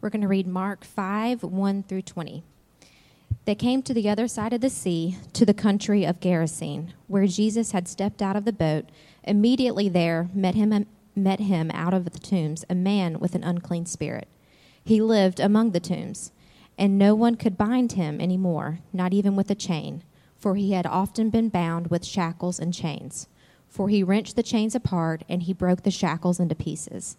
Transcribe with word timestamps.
We're 0.00 0.10
going 0.10 0.22
to 0.22 0.28
read 0.28 0.46
Mark 0.46 0.82
5 0.82 1.42
1 1.42 1.82
through 1.82 2.02
20. 2.02 2.42
They 3.44 3.54
came 3.54 3.82
to 3.82 3.92
the 3.92 4.08
other 4.08 4.28
side 4.28 4.54
of 4.54 4.62
the 4.62 4.70
sea, 4.70 5.18
to 5.34 5.44
the 5.44 5.52
country 5.52 6.04
of 6.04 6.20
Gerasene, 6.20 6.92
where 7.06 7.26
Jesus 7.26 7.72
had 7.72 7.86
stepped 7.86 8.22
out 8.22 8.34
of 8.34 8.46
the 8.46 8.52
boat. 8.52 8.86
Immediately 9.24 9.90
there 9.90 10.30
met 10.32 10.54
him, 10.54 10.72
um, 10.72 10.86
met 11.14 11.40
him 11.40 11.70
out 11.72 11.92
of 11.92 12.04
the 12.04 12.18
tombs 12.18 12.64
a 12.70 12.74
man 12.74 13.20
with 13.20 13.34
an 13.34 13.44
unclean 13.44 13.84
spirit. 13.84 14.28
He 14.82 15.02
lived 15.02 15.38
among 15.38 15.72
the 15.72 15.80
tombs, 15.80 16.32
and 16.78 16.98
no 16.98 17.14
one 17.14 17.34
could 17.34 17.58
bind 17.58 17.92
him 17.92 18.22
any 18.22 18.38
more, 18.38 18.78
not 18.94 19.12
even 19.12 19.36
with 19.36 19.50
a 19.50 19.54
chain, 19.54 20.02
for 20.38 20.56
he 20.56 20.72
had 20.72 20.86
often 20.86 21.28
been 21.28 21.50
bound 21.50 21.88
with 21.88 22.06
shackles 22.06 22.58
and 22.58 22.72
chains. 22.72 23.28
For 23.68 23.90
he 23.90 24.02
wrenched 24.02 24.34
the 24.34 24.42
chains 24.42 24.74
apart, 24.74 25.24
and 25.28 25.42
he 25.42 25.52
broke 25.52 25.82
the 25.82 25.90
shackles 25.90 26.40
into 26.40 26.54
pieces. 26.54 27.18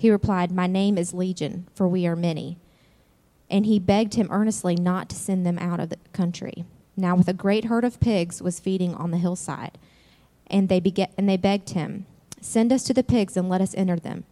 He 0.00 0.10
replied, 0.10 0.50
My 0.50 0.66
name 0.66 0.96
is 0.96 1.12
Legion, 1.12 1.68
for 1.74 1.86
we 1.86 2.06
are 2.06 2.16
many. 2.16 2.56
And 3.50 3.66
he 3.66 3.78
begged 3.78 4.14
him 4.14 4.28
earnestly 4.30 4.74
not 4.74 5.10
to 5.10 5.14
send 5.14 5.44
them 5.44 5.58
out 5.58 5.78
of 5.78 5.90
the 5.90 5.98
country. 6.14 6.64
Now, 6.96 7.14
with 7.14 7.28
a 7.28 7.34
great 7.34 7.66
herd 7.66 7.84
of 7.84 8.00
pigs 8.00 8.40
was 8.40 8.58
feeding 8.60 8.94
on 8.94 9.10
the 9.10 9.18
hillside, 9.18 9.76
and 10.46 10.70
they, 10.70 10.80
beget, 10.80 11.12
and 11.18 11.28
they 11.28 11.36
begged 11.36 11.70
him, 11.70 12.06
Send 12.40 12.72
us 12.72 12.82
to 12.84 12.94
the 12.94 13.02
pigs 13.02 13.36
and 13.36 13.50
let 13.50 13.60
us 13.60 13.74
enter 13.74 13.96
them. 13.96 14.24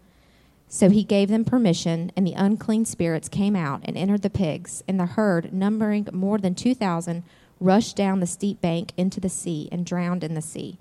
So 0.69 0.89
he 0.89 1.05
gave 1.05 1.29
them 1.29 1.45
permission, 1.45 2.13
and 2.17 2.27
the 2.27 2.33
unclean 2.33 2.87
spirits 2.87 3.29
came 3.29 3.55
out 3.55 3.83
and 3.85 3.95
entered 3.95 4.23
the 4.23 4.31
pigs, 4.31 4.83
and 4.89 4.99
the 4.99 5.05
herd, 5.05 5.53
numbering 5.53 6.09
more 6.15 6.39
than 6.39 6.55
two 6.55 6.75
thousand, 6.75 7.25
rushed 7.61 7.95
down 7.95 8.21
the 8.21 8.27
steep 8.27 8.63
bank 8.63 8.93
into 8.97 9.21
the 9.21 9.29
sea 9.29 9.69
and 9.71 9.85
drowned 9.85 10.25
in 10.25 10.33
the 10.33 10.41
sea. 10.41 10.79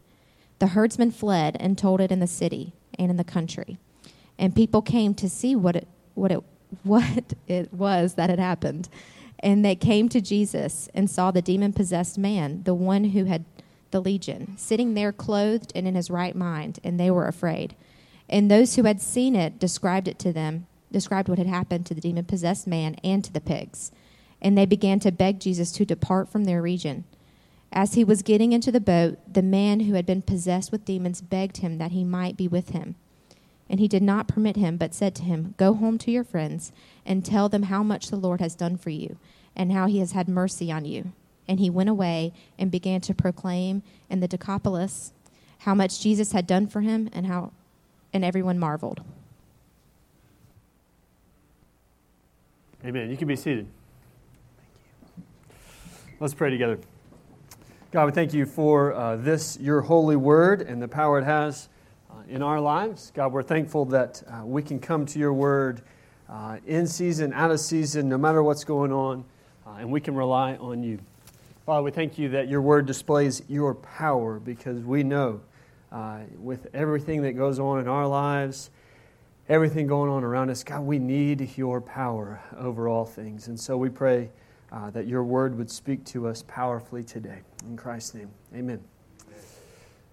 The 0.60 0.68
herdsmen 0.68 1.12
fled 1.12 1.58
and 1.60 1.78
told 1.78 2.00
it 2.00 2.10
in 2.10 2.22
the 2.22 2.26
city 2.26 2.72
and 2.98 3.12
in 3.12 3.18
the 3.18 3.26
country 3.26 3.80
and 4.40 4.56
people 4.56 4.82
came 4.82 5.14
to 5.16 5.30
see 5.30 5.56
what 5.56 5.76
it 5.76 5.88
what 6.14 6.32
it 6.32 6.44
what 6.84 7.34
it 7.48 7.74
was 7.74 8.16
that 8.16 8.30
had 8.30 8.40
happened. 8.40 8.90
And 9.40 9.64
they 9.64 9.76
came 9.76 10.10
to 10.10 10.20
Jesus 10.20 10.90
and 10.96 11.10
saw 11.10 11.30
the 11.30 11.44
demon 11.44 11.72
possessed 11.72 12.18
man, 12.18 12.64
the 12.64 12.74
one 12.74 13.06
who 13.06 13.26
had 13.26 13.46
the 13.92 14.02
legion, 14.02 14.58
sitting 14.58 14.94
there 14.94 15.12
clothed 15.12 15.72
and 15.76 15.88
in 15.88 15.96
his 15.96 16.10
right 16.10 16.36
mind, 16.36 16.80
and 16.84 17.00
they 17.00 17.12
were 17.12 17.28
afraid. 17.28 17.76
And 18.28 18.50
those 18.50 18.76
who 18.76 18.84
had 18.84 19.02
seen 19.02 19.36
it 19.36 19.60
described 19.60 20.08
it 20.08 20.20
to 20.20 20.34
them, 20.34 20.68
described 20.92 21.30
what 21.30 21.38
had 21.38 21.48
happened 21.48 21.86
to 21.86 21.94
the 21.94 22.02
demon 22.02 22.26
possessed 22.26 22.68
man 22.68 22.96
and 23.04 23.24
to 23.24 23.32
the 23.32 23.40
pigs. 23.40 23.92
And 24.42 24.58
they 24.58 24.66
began 24.66 25.00
to 25.02 25.12
beg 25.12 25.40
Jesus 25.40 25.72
to 25.74 25.86
depart 25.86 26.30
from 26.30 26.44
their 26.44 26.62
region. 26.62 27.06
As 27.72 27.94
he 27.94 28.04
was 28.04 28.22
getting 28.22 28.54
into 28.54 28.72
the 28.72 28.80
boat, 28.80 29.20
the 29.32 29.42
man 29.42 29.82
who 29.82 29.94
had 29.94 30.06
been 30.06 30.22
possessed 30.22 30.72
with 30.72 30.86
demons 30.86 31.22
begged 31.22 31.58
him 31.58 31.78
that 31.78 31.92
he 31.92 32.04
might 32.04 32.38
be 32.38 32.48
with 32.48 32.70
him. 32.70 32.96
And 33.70 33.80
he 33.80 33.88
did 33.88 34.04
not 34.04 34.28
permit 34.28 34.56
him, 34.56 34.78
but 34.78 34.94
said 34.94 35.14
to 35.16 35.24
him, 35.24 35.54
Go 35.58 35.74
home 35.74 35.98
to 36.00 36.12
your 36.12 36.24
friends 36.24 36.72
and 37.06 37.26
tell 37.26 37.50
them 37.50 37.64
how 37.64 37.84
much 37.84 38.10
the 38.10 38.16
Lord 38.16 38.40
has 38.40 38.56
done 38.56 38.78
for 38.78 38.90
you 38.90 39.18
and 39.56 39.72
how 39.72 39.88
he 39.88 40.00
has 40.00 40.14
had 40.14 40.30
mercy 40.30 40.72
on 40.72 40.86
you. 40.86 41.12
And 41.48 41.60
he 41.60 41.70
went 41.70 41.90
away 41.90 42.34
and 42.58 42.72
began 42.72 43.02
to 43.02 43.14
proclaim 43.14 43.84
in 44.10 44.20
the 44.20 44.28
Decapolis 44.28 45.12
how 45.60 45.74
much 45.74 46.02
Jesus 46.02 46.32
had 46.32 46.48
done 46.48 46.68
for 46.68 46.82
him 46.82 47.10
and 47.12 47.26
how 47.26 47.52
and 48.14 48.24
everyone 48.24 48.58
marveled. 48.58 49.02
Amen. 52.86 53.10
You 53.10 53.18
can 53.18 53.28
be 53.28 53.36
seated. 53.36 53.68
Let's 56.20 56.34
pray 56.34 56.50
together. 56.50 56.80
God, 57.92 58.06
we 58.06 58.12
thank 58.12 58.34
you 58.34 58.46
for 58.46 58.94
uh, 58.94 59.16
this, 59.18 59.58
your 59.60 59.82
holy 59.82 60.16
word, 60.16 60.62
and 60.62 60.82
the 60.82 60.88
power 60.88 61.20
it 61.20 61.26
has 61.26 61.70
in 62.30 62.42
our 62.42 62.60
lives. 62.60 63.12
God, 63.14 63.32
we're 63.32 63.44
thankful 63.44 63.86
that 63.86 64.24
uh, 64.28 64.46
we 64.46 64.62
can 64.62 64.80
come 64.80 65.06
to 65.08 65.20
your 65.20 65.34
word 65.34 65.82
uh, 66.30 66.58
in 66.66 66.88
season, 66.88 67.34
out 67.34 67.52
of 67.52 67.60
season, 67.60 68.10
no 68.10 68.18
matter 68.18 68.44
what's 68.44 68.64
going 68.64 68.92
on, 68.92 69.24
uh, 69.66 69.78
and 69.80 69.92
we 69.92 70.02
can 70.02 70.16
rely 70.16 70.56
on 70.56 70.84
you. 70.84 71.00
Father, 71.66 71.84
we 71.84 71.92
thank 71.92 72.18
you 72.18 72.30
that 72.30 72.48
your 72.48 72.62
word 72.62 72.86
displays 72.86 73.42
your 73.48 73.76
power 73.76 74.40
because 74.40 74.84
we 74.84 75.04
know 75.04 75.42
uh, 75.92 76.20
with 76.40 76.68
everything 76.74 77.22
that 77.24 77.34
goes 77.34 77.60
on 77.60 77.80
in 77.80 77.88
our 77.88 78.08
lives, 78.08 78.70
everything 79.50 79.88
going 79.88 80.10
on 80.10 80.24
around 80.24 80.50
us, 80.50 80.64
God, 80.64 80.82
we 80.82 81.00
need 81.00 81.58
your 81.58 81.82
power 81.82 82.42
over 82.58 82.88
all 82.88 83.06
things. 83.06 83.48
And 83.48 83.60
so 83.60 83.78
we 83.78 83.90
pray 83.90 84.30
uh, 84.72 84.90
that 84.92 85.08
your 85.08 85.24
word 85.24 85.58
would 85.58 85.72
speak 85.72 86.04
to 86.06 86.28
us 86.28 86.44
powerfully 86.48 87.04
today. 87.04 87.40
In 87.66 87.78
Christ's 87.78 88.16
name, 88.16 88.30
amen. 88.54 88.97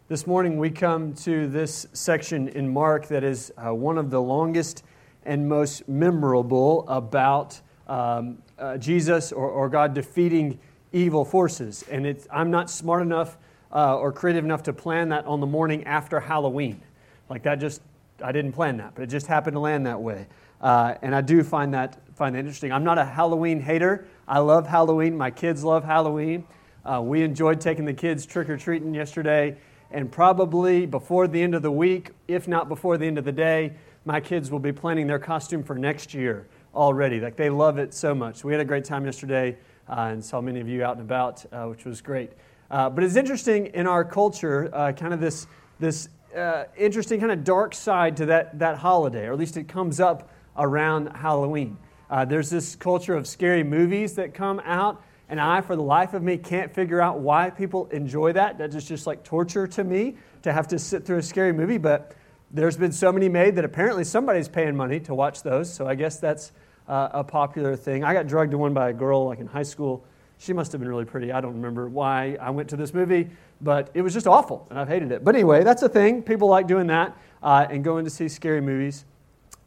This 0.07 0.27
morning 0.27 0.59
we 0.59 0.69
come 0.69 1.15
to 1.15 1.47
this 1.49 1.87
section 1.95 2.49
in 2.49 2.69
Mark 2.69 3.09
that 3.09 3.25
is 3.25 3.51
uh, 3.57 3.75
one 3.75 3.97
of 3.97 4.11
the 4.11 4.21
longest 4.21 4.85
and 5.25 5.49
most 5.49 5.89
memorable 5.89 6.87
about 6.89 7.59
um, 7.89 8.37
uh, 8.59 8.77
Jesus 8.77 9.33
or, 9.33 9.49
or, 9.49 9.71
God 9.71 9.95
defeating 9.95 10.59
evil 10.93 11.25
forces. 11.25 11.87
And 11.91 12.23
I'm 12.31 12.51
not 12.51 12.69
smart 12.69 13.01
enough 13.01 13.39
uh, 13.73 13.97
or 13.97 14.13
creative 14.13 14.45
enough 14.45 14.65
to 14.65 14.75
plan 14.75 15.09
that 15.09 15.25
on 15.25 15.41
the 15.41 15.47
morning 15.47 15.85
after 15.85 16.21
Halloween. 16.21 16.83
Like 17.31 17.43
that 17.45 17.55
just, 17.55 17.81
I 18.23 18.31
didn't 18.31 18.53
plan 18.53 18.77
that, 18.77 18.95
but 18.95 19.05
it 19.05 19.07
just 19.07 19.27
happened 19.27 19.55
to 19.55 19.61
land 19.61 19.87
that 19.87 20.03
way. 20.03 20.27
Uh, 20.61 20.97
and 21.01 21.15
I 21.15 21.23
do 21.23 21.43
find 21.43 21.73
that, 21.73 21.97
find 22.15 22.35
that 22.35 22.41
interesting. 22.41 22.73
I'm 22.73 22.85
not 22.85 22.99
a 22.99 23.07
Halloween 23.07 23.59
hater. 23.59 24.07
I 24.29 24.41
love 24.41 24.67
Halloween. 24.67 25.17
My 25.17 25.31
kids 25.31 25.65
love 25.65 25.83
Halloween. 25.83 26.45
Uh, 26.85 27.01
we 27.03 27.23
enjoyed 27.23 27.59
taking 27.59 27.87
the 27.87 27.95
kids 27.95 28.27
trick 28.27 28.51
or 28.51 28.59
treating 28.59 28.93
yesterday 28.93 29.57
and 29.95 30.11
probably 30.11 30.87
before 30.87 31.29
the 31.29 31.41
end 31.41 31.55
of 31.55 31.63
the 31.63 31.71
week, 31.71 32.11
if 32.27 32.49
not 32.49 32.69
before 32.69 32.99
the 32.99 33.07
end 33.07 33.17
of 33.17 33.25
the 33.25 33.33
day, 33.33 33.73
my 34.05 34.21
kids 34.21 34.51
will 34.51 34.59
be 34.59 34.73
planning 34.73 35.07
their 35.07 35.21
costume 35.21 35.63
for 35.63 35.77
next 35.77 36.13
year 36.13 36.49
already. 36.75 37.21
Like 37.21 37.37
they 37.37 37.49
love 37.49 37.79
it 37.79 37.95
so 37.95 38.13
much. 38.13 38.45
We 38.45 38.53
had 38.53 38.61
a 38.61 38.65
great 38.65 38.85
time 38.85 39.05
yesterday 39.05 39.57
uh, 39.89 40.09
and 40.11 40.23
saw 40.23 40.41
many 40.41 40.59
of 40.59 40.69
you 40.69 40.83
out 40.83 40.97
and 40.97 41.03
about, 41.03 41.45
uh, 41.53 41.67
which 41.67 41.85
was 41.85 42.03
great. 42.03 42.33
Uh, 42.73 42.91
but 42.91 43.05
it's 43.05 43.15
interesting 43.15 43.67
in 43.67 43.87
our 43.87 44.05
culture, 44.05 44.69
uh, 44.75 44.91
kind 44.91 45.15
of 45.15 45.21
this, 45.21 45.47
this 45.79 46.09
uh, 46.37 46.65
interesting 46.77 47.21
kind 47.21 47.31
of 47.31 47.45
dark 47.45 47.73
side 47.73 48.17
to 48.17 48.27
that, 48.27 48.59
that 48.59 48.77
holiday, 48.79 49.27
or 49.27 49.33
at 49.33 49.39
least 49.39 49.57
it 49.57 49.69
comes 49.69 50.01
up 50.01 50.29
around 50.57 51.07
Halloween. 51.15 51.79
Uh, 52.11 52.25
there's 52.25 52.51
this 52.51 52.75
culture 52.75 53.15
of 53.15 53.29
scary 53.29 53.63
movies 53.63 54.15
that 54.15 54.35
come 54.35 54.61
out 54.65 55.03
and 55.29 55.41
I, 55.41 55.61
for 55.63 55.75
the 55.75 55.83
life 55.83 56.15
of 56.15 56.23
me, 56.23 56.37
can't 56.37 56.73
figure 56.75 57.01
out 57.01 57.21
why 57.21 57.51
people 57.51 57.87
enjoy 57.87 58.33
that. 58.33 58.59
That 58.59 58.75
is 58.75 58.85
just 58.85 59.07
like 59.07 59.25
torture 59.25 59.67
to 59.67 59.85
me 59.85 60.17
to 60.43 60.53
have 60.53 60.69
to 60.69 60.79
sit 60.79 61.05
through 61.07 61.19
a 61.19 61.23
scary 61.23 61.53
movie. 61.53 61.79
But 61.79 62.15
there's 62.51 62.77
been 62.77 62.93
so 62.93 63.11
many 63.11 63.29
made 63.29 63.57
that 63.57 63.65
apparently 63.65 64.05
somebody's 64.05 64.49
paying 64.49 64.77
money 64.77 65.01
to 65.01 65.15
watch 65.15 65.43
those. 65.43 65.73
So 65.73 65.89
I 65.89 65.95
guess 65.95 66.19
that's 66.19 66.53
uh, 66.89 67.09
a 67.13 67.25
popular 67.25 67.75
thing. 67.77 68.05
I 68.05 68.13
got 68.13 68.27
drugged 68.27 68.53
to 68.53 68.59
one 68.59 68.75
by 68.75 68.91
a 68.91 68.93
girl 68.93 69.27
like 69.27 69.39
in 69.41 69.47
high 69.47 69.63
school. 69.63 70.05
She 70.39 70.53
must 70.53 70.73
have 70.73 70.81
been 70.81 70.89
really 70.89 71.05
pretty. 71.05 71.33
I 71.33 71.41
don't 71.41 71.55
remember 71.55 71.89
why 71.89 72.37
I 72.41 72.51
went 72.51 72.69
to 72.71 72.77
this 72.77 72.93
movie, 72.93 73.31
but 73.61 73.91
it 73.95 74.03
was 74.03 74.13
just 74.13 74.27
awful, 74.27 74.67
and 74.69 74.79
I've 74.79 74.89
hated 74.89 75.11
it. 75.13 75.25
But 75.25 75.35
anyway, 75.37 75.65
that's 75.65 75.83
a 75.83 75.89
thing. 75.89 76.23
People 76.23 76.49
like 76.49 76.67
doing 76.67 76.89
that 76.89 77.17
uh, 77.43 77.67
and 77.71 77.83
going 77.83 78.05
to 78.05 78.11
see 78.11 78.29
scary 78.29 78.61
movies. 78.61 79.05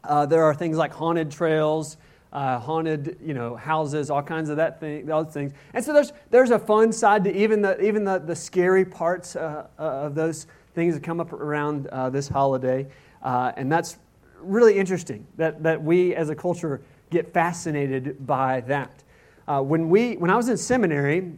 Uh, 0.04 0.26
there 0.26 0.44
are 0.44 0.54
things 0.54 0.76
like 0.76 0.92
haunted 0.92 1.30
trails 1.30 1.96
uh, 2.32 2.58
haunted, 2.58 3.18
you 3.24 3.34
know, 3.34 3.56
houses, 3.56 4.10
all 4.10 4.22
kinds 4.22 4.50
of 4.50 4.56
that 4.56 4.80
thing, 4.80 5.06
those 5.06 5.32
things. 5.32 5.52
And 5.74 5.84
so 5.84 5.92
there's 5.92 6.12
there's 6.30 6.50
a 6.50 6.58
fun 6.58 6.92
side 6.92 7.24
to 7.24 7.36
even 7.36 7.62
the 7.62 7.80
even 7.82 8.04
the, 8.04 8.18
the 8.18 8.36
scary 8.36 8.84
parts 8.84 9.36
uh, 9.36 9.66
uh, 9.78 9.82
of 9.82 10.14
those 10.14 10.46
things 10.74 10.94
that 10.94 11.02
come 11.02 11.20
up 11.20 11.32
around 11.32 11.86
uh, 11.88 12.10
this 12.10 12.28
holiday, 12.28 12.86
uh, 13.22 13.52
and 13.56 13.70
that's 13.70 13.98
really 14.40 14.78
interesting 14.78 15.26
that 15.36 15.62
that 15.62 15.82
we 15.82 16.14
as 16.14 16.28
a 16.28 16.34
culture 16.34 16.80
get 17.10 17.32
fascinated 17.32 18.26
by 18.26 18.60
that. 18.62 19.02
Uh, 19.46 19.62
when 19.62 19.88
we 19.88 20.16
when 20.18 20.30
I 20.30 20.36
was 20.36 20.50
in 20.50 20.58
seminary, 20.58 21.32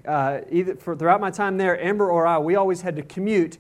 either 0.51 0.75
for 0.75 0.97
throughout 0.97 1.21
my 1.21 1.31
time 1.31 1.57
there, 1.57 1.81
Amber 1.83 2.11
or 2.11 2.27
I, 2.27 2.39
we 2.39 2.57
always 2.57 2.81
had 2.81 2.97
to 2.97 3.03
commute 3.03 3.59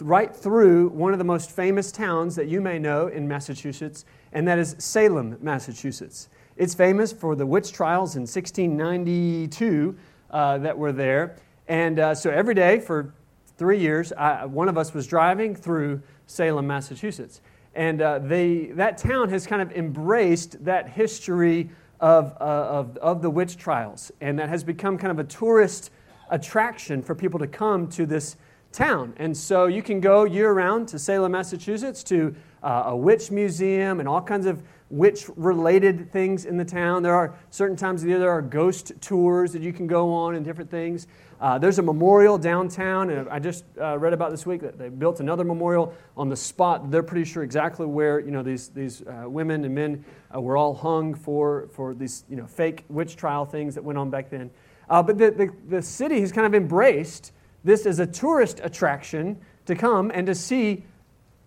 right 0.00 0.34
through 0.34 0.88
one 0.88 1.12
of 1.12 1.18
the 1.18 1.24
most 1.24 1.50
famous 1.50 1.92
towns 1.92 2.34
that 2.36 2.48
you 2.48 2.62
may 2.62 2.78
know 2.78 3.08
in 3.08 3.28
Massachusetts, 3.28 4.06
and 4.32 4.48
that 4.48 4.58
is 4.58 4.74
Salem, 4.78 5.36
Massachusetts. 5.42 6.30
It's 6.56 6.74
famous 6.74 7.12
for 7.12 7.34
the 7.34 7.46
witch 7.46 7.72
trials 7.72 8.16
in 8.16 8.22
1692 8.22 9.96
uh, 10.30 10.58
that 10.58 10.76
were 10.76 10.92
there. 10.92 11.36
And 11.68 11.98
uh, 11.98 12.14
so 12.14 12.30
every 12.30 12.54
day 12.54 12.80
for 12.80 13.14
three 13.56 13.78
years, 13.78 14.12
I, 14.12 14.44
one 14.44 14.68
of 14.68 14.76
us 14.76 14.92
was 14.92 15.06
driving 15.06 15.54
through 15.54 16.02
Salem, 16.26 16.66
Massachusetts. 16.66 17.40
And 17.74 18.02
uh, 18.02 18.18
they, 18.18 18.66
that 18.72 18.98
town 18.98 19.28
has 19.30 19.46
kind 19.46 19.62
of 19.62 19.72
embraced 19.72 20.64
that 20.64 20.88
history 20.88 21.70
of, 22.00 22.36
uh, 22.40 22.44
of, 22.44 22.96
of 22.96 23.22
the 23.22 23.30
witch 23.30 23.56
trials, 23.56 24.10
and 24.20 24.38
that 24.38 24.48
has 24.48 24.64
become 24.64 24.96
kind 24.98 25.10
of 25.10 25.18
a 25.18 25.28
tourist 25.28 25.90
attraction 26.30 27.02
for 27.02 27.14
people 27.14 27.38
to 27.38 27.46
come 27.46 27.86
to 27.88 28.06
this 28.06 28.36
town. 28.72 29.12
And 29.18 29.36
so 29.36 29.66
you 29.66 29.82
can 29.82 30.00
go 30.00 30.24
year 30.24 30.52
round 30.52 30.88
to 30.88 30.98
Salem, 30.98 31.32
Massachusetts 31.32 32.02
to 32.04 32.34
uh, 32.62 32.84
a 32.86 32.96
witch 32.96 33.30
museum 33.30 34.00
and 34.00 34.08
all 34.08 34.22
kinds 34.22 34.46
of 34.46 34.62
witch 34.90 35.26
related 35.36 36.10
things 36.10 36.44
in 36.44 36.56
the 36.56 36.64
town. 36.64 37.02
There 37.02 37.14
are 37.14 37.34
certain 37.50 37.76
times 37.76 38.02
of 38.02 38.06
the 38.06 38.10
year 38.10 38.18
there 38.18 38.30
are 38.30 38.42
ghost 38.42 38.92
tours 39.00 39.52
that 39.52 39.62
you 39.62 39.72
can 39.72 39.86
go 39.86 40.12
on 40.12 40.34
and 40.34 40.44
different 40.44 40.70
things. 40.70 41.06
Uh, 41.40 41.58
there's 41.58 41.78
a 41.78 41.82
memorial 41.82 42.36
downtown, 42.36 43.08
and 43.08 43.28
I 43.30 43.38
just 43.38 43.64
uh, 43.80 43.96
read 43.98 44.12
about 44.12 44.30
this 44.30 44.44
week 44.44 44.60
that 44.60 44.78
they 44.78 44.90
built 44.90 45.20
another 45.20 45.44
memorial 45.44 45.94
on 46.16 46.28
the 46.28 46.36
spot. 46.36 46.90
They're 46.90 47.02
pretty 47.02 47.24
sure 47.24 47.42
exactly 47.42 47.86
where 47.86 48.20
you 48.20 48.30
know 48.30 48.42
these 48.42 48.68
these 48.68 49.02
uh, 49.02 49.24
women 49.26 49.64
and 49.64 49.74
men 49.74 50.04
uh, 50.34 50.40
were 50.40 50.56
all 50.56 50.74
hung 50.74 51.14
for 51.14 51.68
for 51.72 51.94
these 51.94 52.24
you 52.28 52.36
know 52.36 52.46
fake 52.46 52.84
witch 52.88 53.16
trial 53.16 53.46
things 53.46 53.74
that 53.76 53.82
went 53.82 53.98
on 53.98 54.10
back 54.10 54.28
then. 54.28 54.50
Uh, 54.90 55.02
but 55.02 55.16
the, 55.16 55.30
the 55.30 55.50
the 55.68 55.80
city 55.80 56.20
has 56.20 56.30
kind 56.30 56.46
of 56.46 56.54
embraced 56.54 57.32
this 57.64 57.86
as 57.86 58.00
a 58.00 58.06
tourist 58.06 58.60
attraction 58.62 59.38
to 59.64 59.74
come 59.74 60.10
and 60.12 60.26
to 60.26 60.34
see 60.34 60.84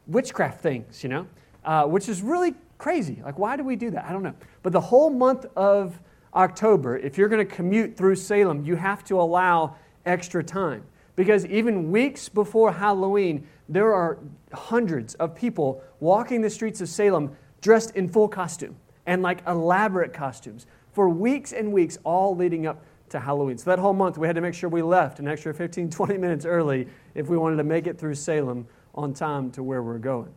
witchcraft 0.08 0.62
things, 0.62 1.04
you 1.04 1.10
know, 1.10 1.28
uh, 1.66 1.86
which 1.86 2.10
is 2.10 2.22
really 2.22 2.56
crazy. 2.84 3.22
Like, 3.24 3.40
why 3.40 3.56
do 3.56 3.64
we 3.64 3.78
do 3.78 3.92
that? 3.92 4.04
I 4.04 4.12
don't 4.12 4.24
know. 4.24 4.34
But 4.62 4.74
the 4.74 4.82
whole 4.82 5.10
month 5.10 5.46
of 5.56 5.98
October, 6.36 6.98
if 6.98 7.18
you're 7.18 7.30
going 7.30 7.48
to 7.48 7.56
commute 7.56 7.96
through 7.96 8.18
Salem, 8.18 8.66
you 8.66 8.76
have 8.76 9.06
to 9.06 9.22
allow 9.22 9.78
extra 10.06 10.44
time. 10.44 10.84
Because 11.16 11.46
even 11.46 11.92
weeks 11.92 12.28
before 12.28 12.74
Halloween, 12.74 13.48
there 13.70 13.94
are 13.94 14.20
hundreds 14.52 15.14
of 15.16 15.34
people 15.34 15.82
walking 16.02 16.42
the 16.42 16.50
streets 16.50 16.82
of 16.82 16.90
Salem 16.90 17.34
dressed 17.62 17.96
in 17.96 18.10
full 18.10 18.28
costume 18.28 18.76
and 19.06 19.22
like 19.22 19.48
elaborate 19.48 20.12
costumes 20.12 20.66
for 20.92 21.08
weeks 21.08 21.54
and 21.54 21.72
weeks, 21.72 21.98
all 22.04 22.36
leading 22.36 22.68
up 22.68 22.84
to 23.08 23.20
Halloween. 23.22 23.58
So 23.58 23.70
that 23.70 23.80
whole 23.80 23.94
month, 23.94 24.18
we 24.18 24.28
had 24.28 24.36
to 24.36 24.42
make 24.42 24.56
sure 24.56 24.70
we 24.70 24.82
left 24.82 25.20
an 25.20 25.30
extra 25.30 25.54
15, 25.54 25.90
20 25.90 26.18
minutes 26.18 26.46
early 26.46 26.90
if 27.16 27.30
we 27.30 27.38
wanted 27.38 27.56
to 27.56 27.64
make 27.64 27.88
it 27.88 27.98
through 27.98 28.16
Salem 28.16 28.68
on 28.94 29.14
time 29.14 29.52
to 29.52 29.64
where 29.64 29.82
we're 29.82 30.00
going. 30.00 30.34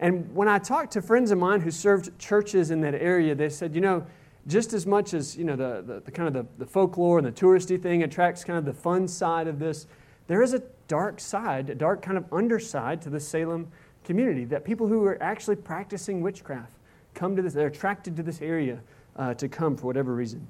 And 0.00 0.34
when 0.34 0.48
I 0.48 0.58
talked 0.58 0.92
to 0.92 1.02
friends 1.02 1.30
of 1.30 1.38
mine 1.38 1.60
who 1.60 1.70
served 1.70 2.18
churches 2.18 2.70
in 2.70 2.80
that 2.80 2.94
area, 2.94 3.34
they 3.34 3.48
said, 3.48 3.74
you 3.74 3.80
know, 3.80 4.06
just 4.46 4.72
as 4.72 4.86
much 4.86 5.14
as 5.14 5.36
you 5.36 5.44
know 5.44 5.56
the, 5.56 5.82
the, 5.86 6.00
the 6.00 6.10
kind 6.10 6.28
of 6.28 6.34
the, 6.34 6.64
the 6.64 6.70
folklore 6.70 7.18
and 7.18 7.26
the 7.26 7.32
touristy 7.32 7.80
thing 7.80 8.02
attracts 8.02 8.44
kind 8.44 8.58
of 8.58 8.64
the 8.64 8.74
fun 8.74 9.08
side 9.08 9.46
of 9.46 9.58
this, 9.58 9.86
there 10.26 10.42
is 10.42 10.52
a 10.52 10.62
dark 10.88 11.20
side, 11.20 11.70
a 11.70 11.74
dark 11.74 12.02
kind 12.02 12.18
of 12.18 12.24
underside 12.32 13.00
to 13.02 13.10
the 13.10 13.20
Salem 13.20 13.68
community 14.04 14.44
that 14.44 14.64
people 14.64 14.86
who 14.86 15.04
are 15.04 15.22
actually 15.22 15.56
practicing 15.56 16.20
witchcraft 16.20 16.72
come 17.14 17.36
to 17.36 17.42
this, 17.42 17.54
they're 17.54 17.68
attracted 17.68 18.16
to 18.16 18.22
this 18.22 18.42
area 18.42 18.80
uh, 19.16 19.32
to 19.34 19.48
come 19.48 19.76
for 19.76 19.86
whatever 19.86 20.14
reason. 20.14 20.46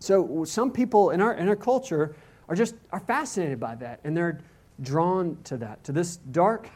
So 0.00 0.44
some 0.44 0.70
people 0.70 1.10
in 1.10 1.20
our, 1.20 1.34
in 1.34 1.48
our 1.48 1.56
culture 1.56 2.16
are 2.48 2.54
just 2.54 2.74
are 2.92 3.00
fascinated 3.00 3.60
by 3.60 3.74
that 3.76 4.00
and 4.04 4.16
they're 4.16 4.40
drawn 4.80 5.36
to 5.44 5.56
that, 5.58 5.82
to 5.84 5.92
this 5.92 6.16
dark 6.16 6.68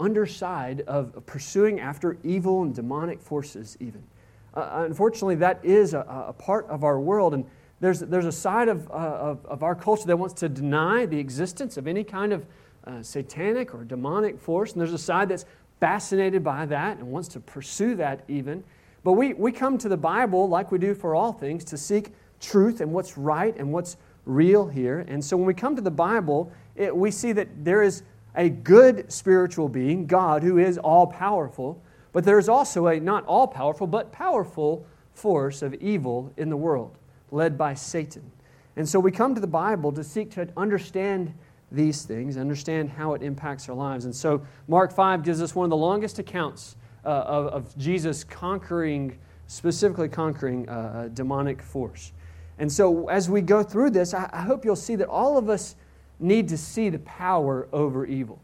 underside 0.00 0.80
of 0.82 1.24
pursuing 1.26 1.78
after 1.78 2.18
evil 2.24 2.62
and 2.62 2.74
demonic 2.74 3.20
forces 3.20 3.76
even. 3.80 4.02
Uh, 4.54 4.84
unfortunately, 4.88 5.36
that 5.36 5.60
is 5.62 5.94
a, 5.94 6.00
a, 6.28 6.32
part 6.32 6.66
of 6.68 6.82
our 6.82 6.98
world, 6.98 7.34
and 7.34 7.44
there's, 7.78 8.00
there's 8.00 8.26
a 8.26 8.32
side 8.32 8.68
of, 8.68 8.90
uh, 8.90 8.94
of, 8.94 9.46
of, 9.46 9.62
our 9.62 9.76
culture 9.76 10.06
that 10.06 10.16
wants 10.16 10.34
to 10.34 10.48
deny 10.48 11.06
the 11.06 11.18
existence 11.18 11.76
of 11.76 11.86
any 11.86 12.02
kind 12.02 12.32
of 12.32 12.46
uh, 12.84 13.00
satanic 13.00 13.74
or 13.74 13.84
demonic 13.84 14.40
force, 14.40 14.72
and 14.72 14.80
there's 14.80 14.92
a 14.92 14.98
side 14.98 15.28
that's 15.28 15.44
fascinated 15.78 16.42
by 16.42 16.66
that 16.66 16.98
and 16.98 17.06
wants 17.06 17.28
to 17.28 17.40
pursue 17.40 17.94
that 17.94 18.24
even. 18.26 18.64
But 19.04 19.12
we, 19.12 19.34
we 19.34 19.52
come 19.52 19.78
to 19.78 19.88
the 19.88 19.96
Bible, 19.96 20.48
like 20.48 20.72
we 20.72 20.78
do 20.78 20.94
for 20.94 21.14
all 21.14 21.32
things, 21.32 21.64
to 21.66 21.78
seek 21.78 22.12
truth 22.40 22.80
and 22.80 22.92
what's 22.92 23.16
right 23.16 23.56
and 23.56 23.72
what's 23.72 23.96
real 24.26 24.66
here. 24.66 25.04
And 25.08 25.24
so 25.24 25.36
when 25.36 25.46
we 25.46 25.54
come 25.54 25.76
to 25.76 25.82
the 25.82 25.90
Bible, 25.90 26.52
it, 26.76 26.94
we 26.94 27.10
see 27.10 27.32
that 27.32 27.48
there 27.64 27.82
is 27.82 28.02
a 28.34 28.48
good 28.48 29.10
spiritual 29.10 29.68
being, 29.68 30.06
God, 30.06 30.42
who 30.42 30.58
is 30.58 30.78
all 30.78 31.06
powerful, 31.06 31.82
but 32.12 32.24
there 32.24 32.38
is 32.38 32.48
also 32.48 32.86
a 32.86 33.00
not 33.00 33.24
all 33.26 33.46
powerful, 33.46 33.86
but 33.86 34.12
powerful 34.12 34.86
force 35.14 35.62
of 35.62 35.74
evil 35.74 36.32
in 36.36 36.48
the 36.50 36.56
world, 36.56 36.96
led 37.30 37.58
by 37.58 37.74
Satan. 37.74 38.30
And 38.76 38.88
so 38.88 38.98
we 38.98 39.10
come 39.10 39.34
to 39.34 39.40
the 39.40 39.46
Bible 39.46 39.92
to 39.92 40.04
seek 40.04 40.30
to 40.32 40.48
understand 40.56 41.34
these 41.72 42.02
things, 42.02 42.36
understand 42.36 42.90
how 42.90 43.14
it 43.14 43.22
impacts 43.22 43.68
our 43.68 43.76
lives. 43.76 44.04
And 44.04 44.14
so 44.14 44.44
Mark 44.66 44.92
5 44.92 45.22
gives 45.22 45.40
us 45.40 45.54
one 45.54 45.64
of 45.64 45.70
the 45.70 45.76
longest 45.76 46.18
accounts 46.18 46.76
uh, 47.04 47.08
of, 47.08 47.46
of, 47.46 47.78
Jesus 47.78 48.24
conquering, 48.24 49.18
specifically 49.46 50.08
conquering 50.08 50.68
uh, 50.68 51.04
a 51.06 51.08
demonic 51.08 51.62
force. 51.62 52.12
And 52.58 52.70
so 52.70 53.08
as 53.08 53.30
we 53.30 53.40
go 53.40 53.62
through 53.62 53.90
this, 53.90 54.12
I, 54.12 54.28
I 54.32 54.42
hope 54.42 54.64
you'll 54.64 54.76
see 54.76 54.96
that 54.96 55.08
all 55.08 55.38
of 55.38 55.48
us 55.48 55.76
need 56.20 56.48
to 56.48 56.58
see 56.58 56.88
the 56.88 56.98
power 57.00 57.68
over 57.72 58.06
evil. 58.06 58.40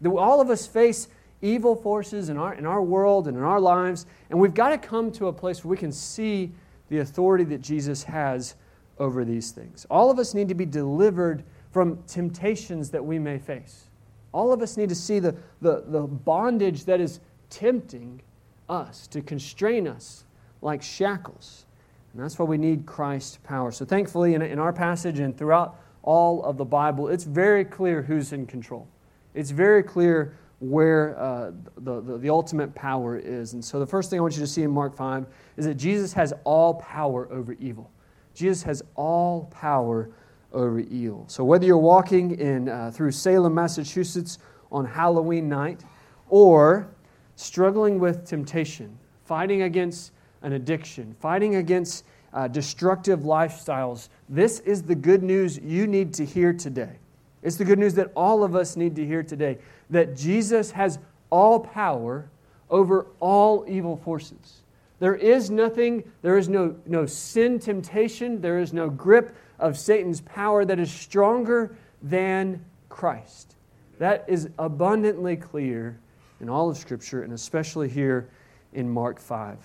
That 0.00 0.10
all 0.10 0.40
of 0.40 0.50
us 0.50 0.66
face 0.66 1.08
evil 1.42 1.76
forces 1.76 2.28
in 2.28 2.36
our, 2.36 2.54
in 2.54 2.66
our 2.66 2.82
world 2.82 3.28
and 3.28 3.36
in 3.36 3.42
our 3.42 3.60
lives, 3.60 4.06
and 4.30 4.38
we've 4.38 4.54
got 4.54 4.70
to 4.70 4.78
come 4.78 5.10
to 5.12 5.28
a 5.28 5.32
place 5.32 5.64
where 5.64 5.70
we 5.70 5.76
can 5.76 5.92
see 5.92 6.52
the 6.88 6.98
authority 6.98 7.44
that 7.44 7.60
Jesus 7.60 8.02
has 8.04 8.54
over 8.98 9.24
these 9.24 9.50
things. 9.50 9.86
All 9.90 10.10
of 10.10 10.18
us 10.18 10.34
need 10.34 10.48
to 10.48 10.54
be 10.54 10.64
delivered 10.64 11.44
from 11.72 12.02
temptations 12.06 12.90
that 12.90 13.04
we 13.04 13.18
may 13.18 13.38
face. 13.38 13.90
All 14.32 14.52
of 14.52 14.62
us 14.62 14.76
need 14.76 14.88
to 14.88 14.94
see 14.94 15.18
the, 15.18 15.34
the, 15.60 15.84
the 15.86 16.02
bondage 16.02 16.84
that 16.84 17.00
is 17.00 17.20
tempting 17.50 18.22
us, 18.68 19.06
to 19.08 19.20
constrain 19.22 19.86
us 19.86 20.24
like 20.62 20.82
shackles. 20.82 21.66
And 22.12 22.22
that's 22.22 22.38
why 22.38 22.46
we 22.46 22.58
need 22.58 22.86
Christ's 22.86 23.38
power. 23.44 23.70
So, 23.70 23.84
thankfully, 23.84 24.34
in, 24.34 24.42
in 24.42 24.58
our 24.58 24.72
passage 24.72 25.18
and 25.18 25.36
throughout 25.36 25.78
all 26.06 26.42
of 26.44 26.56
the 26.56 26.64
Bible, 26.64 27.08
it's 27.08 27.24
very 27.24 27.64
clear 27.64 28.00
who's 28.00 28.32
in 28.32 28.46
control. 28.46 28.88
It's 29.34 29.50
very 29.50 29.82
clear 29.82 30.38
where 30.60 31.18
uh, 31.18 31.50
the, 31.78 32.00
the, 32.00 32.16
the, 32.16 32.30
ultimate 32.30 32.74
power 32.74 33.18
is. 33.18 33.52
And 33.52 33.62
so 33.62 33.78
the 33.78 33.86
first 33.86 34.08
thing 34.08 34.18
I 34.18 34.22
want 34.22 34.34
you 34.34 34.40
to 34.40 34.46
see 34.46 34.62
in 34.62 34.70
Mark 34.70 34.96
5 34.96 35.26
is 35.58 35.66
that 35.66 35.74
Jesus 35.74 36.14
has 36.14 36.32
all 36.44 36.74
power 36.74 37.30
over 37.30 37.52
evil. 37.60 37.90
Jesus 38.32 38.62
has 38.62 38.82
all 38.94 39.44
power 39.46 40.10
over 40.54 40.80
evil. 40.80 41.24
So 41.28 41.44
whether 41.44 41.66
you're 41.66 41.76
walking 41.76 42.38
in, 42.38 42.70
uh, 42.70 42.90
through 42.90 43.12
Salem, 43.12 43.54
Massachusetts 43.54 44.38
on 44.72 44.86
Halloween 44.86 45.48
night, 45.48 45.84
or 46.30 46.88
struggling 47.34 47.98
with 47.98 48.26
temptation, 48.26 48.98
fighting 49.24 49.62
against 49.62 50.12
an 50.40 50.52
addiction, 50.52 51.14
fighting 51.20 51.56
against 51.56 52.04
uh, 52.36 52.46
destructive 52.46 53.20
lifestyles, 53.20 54.10
this 54.28 54.60
is 54.60 54.82
the 54.82 54.94
good 54.94 55.22
news 55.22 55.58
you 55.58 55.86
need 55.86 56.12
to 56.14 56.24
hear 56.24 56.52
today. 56.52 56.98
It's 57.42 57.56
the 57.56 57.64
good 57.64 57.78
news 57.78 57.94
that 57.94 58.12
all 58.14 58.44
of 58.44 58.54
us 58.54 58.76
need 58.76 58.94
to 58.96 59.06
hear 59.06 59.22
today 59.22 59.58
that 59.88 60.14
Jesus 60.14 60.70
has 60.72 60.98
all 61.30 61.58
power 61.58 62.28
over 62.68 63.06
all 63.20 63.64
evil 63.66 63.96
forces. 63.96 64.62
There 64.98 65.14
is 65.14 65.50
nothing, 65.50 66.04
there 66.20 66.36
is 66.36 66.48
no, 66.48 66.76
no 66.84 67.06
sin 67.06 67.58
temptation, 67.58 68.40
there 68.40 68.58
is 68.58 68.72
no 68.72 68.90
grip 68.90 69.34
of 69.58 69.78
Satan's 69.78 70.20
power 70.20 70.64
that 70.66 70.78
is 70.78 70.92
stronger 70.92 71.74
than 72.02 72.62
Christ. 72.90 73.54
That 73.98 74.24
is 74.28 74.50
abundantly 74.58 75.36
clear 75.36 75.98
in 76.40 76.50
all 76.50 76.68
of 76.68 76.76
Scripture, 76.76 77.22
and 77.22 77.32
especially 77.32 77.88
here 77.88 78.28
in 78.74 78.90
Mark 78.90 79.18
5. 79.18 79.56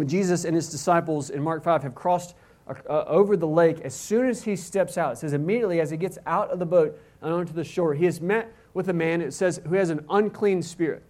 When 0.00 0.08
Jesus 0.08 0.46
and 0.46 0.56
his 0.56 0.70
disciples 0.70 1.28
in 1.28 1.42
Mark 1.42 1.62
5 1.62 1.82
have 1.82 1.94
crossed 1.94 2.34
uh, 2.66 3.04
over 3.06 3.36
the 3.36 3.46
lake, 3.46 3.82
as 3.82 3.94
soon 3.94 4.30
as 4.30 4.42
he 4.42 4.56
steps 4.56 4.96
out, 4.96 5.12
it 5.12 5.16
says 5.16 5.34
immediately 5.34 5.78
as 5.78 5.90
he 5.90 5.98
gets 5.98 6.16
out 6.24 6.48
of 6.48 6.58
the 6.58 6.64
boat 6.64 6.98
and 7.20 7.30
onto 7.30 7.52
the 7.52 7.62
shore, 7.62 7.92
he 7.92 8.06
is 8.06 8.18
met 8.18 8.50
with 8.72 8.88
a 8.88 8.94
man, 8.94 9.20
it 9.20 9.34
says, 9.34 9.60
who 9.68 9.74
has 9.74 9.90
an 9.90 10.02
unclean 10.08 10.62
spirit. 10.62 11.02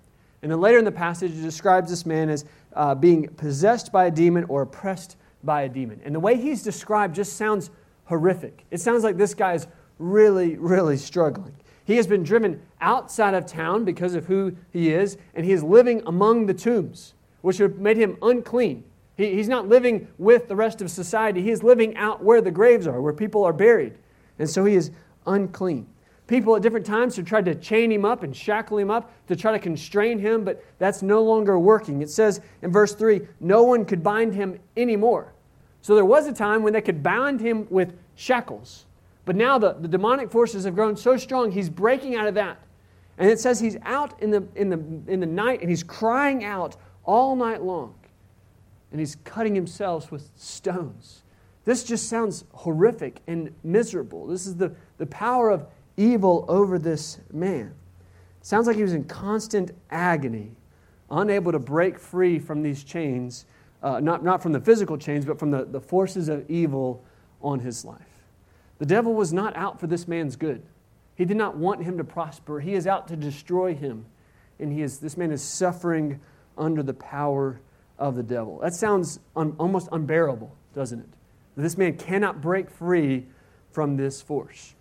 And 0.42 0.50
then 0.50 0.60
later 0.60 0.76
in 0.76 0.84
the 0.84 0.90
passage, 0.90 1.30
it 1.30 1.40
describes 1.40 1.88
this 1.88 2.04
man 2.04 2.30
as 2.30 2.44
uh, 2.72 2.96
being 2.96 3.28
possessed 3.28 3.92
by 3.92 4.06
a 4.06 4.10
demon 4.10 4.42
or 4.48 4.62
oppressed 4.62 5.16
by 5.44 5.62
a 5.62 5.68
demon. 5.68 6.00
And 6.04 6.12
the 6.12 6.18
way 6.18 6.34
he's 6.34 6.64
described 6.64 7.14
just 7.14 7.34
sounds 7.34 7.70
horrific. 8.06 8.64
It 8.72 8.80
sounds 8.80 9.04
like 9.04 9.16
this 9.16 9.34
guy 9.34 9.54
is 9.54 9.68
really, 10.00 10.56
really 10.56 10.96
struggling. 10.96 11.54
He 11.84 11.94
has 11.94 12.08
been 12.08 12.24
driven 12.24 12.60
outside 12.80 13.34
of 13.34 13.46
town 13.46 13.84
because 13.84 14.16
of 14.16 14.26
who 14.26 14.56
he 14.72 14.92
is, 14.92 15.16
and 15.36 15.46
he 15.46 15.52
is 15.52 15.62
living 15.62 16.02
among 16.06 16.46
the 16.46 16.54
tombs, 16.54 17.14
which 17.42 17.60
would 17.60 17.72
have 17.72 17.80
made 17.80 17.96
him 17.96 18.16
unclean. 18.22 18.84
He, 19.16 19.34
he's 19.34 19.48
not 19.48 19.68
living 19.68 20.08
with 20.18 20.48
the 20.48 20.56
rest 20.56 20.80
of 20.82 20.90
society, 20.90 21.42
he 21.42 21.50
is 21.50 21.62
living 21.62 21.96
out 21.96 22.22
where 22.22 22.40
the 22.40 22.50
graves 22.50 22.86
are, 22.86 23.00
where 23.00 23.12
people 23.12 23.44
are 23.44 23.52
buried. 23.52 23.94
And 24.38 24.48
so 24.48 24.64
he 24.64 24.74
is 24.74 24.90
unclean. 25.26 25.86
People 26.26 26.54
at 26.54 26.62
different 26.62 26.86
times 26.86 27.16
have 27.16 27.26
tried 27.26 27.44
to 27.46 27.56
chain 27.56 27.90
him 27.90 28.04
up 28.04 28.22
and 28.22 28.34
shackle 28.34 28.78
him 28.78 28.88
up 28.88 29.10
to 29.26 29.34
try 29.34 29.50
to 29.50 29.58
constrain 29.58 30.16
him, 30.18 30.44
but 30.44 30.64
that's 30.78 31.02
no 31.02 31.24
longer 31.24 31.58
working. 31.58 32.02
It 32.02 32.08
says 32.08 32.40
in 32.62 32.70
verse 32.70 32.94
3 32.94 33.20
no 33.40 33.64
one 33.64 33.84
could 33.84 34.02
bind 34.02 34.32
him 34.32 34.58
anymore. 34.76 35.32
So 35.82 35.96
there 35.96 36.04
was 36.04 36.28
a 36.28 36.32
time 36.32 36.62
when 36.62 36.72
they 36.72 36.82
could 36.82 37.02
bind 37.02 37.40
him 37.40 37.66
with 37.68 37.98
shackles. 38.14 38.86
But 39.24 39.34
now 39.34 39.58
the, 39.58 39.72
the 39.72 39.88
demonic 39.88 40.30
forces 40.30 40.64
have 40.64 40.74
grown 40.74 40.96
so 40.96 41.16
strong, 41.16 41.50
he's 41.50 41.68
breaking 41.68 42.14
out 42.14 42.28
of 42.28 42.34
that. 42.34 42.58
And 43.18 43.28
it 43.28 43.40
says 43.40 43.60
he's 43.60 43.76
out 43.82 44.20
in 44.22 44.30
the, 44.30 44.46
in, 44.54 44.70
the, 44.70 45.12
in 45.12 45.20
the 45.20 45.26
night 45.26 45.60
and 45.60 45.68
he's 45.68 45.82
crying 45.82 46.44
out 46.44 46.76
all 47.10 47.34
night 47.34 47.60
long. 47.60 47.92
and 48.92 49.00
he's 49.00 49.16
cutting 49.24 49.54
himself 49.54 50.12
with 50.12 50.30
stones. 50.36 51.22
This 51.64 51.82
just 51.84 52.08
sounds 52.08 52.44
horrific 52.52 53.20
and 53.26 53.52
miserable. 53.64 54.26
This 54.26 54.46
is 54.46 54.56
the, 54.56 54.74
the 54.98 55.06
power 55.06 55.50
of 55.50 55.66
evil 55.96 56.44
over 56.48 56.78
this 56.78 57.18
man. 57.32 57.74
Sounds 58.42 58.66
like 58.66 58.76
he 58.76 58.82
was 58.82 58.92
in 58.92 59.04
constant 59.04 59.72
agony, 59.90 60.52
unable 61.10 61.52
to 61.52 61.58
break 61.58 61.98
free 61.98 62.38
from 62.38 62.62
these 62.62 62.84
chains, 62.84 63.44
uh, 63.82 64.00
not, 64.00 64.24
not 64.24 64.40
from 64.42 64.52
the 64.52 64.60
physical 64.60 64.96
chains, 64.96 65.24
but 65.24 65.38
from 65.38 65.50
the, 65.50 65.64
the 65.64 65.80
forces 65.80 66.28
of 66.28 66.48
evil 66.48 67.04
on 67.42 67.58
his 67.60 67.84
life. 67.84 68.00
The 68.78 68.86
devil 68.86 69.14
was 69.14 69.32
not 69.32 69.56
out 69.56 69.78
for 69.78 69.86
this 69.86 70.08
man's 70.08 70.36
good. 70.36 70.62
He 71.16 71.24
did 71.24 71.36
not 71.36 71.56
want 71.56 71.82
him 71.82 71.98
to 71.98 72.04
prosper. 72.04 72.60
He 72.60 72.74
is 72.74 72.86
out 72.86 73.08
to 73.08 73.16
destroy 73.16 73.74
him. 73.74 74.06
And 74.58 74.72
he 74.72 74.82
is, 74.82 74.98
this 74.98 75.16
man 75.16 75.30
is 75.30 75.42
suffering 75.42 76.20
under 76.60 76.82
the 76.82 76.94
power 76.94 77.60
of 77.98 78.14
the 78.14 78.22
devil. 78.22 78.58
That 78.60 78.74
sounds 78.74 79.18
un, 79.34 79.54
almost 79.58 79.88
unbearable, 79.90 80.54
doesn't 80.74 81.00
it? 81.00 81.08
This 81.56 81.76
man 81.76 81.96
cannot 81.96 82.40
break 82.40 82.70
free 82.70 83.26
from 83.72 83.96
this 83.96 84.22
force. 84.22 84.74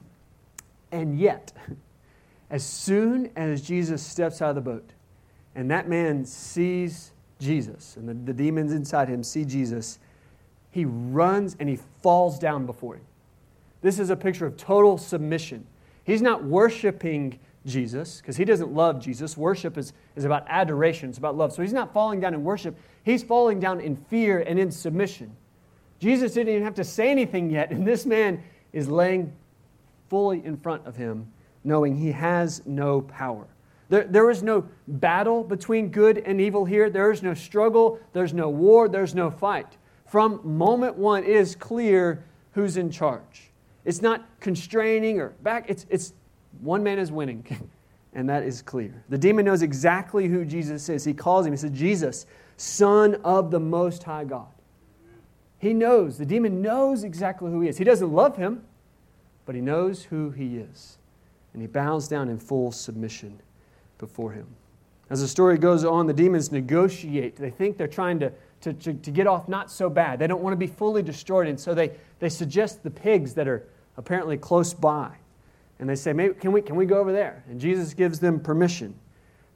And 0.92 1.20
yet, 1.20 1.52
as 2.50 2.64
soon 2.64 3.32
as 3.36 3.62
Jesus 3.62 4.02
steps 4.02 4.42
out 4.42 4.50
of 4.50 4.56
the 4.56 4.62
boat 4.62 4.90
and 5.56 5.70
that 5.72 5.90
man 5.90 6.26
sees 6.26 7.12
Jesus 7.40 7.96
and 7.98 8.08
the, 8.08 8.14
the 8.14 8.34
demons 8.34 8.72
inside 8.72 9.08
him 9.08 9.24
see 9.24 9.46
Jesus, 9.46 10.00
he 10.72 10.86
runs 10.86 11.56
and 11.60 11.68
he 11.68 11.80
falls 12.02 12.38
down 12.40 12.66
before 12.66 12.96
him. 12.96 13.06
This 13.82 14.00
is 14.00 14.10
a 14.10 14.16
picture 14.16 14.46
of 14.46 14.58
total 14.58 14.98
submission. 14.98 15.66
He's 16.04 16.22
not 16.22 16.44
worshiping 16.44 17.40
Jesus 17.70 18.20
because 18.20 18.36
he 18.36 18.44
doesn't 18.44 18.74
love 18.74 19.00
Jesus. 19.00 19.38
Worship 19.38 19.78
is, 19.78 19.94
is 20.16 20.26
about 20.26 20.46
adoration, 20.48 21.10
it's 21.10 21.18
about 21.18 21.38
love. 21.38 21.54
So 21.54 21.62
he's 21.62 21.74
not 21.74 21.94
falling 21.94 22.20
down 22.20 22.34
in 22.34 22.44
worship, 22.44 22.78
he's 23.04 23.24
falling 23.24 23.60
down 23.60 23.80
in 23.80 23.96
fear 23.96 24.40
and 24.40 24.60
in 24.60 24.72
submission. 24.72 25.36
Jesus 26.00 26.34
didn't 26.34 26.50
even 26.54 26.64
have 26.64 26.76
to 26.76 26.84
say 26.84 27.10
anything 27.10 27.50
yet, 27.50 27.72
and 27.72 27.88
this 27.88 28.06
man 28.06 28.44
is 28.74 28.90
laying 28.90 29.34
fully 30.10 30.44
in 30.44 30.58
front 30.58 30.86
of 30.86 30.96
him, 30.96 31.32
knowing 31.64 31.96
he 31.96 32.12
has 32.12 32.66
no 32.66 33.02
power. 33.02 33.48
There, 33.90 34.04
there 34.04 34.30
is 34.30 34.44
no 34.44 34.66
battle 34.88 35.44
between 35.44 35.90
good 35.90 36.20
and 36.20 36.40
evil 36.40 36.64
here. 36.64 36.90
There 36.90 37.12
is 37.12 37.24
no 37.24 37.34
struggle. 37.34 38.00
There's 38.14 38.34
no 38.34 38.50
war. 38.50 38.88
There's 38.88 39.16
no 39.16 39.32
fight. 39.32 39.78
From 40.06 40.42
moment 40.44 40.96
one, 40.96 41.24
it 41.24 41.30
is 41.30 41.56
clear 41.56 42.24
who's 42.52 42.78
in 42.78 42.92
charge. 42.92 43.50
It's 43.86 44.02
not 44.02 44.26
constraining 44.40 45.20
or 45.20 45.30
back. 45.42 45.66
It's, 45.70 45.86
it's 45.90 46.14
one 46.62 46.84
man 46.84 47.00
is 47.00 47.12
winning, 47.12 47.46
and 48.14 48.30
that 48.30 48.44
is 48.44 48.62
clear. 48.62 49.04
The 49.10 49.18
demon 49.18 49.46
knows 49.46 49.62
exactly 49.62 50.28
who 50.28 50.46
Jesus 50.46 50.90
is. 50.90 51.04
He 51.04 51.14
calls 51.14 51.46
him, 51.46 51.54
he 51.54 51.58
says, 51.58 51.72
Jesus, 51.72 52.26
Son 52.58 53.16
of 53.24 53.52
the 53.52 53.60
Most 53.60 54.04
High 54.04 54.26
God. 54.26 54.48
He 55.60 55.74
knows, 55.74 56.18
the 56.18 56.26
demon 56.26 56.62
knows 56.62 57.04
exactly 57.04 57.52
who 57.52 57.62
he 57.62 57.70
is. 57.70 57.78
He 57.78 57.84
doesn't 57.84 58.12
love 58.12 58.38
him, 58.38 58.64
but 59.46 59.56
he 59.56 59.62
knows 59.62 60.04
who 60.04 60.30
he 60.32 60.58
is. 60.58 60.98
And 61.54 61.62
he 61.62 61.68
bows 61.68 62.08
down 62.08 62.30
in 62.30 62.38
full 62.40 62.72
submission 62.72 63.42
before 63.98 64.32
him. 64.32 64.48
As 65.10 65.22
the 65.22 65.28
story 65.28 65.58
goes 65.58 65.84
on, 65.84 66.06
the 66.06 66.14
demons 66.14 66.52
negotiate. 66.52 67.36
They 67.36 67.50
think 67.50 67.78
they're 67.78 67.88
trying 67.88 68.20
to, 68.20 68.32
to, 68.62 68.74
to, 68.74 68.94
to 68.94 69.12
get 69.12 69.26
off 69.28 69.48
not 69.48 69.72
so 69.72 69.90
bad. 69.90 70.20
They 70.20 70.28
don't 70.28 70.42
want 70.42 70.54
to 70.54 70.58
be 70.58 70.68
fully 70.68 71.02
destroyed, 71.02 71.48
and 71.48 71.60
so 71.60 71.74
they, 71.74 71.92
they 72.20 72.30
suggest 72.30 72.84
the 72.84 72.92
pigs 72.92 73.34
that 73.34 73.48
are 73.48 73.68
apparently 73.98 74.38
close 74.38 74.74
by. 74.74 75.12
And 75.80 75.90
they 75.90 75.96
say, 75.96 76.14
can, 76.14 76.52
we, 76.52 76.62
can 76.62 76.76
we 76.76 76.86
go 76.86 77.00
over 77.00 77.12
there? 77.12 77.44
And 77.50 77.60
Jesus 77.60 77.94
gives 77.94 78.20
them 78.20 78.40
permission. 78.40 78.94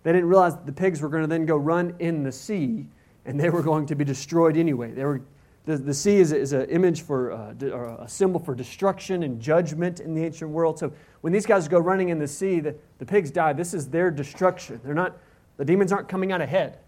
They 0.03 0.13
didn't 0.13 0.27
realize 0.27 0.55
that 0.55 0.65
the 0.65 0.73
pigs 0.73 1.01
were 1.01 1.09
going 1.09 1.23
to 1.23 1.27
then 1.27 1.45
go 1.45 1.57
run 1.57 1.95
in 1.99 2.23
the 2.23 2.31
sea, 2.31 2.85
and 3.25 3.39
they 3.39 3.49
were 3.49 3.61
going 3.61 3.85
to 3.87 3.95
be 3.95 4.05
destroyed 4.05 4.57
anyway. 4.57 4.91
They 4.91 5.03
were 5.03 5.21
the, 5.65 5.77
the 5.77 5.93
sea 5.93 6.17
is, 6.17 6.33
is 6.33 6.51
an 6.51 6.69
image 6.69 7.03
for, 7.03 7.31
uh, 7.31 7.53
or 7.71 7.97
a 7.99 8.07
symbol 8.07 8.39
for 8.39 8.53
destruction 8.53 9.23
and 9.23 9.39
judgment 9.39 10.01
in 10.01 10.13
the 10.13 10.23
ancient 10.23 10.51
world. 10.51 10.77
So 10.77 10.91
when 11.21 11.31
these 11.31 11.45
guys 11.45 11.69
go 11.69 11.79
running 11.79 12.09
in 12.09 12.19
the 12.19 12.27
sea, 12.27 12.59
the, 12.59 12.75
the 12.99 13.05
pigs 13.05 13.31
die. 13.31 13.53
This 13.53 13.73
is 13.73 13.87
their 13.87 14.11
destruction. 14.11 14.81
They're 14.83 14.93
not, 14.93 15.17
the 15.55 15.63
demons 15.63 15.93
aren't 15.93 16.09
coming 16.09 16.33
out 16.33 16.41
ahead. 16.41 16.79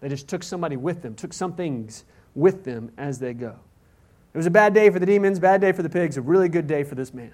They 0.00 0.08
just 0.08 0.28
took 0.28 0.44
somebody 0.44 0.76
with 0.76 1.02
them, 1.02 1.14
took 1.14 1.32
some 1.32 1.54
things 1.54 2.04
with 2.36 2.62
them 2.62 2.92
as 2.98 3.18
they 3.18 3.34
go. 3.34 3.56
It 4.32 4.36
was 4.36 4.46
a 4.46 4.50
bad 4.50 4.74
day 4.74 4.90
for 4.90 5.00
the 5.00 5.06
demons, 5.06 5.40
bad 5.40 5.60
day 5.60 5.72
for 5.72 5.82
the 5.82 5.90
pigs, 5.90 6.16
a 6.16 6.22
really 6.22 6.48
good 6.48 6.68
day 6.68 6.84
for 6.84 6.94
this 6.94 7.12
man 7.12 7.32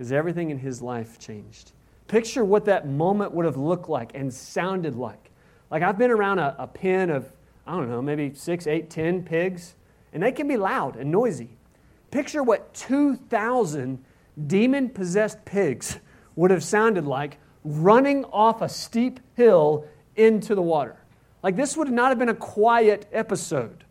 because 0.00 0.12
everything 0.12 0.48
in 0.48 0.58
his 0.58 0.80
life 0.80 1.18
changed. 1.18 1.72
Picture 2.08 2.42
what 2.42 2.64
that 2.64 2.88
moment 2.88 3.32
would 3.32 3.44
have 3.44 3.58
looked 3.58 3.90
like 3.90 4.12
and 4.14 4.32
sounded 4.32 4.96
like. 4.96 5.30
Like 5.70 5.82
I've 5.82 5.98
been 5.98 6.10
around 6.10 6.38
a, 6.38 6.56
a 6.58 6.66
pen 6.66 7.10
of, 7.10 7.30
I 7.66 7.76
don't 7.76 7.90
know, 7.90 8.00
maybe 8.00 8.32
six, 8.32 8.66
eight, 8.66 8.88
ten 8.88 9.22
pigs 9.22 9.74
and 10.14 10.22
they 10.22 10.32
can 10.32 10.48
be 10.48 10.56
loud 10.56 10.96
and 10.96 11.10
noisy. 11.10 11.50
Picture 12.10 12.42
what 12.42 12.72
2,000 12.72 14.02
demon 14.46 14.88
possessed 14.88 15.44
pigs 15.44 15.98
would 16.34 16.50
have 16.50 16.64
sounded 16.64 17.04
like 17.04 17.36
running 17.62 18.24
off 18.32 18.62
a 18.62 18.70
steep 18.70 19.20
hill 19.36 19.84
into 20.16 20.54
the 20.54 20.62
water. 20.62 20.96
Like 21.42 21.56
this 21.56 21.76
would 21.76 21.90
not 21.90 22.08
have 22.08 22.18
been 22.18 22.30
a 22.30 22.34
quiet 22.34 23.06
episode 23.12 23.84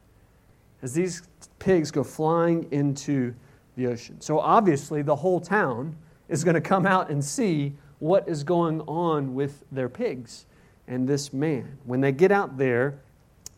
as 0.82 0.92
these 0.92 1.22
pigs 1.60 1.92
go 1.92 2.04
flying 2.04 2.68
into 2.72 3.36
the 3.80 3.88
ocean. 3.88 4.20
So 4.22 4.40
obviously, 4.40 5.02
the 5.02 5.16
whole 5.16 5.40
town 5.40 5.96
is 6.28 6.44
going 6.44 6.56
to 6.56 6.62
come 6.62 6.86
out 6.86 7.10
and 7.10 7.24
see 7.24 7.74
what 8.00 8.28
is 8.28 8.44
going 8.44 8.82
on 8.82 9.34
with 9.34 9.64
their 9.72 9.90
pigs 9.90 10.46
and 10.88 11.08
this 11.08 11.34
man. 11.34 11.78
When 11.86 12.02
they 12.02 12.12
get 12.12 12.32
out 12.32 12.58
there, 12.58 13.00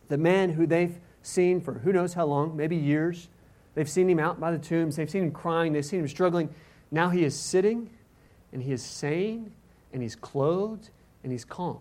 the 0.08 0.18
man 0.18 0.50
who 0.50 0.66
they've 0.66 0.98
seen 1.24 1.62
for 1.62 1.74
who 1.74 1.92
knows 1.92 2.14
how 2.14 2.26
long, 2.26 2.56
maybe 2.56 2.76
years. 2.76 3.28
They've 3.74 3.90
seen 3.90 4.10
him 4.10 4.20
out 4.20 4.40
by 4.40 4.52
the 4.52 4.60
tombs. 4.60 4.96
They've 4.96 5.10
seen 5.10 5.24
him 5.24 5.32
crying. 5.32 5.74
They've 5.74 5.86
seen 5.86 6.02
him 6.02 6.08
struggling. 6.08 6.50
Now 6.92 7.10
he 7.10 7.24
is 7.24 7.38
sitting 7.38 7.90
and 8.52 8.62
he 8.62 8.72
is 8.72 8.84
sane 8.84 9.52
and 9.94 10.02
he's 10.02 10.16
clothed 10.16 10.90
and 11.24 11.32
he's 11.32 11.46
calm. 11.46 11.80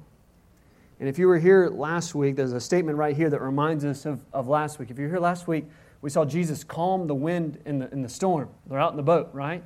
And 1.01 1.09
if 1.09 1.19
you 1.19 1.27
were 1.27 1.39
here 1.39 1.69
last 1.69 2.15
week, 2.15 2.37
there's 2.37 2.53
a 2.53 2.61
statement 2.61 2.99
right 2.99 3.17
here 3.17 3.31
that 3.31 3.41
reminds 3.41 3.85
us 3.85 4.05
of, 4.05 4.21
of 4.33 4.49
last 4.49 4.79
week. 4.79 4.91
If 4.91 4.99
you 4.99 5.07
were 5.07 5.11
here 5.11 5.21
last 5.21 5.49
week, 5.49 5.65
we 6.03 6.11
saw 6.11 6.25
Jesus 6.25 6.65
calm 6.65 7.07
the 7.07 7.15
wind 7.15 7.59
in 7.67 7.79
the, 7.79 7.91
in 7.93 8.03
the 8.03 8.09
storm. 8.09 8.49
They're 8.67 8.79
out 8.79 8.93
in 8.93 8.97
the 8.97 9.03
boat, 9.03 9.31
right? 9.33 9.63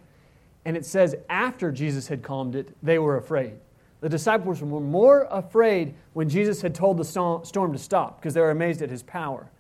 And 0.64 0.76
it 0.76 0.84
says 0.84 1.14
after 1.28 1.70
Jesus 1.70 2.08
had 2.08 2.22
calmed 2.22 2.56
it, 2.56 2.76
they 2.82 2.98
were 2.98 3.16
afraid. 3.16 3.54
The 4.00 4.08
disciples 4.08 4.60
were 4.60 4.80
more 4.80 5.26
afraid 5.30 5.94
when 6.12 6.28
Jesus 6.28 6.60
had 6.60 6.74
told 6.74 6.98
the 6.98 7.04
storm 7.04 7.72
to 7.72 7.78
stop 7.78 8.20
because 8.20 8.34
they 8.34 8.40
were 8.40 8.50
amazed 8.50 8.82
at 8.82 8.90
his 8.90 9.02
power. 9.02 9.50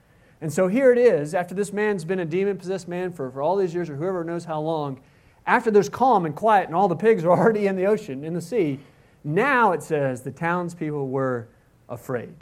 And 0.40 0.52
so 0.52 0.68
here 0.68 0.92
it 0.92 0.98
is, 0.98 1.34
after 1.34 1.54
this 1.54 1.72
man's 1.72 2.04
been 2.04 2.18
a 2.18 2.24
demon 2.26 2.58
possessed 2.58 2.86
man 2.86 3.12
for, 3.12 3.30
for 3.30 3.40
all 3.40 3.56
these 3.56 3.72
years, 3.72 3.88
or 3.88 3.96
whoever 3.96 4.24
knows 4.24 4.44
how 4.44 4.60
long, 4.60 5.00
after 5.46 5.70
there's 5.70 5.88
calm 5.88 6.26
and 6.26 6.36
quiet 6.36 6.66
and 6.66 6.74
all 6.74 6.88
the 6.88 6.96
pigs 6.96 7.24
are 7.24 7.30
already 7.38 7.66
in 7.66 7.76
the 7.76 7.86
ocean, 7.86 8.24
in 8.24 8.34
the 8.34 8.42
sea, 8.42 8.80
now 9.22 9.72
it 9.72 9.82
says 9.82 10.20
the 10.20 10.30
townspeople 10.30 11.08
were 11.08 11.48
afraid. 11.88 12.34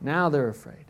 Now 0.00 0.28
they're 0.28 0.48
afraid. 0.48 0.86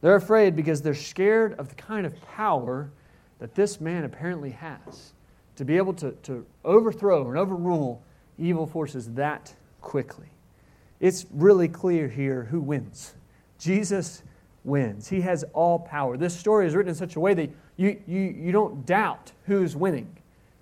They're 0.00 0.16
afraid 0.16 0.54
because 0.54 0.82
they're 0.82 0.94
scared 0.94 1.54
of 1.54 1.68
the 1.68 1.74
kind 1.74 2.06
of 2.06 2.20
power 2.22 2.90
that 3.38 3.54
this 3.54 3.80
man 3.80 4.04
apparently 4.04 4.50
has 4.50 5.12
to 5.56 5.64
be 5.64 5.76
able 5.76 5.92
to, 5.94 6.12
to 6.22 6.46
overthrow 6.64 7.28
and 7.28 7.36
overrule 7.36 8.02
evil 8.38 8.66
forces 8.66 9.12
that 9.14 9.54
quickly. 9.80 10.28
It's 11.00 11.26
really 11.32 11.68
clear 11.68 12.08
here 12.08 12.44
who 12.44 12.60
wins. 12.60 13.14
Jesus 13.58 14.22
wins. 14.64 15.08
He 15.08 15.20
has 15.22 15.44
all 15.52 15.78
power. 15.78 16.16
This 16.16 16.36
story 16.36 16.66
is 16.66 16.74
written 16.74 16.90
in 16.90 16.94
such 16.94 17.16
a 17.16 17.20
way 17.20 17.34
that 17.34 17.50
you, 17.76 18.00
you, 18.06 18.20
you 18.20 18.52
don't 18.52 18.84
doubt 18.86 19.32
who's 19.46 19.76
winning. 19.76 20.16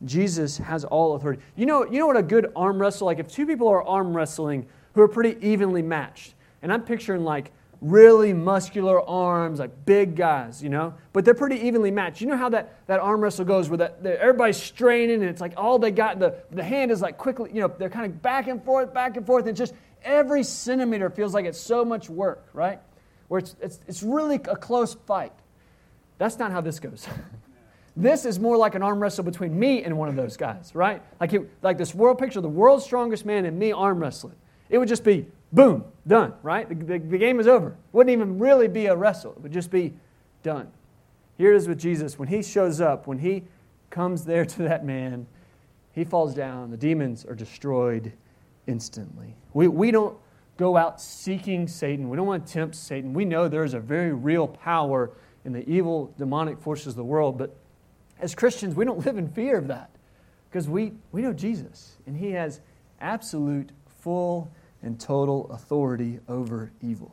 Jesus 0.04 0.58
has 0.58 0.84
all 0.84 1.14
authority. 1.14 1.42
You 1.56 1.66
know, 1.66 1.84
you 1.84 1.98
know 1.98 2.06
what 2.06 2.16
a 2.16 2.22
good 2.22 2.52
arm 2.54 2.78
wrestle, 2.78 3.06
like 3.06 3.18
if 3.18 3.28
two 3.28 3.46
people 3.46 3.68
are 3.68 3.82
arm 3.82 4.14
wrestling 4.14 4.66
who 4.94 5.00
are 5.00 5.08
pretty 5.08 5.36
evenly 5.46 5.82
matched, 5.82 6.34
and 6.62 6.72
I'm 6.72 6.82
picturing 6.82 7.24
like 7.24 7.50
really 7.80 8.32
muscular 8.32 9.00
arms, 9.08 9.58
like 9.58 9.84
big 9.84 10.16
guys, 10.16 10.62
you 10.62 10.68
know, 10.68 10.94
but 11.12 11.24
they're 11.24 11.34
pretty 11.34 11.66
evenly 11.66 11.90
matched. 11.90 12.20
You 12.20 12.26
know 12.26 12.36
how 12.36 12.48
that, 12.50 12.86
that 12.86 13.00
arm 13.00 13.20
wrestle 13.20 13.44
goes 13.44 13.68
where 13.68 13.78
that, 13.78 14.04
everybody's 14.04 14.56
straining 14.56 15.20
and 15.20 15.30
it's 15.30 15.40
like 15.40 15.54
all 15.56 15.78
they 15.78 15.90
got, 15.90 16.18
the, 16.18 16.36
the 16.50 16.64
hand 16.64 16.90
is 16.90 17.00
like 17.00 17.18
quickly, 17.18 17.50
you 17.52 17.60
know, 17.60 17.68
they're 17.68 17.90
kind 17.90 18.06
of 18.06 18.22
back 18.22 18.48
and 18.48 18.62
forth, 18.64 18.94
back 18.94 19.16
and 19.16 19.26
forth, 19.26 19.46
and 19.46 19.56
just 19.56 19.74
every 20.02 20.42
centimeter 20.42 21.10
feels 21.10 21.34
like 21.34 21.44
it's 21.44 21.60
so 21.60 21.84
much 21.84 22.08
work, 22.08 22.48
right? 22.52 22.80
where 23.28 23.38
it's, 23.38 23.56
it's, 23.60 23.80
it's 23.86 24.02
really 24.02 24.36
a 24.36 24.56
close 24.56 24.94
fight. 25.06 25.32
That's 26.18 26.38
not 26.38 26.52
how 26.52 26.60
this 26.60 26.80
goes. 26.80 27.06
this 27.96 28.24
is 28.24 28.38
more 28.38 28.56
like 28.56 28.74
an 28.74 28.82
arm 28.82 29.00
wrestle 29.00 29.24
between 29.24 29.58
me 29.58 29.82
and 29.82 29.96
one 29.98 30.08
of 30.08 30.16
those 30.16 30.36
guys, 30.36 30.74
right? 30.74 31.02
Like, 31.20 31.32
it, 31.32 31.50
like 31.62 31.78
this 31.78 31.94
world 31.94 32.18
picture, 32.18 32.40
the 32.40 32.48
world's 32.48 32.84
strongest 32.84 33.26
man 33.26 33.44
and 33.44 33.58
me 33.58 33.72
arm 33.72 34.00
wrestling. 34.00 34.36
It 34.68 34.78
would 34.78 34.88
just 34.88 35.04
be 35.04 35.26
boom, 35.52 35.84
done, 36.06 36.34
right? 36.42 36.68
The, 36.68 36.74
the, 36.74 36.98
the 36.98 37.18
game 37.18 37.40
is 37.40 37.46
over. 37.46 37.68
It 37.68 37.76
wouldn't 37.92 38.12
even 38.12 38.38
really 38.38 38.68
be 38.68 38.86
a 38.86 38.96
wrestle, 38.96 39.32
it 39.32 39.40
would 39.40 39.52
just 39.52 39.70
be 39.70 39.94
done. 40.42 40.68
Here 41.38 41.52
it 41.52 41.56
is 41.56 41.68
with 41.68 41.78
Jesus. 41.78 42.18
When 42.18 42.28
he 42.28 42.42
shows 42.42 42.80
up, 42.80 43.06
when 43.06 43.18
he 43.18 43.44
comes 43.90 44.24
there 44.24 44.44
to 44.44 44.62
that 44.62 44.84
man, 44.84 45.26
he 45.92 46.04
falls 46.04 46.34
down. 46.34 46.70
The 46.70 46.76
demons 46.76 47.24
are 47.26 47.34
destroyed 47.34 48.12
instantly. 48.66 49.34
We, 49.52 49.68
we 49.68 49.90
don't 49.90 50.16
go 50.56 50.76
out 50.76 51.00
seeking 51.00 51.68
Satan. 51.68 52.08
We 52.08 52.16
don't 52.16 52.26
want 52.26 52.46
to 52.46 52.52
tempt 52.52 52.74
Satan. 52.74 53.12
We 53.12 53.24
know 53.24 53.48
there 53.48 53.64
is 53.64 53.74
a 53.74 53.80
very 53.80 54.12
real 54.12 54.48
power 54.48 55.10
in 55.44 55.52
the 55.52 55.68
evil 55.68 56.12
demonic 56.18 56.58
forces 56.58 56.88
of 56.88 56.96
the 56.96 57.04
world. 57.04 57.38
But 57.38 57.54
as 58.18 58.34
Christians, 58.34 58.74
we 58.74 58.84
don't 58.84 59.04
live 59.04 59.18
in 59.18 59.28
fear 59.28 59.58
of 59.58 59.68
that 59.68 59.90
because 60.50 60.68
we, 60.68 60.92
we 61.12 61.22
know 61.22 61.32
Jesus, 61.32 61.96
and 62.06 62.16
He 62.16 62.30
has 62.32 62.60
absolute, 63.00 63.70
full, 64.00 64.50
and 64.86 65.00
total 65.00 65.50
authority 65.50 66.20
over 66.28 66.70
evil. 66.80 67.12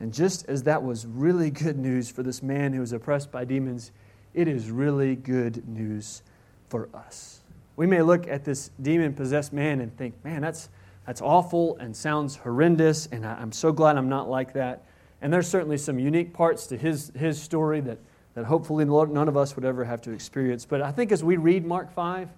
And 0.00 0.12
just 0.12 0.46
as 0.48 0.64
that 0.64 0.82
was 0.82 1.06
really 1.06 1.50
good 1.50 1.78
news 1.78 2.10
for 2.10 2.22
this 2.22 2.42
man 2.42 2.72
who 2.72 2.80
was 2.80 2.92
oppressed 2.92 3.30
by 3.30 3.44
demons, 3.44 3.92
it 4.34 4.48
is 4.48 4.70
really 4.70 5.14
good 5.14 5.66
news 5.68 6.22
for 6.68 6.88
us. 6.92 7.40
We 7.76 7.86
may 7.86 8.02
look 8.02 8.26
at 8.26 8.44
this 8.44 8.70
demon 8.82 9.14
possessed 9.14 9.52
man 9.52 9.80
and 9.80 9.96
think, 9.96 10.22
man, 10.24 10.42
that's, 10.42 10.68
that's 11.06 11.22
awful 11.22 11.76
and 11.78 11.96
sounds 11.96 12.36
horrendous, 12.36 13.06
and 13.06 13.24
I, 13.24 13.40
am 13.40 13.52
so 13.52 13.72
glad 13.72 13.96
I'm 13.96 14.08
not 14.08 14.28
like 14.28 14.52
that. 14.54 14.82
And 15.22 15.32
there's 15.32 15.48
certainly 15.48 15.78
some 15.78 15.98
unique 15.98 16.34
parts 16.34 16.66
to 16.66 16.76
his, 16.76 17.12
his 17.16 17.40
story 17.40 17.80
that, 17.82 17.98
that 18.34 18.44
hopefully 18.44 18.84
none 18.84 19.28
of 19.28 19.36
us 19.36 19.54
would 19.54 19.64
ever 19.64 19.84
have 19.84 20.02
to 20.02 20.10
experience. 20.10 20.66
But 20.66 20.82
I 20.82 20.90
think 20.90 21.12
as 21.12 21.22
we 21.22 21.36
read 21.36 21.64
Mark 21.64 21.92
5, 21.92 22.28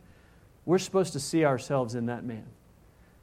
we're 0.66 0.78
supposed 0.78 1.14
to 1.14 1.20
see 1.20 1.44
ourselves 1.44 1.94
in 1.94 2.06
that 2.06 2.24
man. 2.24 2.44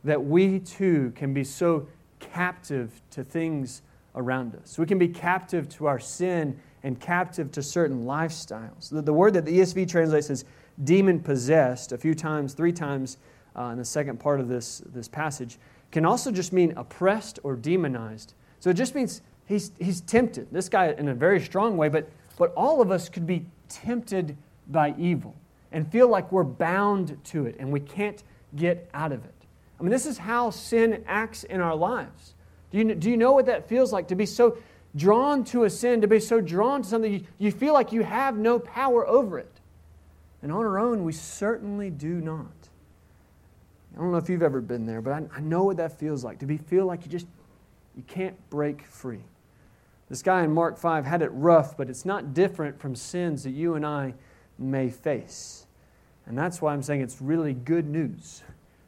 That 0.05 0.23
we 0.23 0.59
too 0.59 1.11
can 1.15 1.33
be 1.33 1.43
so 1.43 1.87
captive 2.19 3.01
to 3.11 3.23
things 3.23 3.81
around 4.15 4.55
us. 4.55 4.79
We 4.79 4.85
can 4.85 4.97
be 4.97 5.09
captive 5.09 5.67
to 5.69 5.87
our 5.87 5.99
sin 5.99 6.57
and 6.83 6.99
captive 6.99 7.51
to 7.51 7.63
certain 7.63 8.05
lifestyles. 8.05 8.89
The, 8.89 9.01
the 9.01 9.13
word 9.13 9.33
that 9.33 9.45
the 9.45 9.59
ESV 9.59 9.89
translates 9.89 10.29
as 10.29 10.45
demon 10.83 11.19
possessed 11.19 11.91
a 11.91 11.97
few 11.97 12.13
times, 12.13 12.53
three 12.53 12.71
times 12.71 13.17
uh, 13.57 13.65
in 13.65 13.77
the 13.77 13.85
second 13.85 14.19
part 14.19 14.39
of 14.39 14.47
this, 14.47 14.81
this 14.93 15.07
passage, 15.07 15.57
can 15.91 16.05
also 16.05 16.31
just 16.31 16.53
mean 16.53 16.73
oppressed 16.77 17.39
or 17.43 17.55
demonized. 17.55 18.33
So 18.59 18.69
it 18.69 18.75
just 18.75 18.95
means 18.95 19.21
he's, 19.45 19.71
he's 19.79 20.01
tempted. 20.01 20.47
This 20.51 20.69
guy 20.69 20.91
in 20.91 21.07
a 21.07 21.13
very 21.15 21.39
strong 21.39 21.77
way, 21.77 21.89
but, 21.89 22.09
but 22.37 22.53
all 22.55 22.81
of 22.81 22.91
us 22.91 23.09
could 23.09 23.25
be 23.25 23.45
tempted 23.69 24.37
by 24.67 24.93
evil 24.97 25.35
and 25.71 25.89
feel 25.91 26.07
like 26.07 26.31
we're 26.31 26.43
bound 26.43 27.17
to 27.25 27.45
it 27.45 27.55
and 27.59 27.71
we 27.71 27.79
can't 27.79 28.23
get 28.55 28.89
out 28.93 29.11
of 29.11 29.23
it. 29.25 29.34
I 29.79 29.83
mean, 29.83 29.91
this 29.91 30.05
is 30.05 30.17
how 30.17 30.49
sin 30.49 31.03
acts 31.07 31.43
in 31.43 31.59
our 31.59 31.75
lives. 31.75 32.33
Do 32.71 32.77
you, 32.77 32.95
do 32.95 33.09
you 33.09 33.17
know 33.17 33.33
what 33.33 33.45
that 33.47 33.67
feels 33.67 33.91
like 33.91 34.07
to 34.09 34.15
be 34.15 34.25
so 34.25 34.57
drawn 34.95 35.43
to 35.45 35.63
a 35.63 35.69
sin, 35.69 36.01
to 36.01 36.07
be 36.07 36.19
so 36.19 36.39
drawn 36.41 36.81
to 36.81 36.87
something 36.87 37.13
you, 37.13 37.23
you 37.37 37.51
feel 37.51 37.73
like 37.73 37.91
you 37.91 38.03
have 38.03 38.37
no 38.37 38.59
power 38.59 39.05
over 39.07 39.39
it? 39.39 39.51
And 40.41 40.51
on 40.51 40.59
our 40.59 40.77
own, 40.77 41.03
we 41.03 41.11
certainly 41.11 41.89
do 41.89 42.21
not. 42.21 42.51
I 43.95 43.99
don't 43.99 44.11
know 44.11 44.17
if 44.17 44.29
you've 44.29 44.43
ever 44.43 44.61
been 44.61 44.85
there, 44.85 45.01
but 45.01 45.13
I, 45.13 45.37
I 45.37 45.39
know 45.39 45.63
what 45.63 45.77
that 45.77 45.97
feels 45.97 46.23
like 46.23 46.39
to 46.39 46.45
be 46.45 46.57
feel 46.57 46.85
like 46.85 47.05
you 47.05 47.11
just 47.11 47.27
you 47.95 48.03
can't 48.07 48.35
break 48.49 48.85
free. 48.85 49.23
This 50.09 50.21
guy 50.21 50.43
in 50.43 50.51
Mark 50.51 50.77
5 50.77 51.05
had 51.05 51.21
it 51.21 51.29
rough, 51.29 51.77
but 51.77 51.89
it's 51.89 52.05
not 52.05 52.33
different 52.33 52.79
from 52.79 52.93
sins 52.93 53.43
that 53.43 53.51
you 53.51 53.75
and 53.75 53.85
I 53.85 54.13
may 54.59 54.89
face. 54.89 55.65
And 56.25 56.37
that's 56.37 56.61
why 56.61 56.73
I'm 56.73 56.83
saying 56.83 57.01
it's 57.01 57.21
really 57.21 57.53
good 57.53 57.87
news 57.87 58.43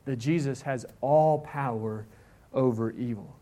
that 0.07 0.15
Jesus 0.15 0.61
has 0.61 0.85
all 1.01 1.39
power 1.39 2.05
over 2.53 2.91
evil. 2.91 3.35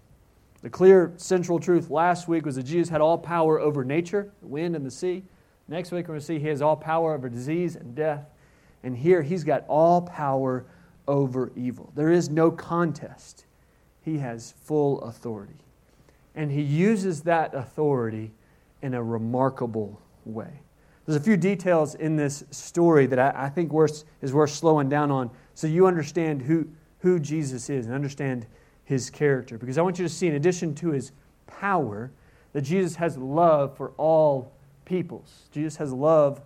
The 0.63 0.69
clear 0.69 1.13
central 1.15 1.59
truth 1.59 1.91
last 1.91 2.27
week 2.27 2.43
was 2.43 2.55
that 2.55 2.63
Jesus 2.63 2.89
had 2.89 3.01
all 3.01 3.19
power 3.19 3.59
over 3.59 3.85
nature, 3.85 4.31
the 4.41 4.47
wind 4.47 4.75
and 4.75 4.83
the 4.83 4.89
sea. 4.89 5.23
Next 5.67 5.91
week, 5.91 6.07
we're 6.07 6.15
going 6.15 6.19
to 6.19 6.25
see 6.25 6.39
he 6.39 6.47
has 6.47 6.63
all 6.63 6.75
power 6.75 7.13
over 7.13 7.29
disease 7.29 7.75
and 7.75 7.93
death. 7.95 8.25
And 8.83 8.97
here, 8.97 9.21
he's 9.21 9.43
got 9.43 9.63
all 9.67 10.01
power 10.01 10.65
over 11.07 11.51
evil. 11.55 11.91
There 11.93 12.09
is 12.09 12.29
no 12.29 12.49
contest. 12.49 13.45
He 14.01 14.17
has 14.17 14.55
full 14.63 15.01
authority. 15.01 15.59
And 16.33 16.51
he 16.51 16.61
uses 16.61 17.21
that 17.21 17.53
authority 17.53 18.31
in 18.81 18.95
a 18.95 19.03
remarkable 19.03 20.01
way. 20.25 20.61
There's 21.05 21.15
a 21.15 21.23
few 21.23 21.37
details 21.37 21.93
in 21.93 22.15
this 22.15 22.43
story 22.49 23.05
that 23.05 23.19
I, 23.19 23.45
I 23.45 23.49
think 23.49 23.71
worth, 23.71 24.03
is 24.23 24.33
worth 24.33 24.49
slowing 24.49 24.89
down 24.89 25.11
on 25.11 25.29
so 25.55 25.65
you 25.65 25.87
understand 25.87 26.43
who, 26.43 26.67
who 26.99 27.19
Jesus 27.19 27.69
is 27.69 27.87
and 27.87 27.95
understand 27.95 28.45
his 28.83 29.09
character. 29.09 29.57
Because 29.57 29.77
I 29.77 29.81
want 29.81 29.97
you 29.97 30.05
to 30.05 30.13
see, 30.13 30.27
in 30.27 30.35
addition 30.35 30.75
to 30.75 30.91
his 30.91 31.11
power, 31.47 32.11
that 32.53 32.61
Jesus 32.61 32.95
has 32.95 33.17
love 33.17 33.75
for 33.75 33.91
all 33.97 34.53
peoples. 34.85 35.49
Jesus 35.51 35.75
has 35.77 35.91
love 35.91 36.41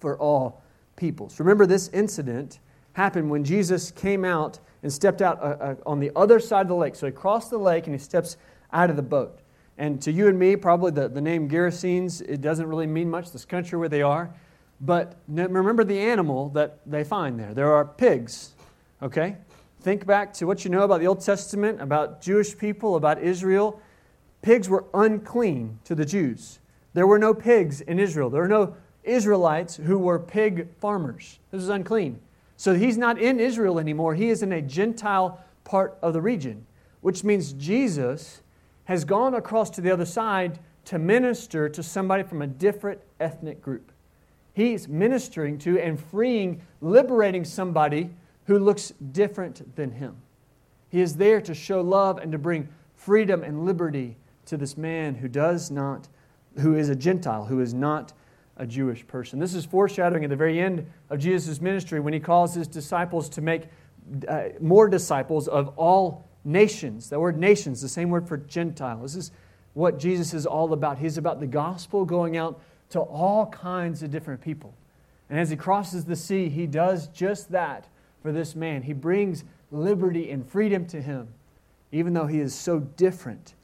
for 0.00 0.18
all 0.18 0.62
peoples. 0.96 1.40
Remember, 1.40 1.66
this 1.66 1.88
incident 1.88 2.58
happened 2.92 3.30
when 3.30 3.42
Jesus 3.42 3.90
came 3.90 4.24
out 4.24 4.60
and 4.82 4.92
stepped 4.92 5.22
out 5.22 5.40
uh, 5.40 5.56
uh, 5.60 5.74
on 5.86 5.98
the 5.98 6.12
other 6.14 6.38
side 6.38 6.62
of 6.62 6.68
the 6.68 6.74
lake. 6.74 6.94
So 6.94 7.06
he 7.06 7.12
crossed 7.12 7.50
the 7.50 7.58
lake 7.58 7.86
and 7.86 7.94
he 7.94 7.98
steps 7.98 8.36
out 8.72 8.90
of 8.90 8.96
the 8.96 9.02
boat. 9.02 9.40
And 9.78 10.00
to 10.02 10.12
you 10.12 10.28
and 10.28 10.38
me, 10.38 10.56
probably 10.56 10.92
the, 10.92 11.08
the 11.08 11.20
name 11.20 11.48
Gerasenes, 11.48 12.20
it 12.20 12.40
doesn't 12.40 12.66
really 12.66 12.86
mean 12.86 13.10
much, 13.10 13.32
this 13.32 13.44
country 13.44 13.78
where 13.78 13.88
they 13.88 14.02
are. 14.02 14.32
But 14.80 15.16
remember 15.28 15.84
the 15.84 15.98
animal 15.98 16.48
that 16.50 16.80
they 16.86 17.04
find 17.04 17.38
there. 17.38 17.54
There 17.54 17.72
are 17.72 17.84
pigs, 17.84 18.52
okay? 19.02 19.36
Think 19.80 20.06
back 20.06 20.32
to 20.34 20.46
what 20.46 20.64
you 20.64 20.70
know 20.70 20.82
about 20.82 21.00
the 21.00 21.06
Old 21.06 21.20
Testament, 21.20 21.80
about 21.80 22.20
Jewish 22.20 22.56
people, 22.56 22.96
about 22.96 23.22
Israel. 23.22 23.80
Pigs 24.42 24.68
were 24.68 24.84
unclean 24.94 25.78
to 25.84 25.94
the 25.94 26.04
Jews. 26.04 26.58
There 26.92 27.06
were 27.06 27.18
no 27.18 27.34
pigs 27.34 27.80
in 27.80 27.98
Israel. 27.98 28.30
There 28.30 28.42
were 28.42 28.48
no 28.48 28.76
Israelites 29.02 29.76
who 29.76 29.98
were 29.98 30.18
pig 30.18 30.68
farmers. 30.80 31.38
This 31.50 31.62
is 31.62 31.68
unclean. 31.68 32.20
So 32.56 32.74
he's 32.74 32.96
not 32.96 33.18
in 33.18 33.40
Israel 33.40 33.78
anymore. 33.78 34.14
He 34.14 34.30
is 34.30 34.42
in 34.42 34.52
a 34.52 34.62
Gentile 34.62 35.40
part 35.64 35.98
of 36.02 36.12
the 36.12 36.22
region, 36.22 36.66
which 37.00 37.24
means 37.24 37.52
Jesus 37.52 38.42
has 38.84 39.04
gone 39.04 39.34
across 39.34 39.70
to 39.70 39.80
the 39.80 39.90
other 39.90 40.04
side 40.04 40.58
to 40.86 40.98
minister 40.98 41.68
to 41.68 41.82
somebody 41.82 42.22
from 42.22 42.42
a 42.42 42.46
different 42.46 43.00
ethnic 43.18 43.60
group. 43.60 43.90
He's 44.54 44.88
ministering 44.88 45.58
to 45.58 45.78
and 45.78 46.00
freeing, 46.00 46.62
liberating 46.80 47.44
somebody 47.44 48.10
who 48.46 48.58
looks 48.58 48.92
different 49.12 49.76
than 49.76 49.90
him. 49.90 50.16
He 50.88 51.00
is 51.00 51.16
there 51.16 51.40
to 51.40 51.54
show 51.54 51.80
love 51.80 52.18
and 52.18 52.30
to 52.32 52.38
bring 52.38 52.68
freedom 52.94 53.42
and 53.42 53.64
liberty 53.64 54.16
to 54.46 54.56
this 54.56 54.76
man 54.76 55.16
who 55.16 55.26
does 55.26 55.70
not, 55.70 56.08
who 56.60 56.76
is 56.76 56.88
a 56.88 56.94
Gentile, 56.94 57.44
who 57.44 57.60
is 57.60 57.74
not 57.74 58.12
a 58.56 58.66
Jewish 58.66 59.04
person. 59.06 59.40
This 59.40 59.54
is 59.54 59.64
foreshadowing 59.64 60.22
at 60.22 60.30
the 60.30 60.36
very 60.36 60.60
end 60.60 60.86
of 61.10 61.18
Jesus' 61.18 61.60
ministry 61.60 61.98
when 61.98 62.12
he 62.12 62.20
calls 62.20 62.54
his 62.54 62.68
disciples 62.68 63.28
to 63.30 63.40
make 63.40 63.64
uh, 64.28 64.44
more 64.60 64.88
disciples 64.88 65.48
of 65.48 65.76
all 65.76 66.28
nations. 66.44 67.10
That 67.10 67.18
word 67.18 67.38
nations, 67.38 67.80
the 67.80 67.88
same 67.88 68.10
word 68.10 68.28
for 68.28 68.36
Gentile. 68.36 69.00
This 69.02 69.16
is 69.16 69.32
what 69.72 69.98
Jesus 69.98 70.32
is 70.32 70.46
all 70.46 70.72
about. 70.72 70.98
He's 70.98 71.18
about 71.18 71.40
the 71.40 71.46
gospel 71.48 72.04
going 72.04 72.36
out 72.36 72.60
to 72.94 73.00
all 73.00 73.46
kinds 73.46 74.04
of 74.04 74.12
different 74.12 74.40
people. 74.40 74.72
And 75.28 75.36
as 75.36 75.50
he 75.50 75.56
crosses 75.56 76.04
the 76.04 76.14
sea, 76.14 76.48
he 76.48 76.64
does 76.64 77.08
just 77.08 77.50
that 77.50 77.88
for 78.22 78.30
this 78.30 78.54
man. 78.54 78.82
He 78.82 78.92
brings 78.92 79.42
liberty 79.72 80.30
and 80.30 80.48
freedom 80.48 80.86
to 80.86 81.02
him, 81.02 81.26
even 81.90 82.14
though 82.14 82.28
he 82.28 82.38
is 82.38 82.54
so 82.54 82.78
different 82.78 83.54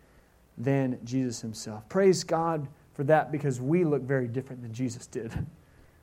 than 0.58 0.98
Jesus 1.04 1.40
himself. 1.40 1.88
Praise 1.88 2.24
God 2.24 2.66
for 2.94 3.04
that 3.04 3.30
because 3.30 3.60
we 3.60 3.84
look 3.84 4.02
very 4.02 4.26
different 4.26 4.62
than 4.62 4.74
Jesus 4.74 5.06
did. 5.06 5.32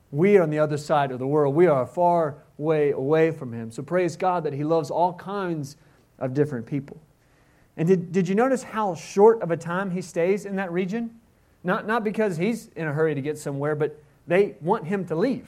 We 0.09 0.37
are 0.37 0.43
on 0.43 0.49
the 0.49 0.59
other 0.59 0.77
side 0.77 1.11
of 1.11 1.19
the 1.19 1.27
world. 1.27 1.53
We 1.53 1.67
are 1.67 1.85
far 1.85 2.37
way 2.57 2.91
away 2.91 3.31
from 3.31 3.51
him. 3.51 3.71
So 3.71 3.83
praise 3.83 4.15
God 4.15 4.45
that 4.45 4.53
he 4.53 4.63
loves 4.63 4.89
all 4.89 5.13
kinds 5.13 5.75
of 6.17 6.33
different 6.33 6.65
people. 6.65 6.95
And 7.75 7.89
did, 7.89 8.13
did 8.13 8.29
you 8.29 8.33
notice 8.33 8.63
how 8.63 8.95
short 8.95 9.41
of 9.41 9.51
a 9.51 9.57
time 9.57 9.91
he 9.91 10.01
stays 10.01 10.45
in 10.45 10.55
that 10.55 10.71
region? 10.71 11.16
Not, 11.67 11.85
not 11.85 12.03
because 12.03 12.37
he's 12.37 12.69
in 12.75 12.87
a 12.87 12.93
hurry 12.93 13.13
to 13.13 13.21
get 13.21 13.37
somewhere, 13.37 13.75
but 13.75 14.01
they 14.25 14.55
want 14.61 14.87
him 14.87 15.05
to 15.05 15.15
leave 15.15 15.47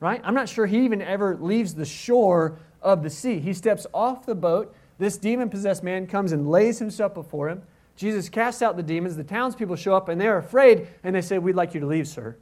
right? 0.00 0.20
I'm 0.24 0.34
not 0.34 0.48
sure 0.48 0.66
he 0.66 0.84
even 0.84 1.02
ever 1.02 1.36
leaves 1.36 1.74
the 1.74 1.84
shore 1.84 2.58
of 2.82 3.02
the 3.02 3.10
sea. 3.10 3.38
He 3.38 3.52
steps 3.52 3.86
off 3.94 4.26
the 4.26 4.34
boat. 4.34 4.74
This 4.98 5.16
demon 5.16 5.50
possessed 5.50 5.82
man 5.82 6.06
comes 6.06 6.32
and 6.32 6.48
lays 6.48 6.78
himself 6.78 7.14
before 7.14 7.48
him. 7.48 7.62
Jesus 7.96 8.28
casts 8.28 8.62
out 8.62 8.76
the 8.76 8.82
demons. 8.82 9.16
The 9.16 9.24
townspeople 9.24 9.76
show 9.76 9.94
up 9.94 10.08
and 10.08 10.20
they're 10.20 10.38
afraid 10.38 10.88
and 11.02 11.14
they 11.14 11.22
say, 11.22 11.38
We'd 11.38 11.56
like 11.56 11.74
you 11.74 11.80
to 11.80 11.86
leave, 11.86 12.06
sir. 12.06 12.36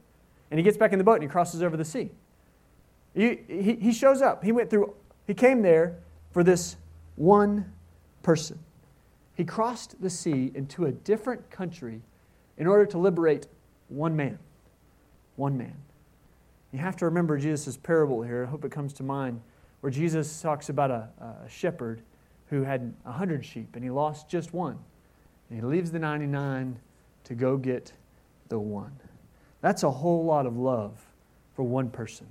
And 0.51 0.59
he 0.59 0.63
gets 0.63 0.77
back 0.77 0.91
in 0.91 0.97
the 0.97 1.03
boat 1.03 1.15
and 1.15 1.23
he 1.23 1.29
crosses 1.29 1.63
over 1.63 1.77
the 1.77 1.85
sea. 1.85 2.11
He, 3.13 3.39
he, 3.47 3.75
he 3.75 3.91
shows 3.93 4.21
up. 4.21 4.43
He 4.43 4.51
went 4.51 4.69
through, 4.69 4.93
he 5.25 5.33
came 5.33 5.61
there 5.61 5.97
for 6.31 6.43
this 6.43 6.75
one 7.15 7.71
person. 8.21 8.59
He 9.35 9.45
crossed 9.45 10.01
the 10.01 10.09
sea 10.09 10.51
into 10.53 10.85
a 10.85 10.91
different 10.91 11.49
country 11.49 12.01
in 12.57 12.67
order 12.67 12.85
to 12.85 12.97
liberate 12.97 13.47
one 13.89 14.15
man. 14.15 14.39
One 15.35 15.57
man. 15.57 15.75
You 16.71 16.79
have 16.79 16.97
to 16.97 17.05
remember 17.05 17.37
Jesus' 17.37 17.77
parable 17.77 18.21
here. 18.21 18.43
I 18.43 18.49
hope 18.49 18.65
it 18.65 18.71
comes 18.71 18.93
to 18.93 19.03
mind, 19.03 19.41
where 19.81 19.91
Jesus 19.91 20.41
talks 20.41 20.69
about 20.69 20.91
a, 20.91 21.09
a 21.45 21.49
shepherd 21.49 22.01
who 22.49 22.63
had 22.63 22.93
a 23.05 23.11
hundred 23.11 23.45
sheep 23.45 23.75
and 23.75 23.83
he 23.83 23.89
lost 23.89 24.29
just 24.29 24.53
one. 24.53 24.77
And 25.49 25.59
he 25.59 25.65
leaves 25.65 25.91
the 25.91 25.99
99 25.99 26.77
to 27.25 27.33
go 27.35 27.57
get 27.57 27.93
the 28.49 28.59
one. 28.59 28.91
That's 29.61 29.83
a 29.83 29.91
whole 29.91 30.25
lot 30.25 30.45
of 30.45 30.57
love 30.57 30.99
for 31.55 31.63
one 31.63 31.89
person. 31.89 32.27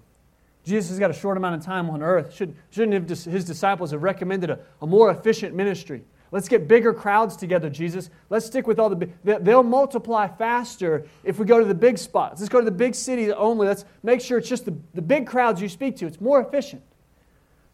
Jesus 0.64 0.90
has 0.90 0.98
got 0.98 1.10
a 1.10 1.14
short 1.14 1.36
amount 1.36 1.56
of 1.56 1.64
time 1.64 1.90
on 1.90 2.02
earth. 2.02 2.34
Should, 2.34 2.54
shouldn't 2.70 3.08
his 3.08 3.44
disciples 3.44 3.90
have 3.90 4.02
recommended 4.02 4.50
a, 4.50 4.58
a 4.80 4.86
more 4.86 5.10
efficient 5.10 5.54
ministry? 5.54 6.04
Let's 6.34 6.48
get 6.48 6.66
bigger 6.66 6.92
crowds 6.92 7.36
together, 7.36 7.70
Jesus. 7.70 8.10
Let's 8.28 8.44
stick 8.44 8.66
with 8.66 8.80
all 8.80 8.90
the. 8.90 9.08
They'll 9.22 9.62
multiply 9.62 10.26
faster 10.26 11.06
if 11.22 11.38
we 11.38 11.46
go 11.46 11.60
to 11.60 11.64
the 11.64 11.76
big 11.76 11.96
spots. 11.96 12.40
Let's 12.40 12.48
go 12.48 12.58
to 12.58 12.64
the 12.64 12.72
big 12.72 12.96
cities 12.96 13.32
only. 13.36 13.68
Let's 13.68 13.84
make 14.02 14.20
sure 14.20 14.38
it's 14.38 14.48
just 14.48 14.64
the, 14.64 14.74
the 14.94 15.00
big 15.00 15.28
crowds 15.28 15.62
you 15.62 15.68
speak 15.68 15.96
to. 15.98 16.06
It's 16.06 16.20
more 16.20 16.40
efficient. 16.40 16.82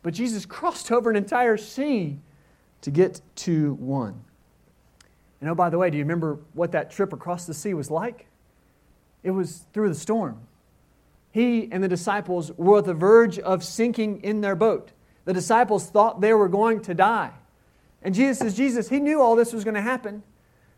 But 0.02 0.12
Jesus 0.12 0.44
crossed 0.44 0.92
over 0.92 1.08
an 1.08 1.16
entire 1.16 1.56
sea 1.56 2.18
to 2.82 2.90
get 2.90 3.22
to 3.36 3.72
one. 3.76 4.24
And 5.40 5.48
oh, 5.48 5.54
by 5.54 5.70
the 5.70 5.78
way, 5.78 5.88
do 5.88 5.96
you 5.96 6.04
remember 6.04 6.38
what 6.52 6.72
that 6.72 6.90
trip 6.90 7.14
across 7.14 7.46
the 7.46 7.54
sea 7.54 7.72
was 7.72 7.90
like? 7.90 8.26
It 9.22 9.30
was 9.30 9.64
through 9.72 9.88
the 9.88 9.94
storm. 9.94 10.38
He 11.32 11.66
and 11.72 11.82
the 11.82 11.88
disciples 11.88 12.52
were 12.58 12.80
at 12.80 12.84
the 12.84 12.92
verge 12.92 13.38
of 13.38 13.64
sinking 13.64 14.20
in 14.20 14.42
their 14.42 14.54
boat. 14.54 14.90
The 15.24 15.32
disciples 15.32 15.88
thought 15.88 16.20
they 16.20 16.34
were 16.34 16.48
going 16.48 16.82
to 16.82 16.92
die. 16.92 17.32
And 18.02 18.14
Jesus 18.14 18.38
says, 18.38 18.56
Jesus, 18.56 18.88
he 18.88 18.98
knew 18.98 19.20
all 19.20 19.36
this 19.36 19.52
was 19.52 19.64
going 19.64 19.74
to 19.74 19.82
happen. 19.82 20.22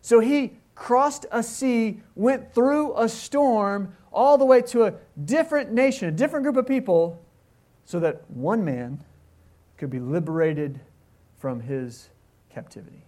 So 0.01 0.21
he 0.21 0.55
crossed 0.75 1.27
a 1.31 1.43
sea, 1.43 2.01
went 2.15 2.53
through 2.55 2.97
a 2.97 3.09
storm, 3.09 3.95
all 4.13 4.37
the 4.37 4.45
way 4.45 4.61
to 4.61 4.85
a 4.85 4.95
different 5.25 5.73
nation, 5.73 6.09
a 6.09 6.13
different 6.13 6.45
group 6.45 6.57
of 6.57 6.67
people, 6.67 7.23
so 7.85 8.01
that 8.01 8.29
one 8.31 8.65
man 8.65 9.03
could 9.77 9.91
be 9.91 10.01
liberated 10.01 10.81
from 11.39 11.61
his 11.61 12.09
captivity. 12.51 13.03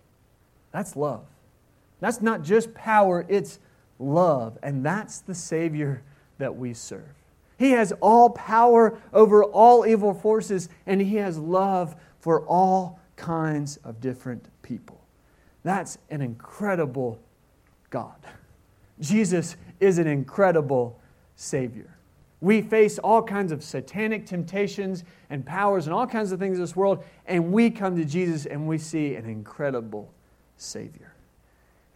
That's 0.72 0.96
love. 0.96 1.24
That's 2.00 2.20
not 2.20 2.42
just 2.42 2.74
power, 2.74 3.24
it's 3.28 3.58
love. 3.98 4.58
And 4.62 4.84
that's 4.84 5.20
the 5.20 5.34
Savior 5.34 6.02
that 6.38 6.56
we 6.56 6.74
serve. 6.74 7.14
He 7.58 7.70
has 7.70 7.92
all 8.00 8.30
power 8.30 8.98
over 9.12 9.44
all 9.44 9.86
evil 9.86 10.12
forces, 10.12 10.68
and 10.86 11.00
He 11.00 11.16
has 11.16 11.38
love 11.38 11.94
for 12.20 12.44
all 12.46 12.98
kinds 13.16 13.76
of 13.78 14.00
different 14.00 14.48
people. 14.62 15.00
That's 15.62 15.98
an 16.10 16.20
incredible 16.20 17.20
God. 17.90 18.16
Jesus 19.00 19.56
is 19.80 19.98
an 19.98 20.06
incredible 20.06 21.00
Savior. 21.36 21.96
We 22.40 22.60
face 22.60 22.98
all 22.98 23.22
kinds 23.22 23.52
of 23.52 23.64
satanic 23.64 24.26
temptations 24.26 25.04
and 25.30 25.46
powers 25.46 25.86
and 25.86 25.94
all 25.94 26.06
kinds 26.06 26.30
of 26.30 26.38
things 26.38 26.58
in 26.58 26.62
this 26.62 26.76
world, 26.76 27.02
and 27.26 27.52
we 27.52 27.70
come 27.70 27.96
to 27.96 28.04
Jesus 28.04 28.44
and 28.44 28.68
we 28.68 28.76
see 28.76 29.14
an 29.14 29.24
incredible 29.24 30.12
Savior. 30.56 31.14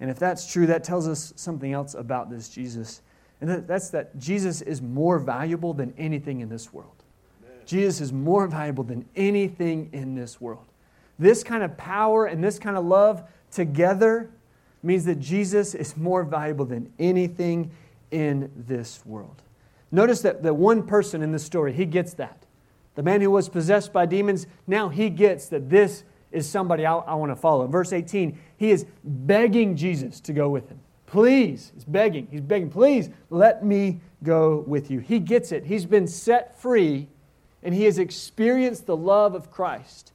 And 0.00 0.10
if 0.10 0.18
that's 0.18 0.50
true, 0.50 0.66
that 0.66 0.84
tells 0.84 1.06
us 1.06 1.32
something 1.36 1.72
else 1.72 1.94
about 1.94 2.30
this 2.30 2.48
Jesus. 2.48 3.02
And 3.40 3.66
that's 3.66 3.90
that 3.90 4.18
Jesus 4.18 4.62
is 4.62 4.80
more 4.80 5.18
valuable 5.18 5.74
than 5.74 5.92
anything 5.98 6.40
in 6.40 6.48
this 6.48 6.72
world. 6.72 7.04
Amen. 7.44 7.58
Jesus 7.66 8.00
is 8.00 8.12
more 8.12 8.46
valuable 8.46 8.84
than 8.84 9.04
anything 9.16 9.90
in 9.92 10.14
this 10.14 10.40
world. 10.40 10.64
This 11.18 11.42
kind 11.42 11.62
of 11.62 11.76
power 11.76 12.26
and 12.26 12.42
this 12.42 12.58
kind 12.58 12.76
of 12.76 12.84
love 12.84 13.22
together 13.50 14.30
means 14.82 15.04
that 15.06 15.18
Jesus 15.18 15.74
is 15.74 15.96
more 15.96 16.22
valuable 16.22 16.64
than 16.64 16.92
anything 16.98 17.70
in 18.10 18.50
this 18.56 19.04
world. 19.04 19.42
Notice 19.90 20.20
that 20.22 20.42
the 20.42 20.54
one 20.54 20.86
person 20.86 21.22
in 21.22 21.32
this 21.32 21.44
story, 21.44 21.72
he 21.72 21.86
gets 21.86 22.14
that. 22.14 22.44
The 22.94 23.02
man 23.02 23.20
who 23.20 23.30
was 23.30 23.48
possessed 23.48 23.92
by 23.92 24.06
demons, 24.06 24.46
now 24.66 24.88
he 24.88 25.08
gets 25.10 25.46
that 25.48 25.70
this 25.70 26.04
is 26.30 26.48
somebody 26.48 26.84
I, 26.84 26.94
I 26.94 27.14
want 27.14 27.32
to 27.32 27.36
follow. 27.36 27.66
Verse 27.66 27.92
18, 27.92 28.38
he 28.56 28.70
is 28.70 28.86
begging 29.04 29.76
Jesus 29.76 30.20
to 30.20 30.32
go 30.32 30.48
with 30.48 30.68
him. 30.68 30.80
Please, 31.06 31.72
he's 31.74 31.84
begging, 31.84 32.28
he's 32.30 32.42
begging, 32.42 32.68
please 32.68 33.08
let 33.30 33.64
me 33.64 34.00
go 34.22 34.64
with 34.66 34.90
you. 34.90 34.98
He 34.98 35.20
gets 35.20 35.52
it. 35.52 35.64
He's 35.64 35.86
been 35.86 36.06
set 36.06 36.60
free 36.60 37.08
and 37.62 37.74
he 37.74 37.84
has 37.84 37.98
experienced 37.98 38.86
the 38.86 38.96
love 38.96 39.34
of 39.34 39.50
Christ. 39.50 40.12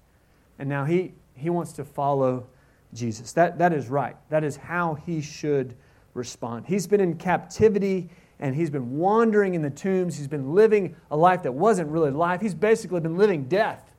And 0.59 0.69
now 0.69 0.85
he, 0.85 1.13
he 1.35 1.49
wants 1.49 1.73
to 1.73 1.83
follow 1.83 2.47
Jesus. 2.93 3.33
That, 3.33 3.57
that 3.57 3.73
is 3.73 3.87
right. 3.87 4.15
That 4.29 4.43
is 4.43 4.55
how 4.55 4.95
he 4.95 5.21
should 5.21 5.75
respond. 6.13 6.65
He's 6.67 6.87
been 6.87 7.01
in 7.01 7.17
captivity 7.17 8.09
and 8.39 8.55
he's 8.55 8.69
been 8.69 8.97
wandering 8.97 9.53
in 9.53 9.61
the 9.61 9.69
tombs. 9.69 10.17
He's 10.17 10.27
been 10.27 10.53
living 10.53 10.95
a 11.09 11.17
life 11.17 11.43
that 11.43 11.53
wasn't 11.53 11.89
really 11.89 12.11
life. 12.11 12.41
He's 12.41 12.53
basically 12.53 12.99
been 12.99 13.17
living 13.17 13.45
death. 13.45 13.91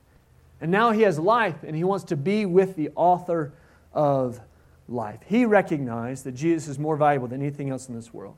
And 0.60 0.70
now 0.70 0.92
he 0.92 1.02
has 1.02 1.18
life 1.18 1.56
and 1.62 1.74
he 1.74 1.84
wants 1.84 2.04
to 2.06 2.16
be 2.16 2.46
with 2.46 2.76
the 2.76 2.90
author 2.94 3.52
of 3.92 4.40
life. 4.88 5.20
He 5.26 5.44
recognized 5.44 6.24
that 6.24 6.32
Jesus 6.32 6.68
is 6.68 6.78
more 6.78 6.96
valuable 6.96 7.28
than 7.28 7.40
anything 7.40 7.70
else 7.70 7.88
in 7.88 7.94
this 7.94 8.12
world. 8.12 8.36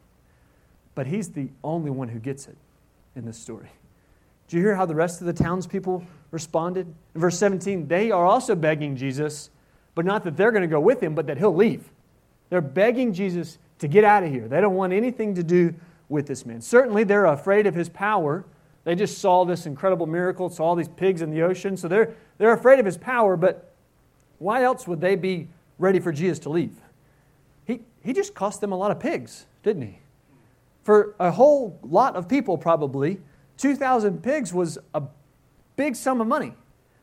But 0.95 1.07
he's 1.07 1.31
the 1.31 1.49
only 1.63 1.91
one 1.91 2.09
who 2.09 2.19
gets 2.19 2.49
it 2.49 2.57
in 3.15 3.25
this 3.25 3.39
story. 3.39 3.71
Do 4.49 4.57
you 4.57 4.63
hear 4.63 4.75
how 4.75 4.87
the 4.87 4.95
rest 4.95 5.21
of 5.21 5.27
the 5.27 5.33
townspeople 5.33 6.05
responded? 6.31 6.87
In 7.15 7.21
verse 7.21 7.39
17, 7.39 7.89
they 7.89 8.11
are 8.11 8.25
also 8.25 8.55
begging 8.55 8.97
Jesus, 8.97 9.51
but 9.95 10.05
not 10.05 10.25
that 10.25 10.37
they're 10.37 10.53
going 10.53 10.63
to 10.63 10.69
go 10.69 10.81
with 10.81 11.03
him, 11.03 11.15
but 11.15 11.27
that 11.27 11.39
he'll 11.39 11.55
leave. 11.55 11.91
They're 12.49 12.61
begging 12.61 13.13
Jesus 13.13 13.59
to 13.81 13.89
get 13.89 14.05
out 14.05 14.23
of 14.23 14.31
here. 14.31 14.49
They 14.49 14.61
don't 14.61 14.75
want 14.75 14.93
anything 14.93 15.35
to 15.35 15.43
do 15.43 15.75
with 16.09 16.27
this 16.27 16.47
man. 16.47 16.61
Certainly, 16.61 17.05
they're 17.05 17.27
afraid 17.27 17.67
of 17.67 17.75
his 17.75 17.89
power. 17.89 18.45
They 18.85 18.95
just 18.95 19.19
saw 19.19 19.45
this 19.45 19.67
incredible 19.67 20.07
miracle, 20.07 20.49
saw 20.49 20.67
all 20.67 20.77
these 20.77 20.89
pigs 20.89 21.23
in 21.23 21.31
the 21.31 21.43
ocean, 21.43 21.77
so 21.77 21.89
they're, 21.89 22.15
they're 22.39 22.53
afraid 22.53 22.79
of 22.79 22.87
his 22.87 22.97
power, 22.97 23.37
but 23.37 23.73
why 24.39 24.63
else 24.63 24.87
would 24.87 25.01
they 25.01 25.17
be 25.17 25.49
ready 25.79 25.99
for 25.99 26.13
Jesus 26.13 26.39
to 26.41 26.51
leave? 26.51 26.81
He, 27.65 27.81
he 28.05 28.13
just 28.13 28.35
cost 28.35 28.61
them 28.61 28.71
a 28.71 28.77
lot 28.77 28.93
of 28.93 29.01
pigs, 29.01 29.47
didn't 29.65 29.83
he? 29.83 29.99
For 30.85 31.17
a 31.19 31.33
whole 31.33 31.81
lot 31.83 32.15
of 32.15 32.29
people, 32.29 32.57
probably, 32.57 33.19
2,000 33.59 34.23
pigs 34.23 34.53
was 34.53 34.79
a 34.95 35.03
big 35.77 35.97
sum 35.97 36.21
of 36.21 36.27
money. 36.27 36.55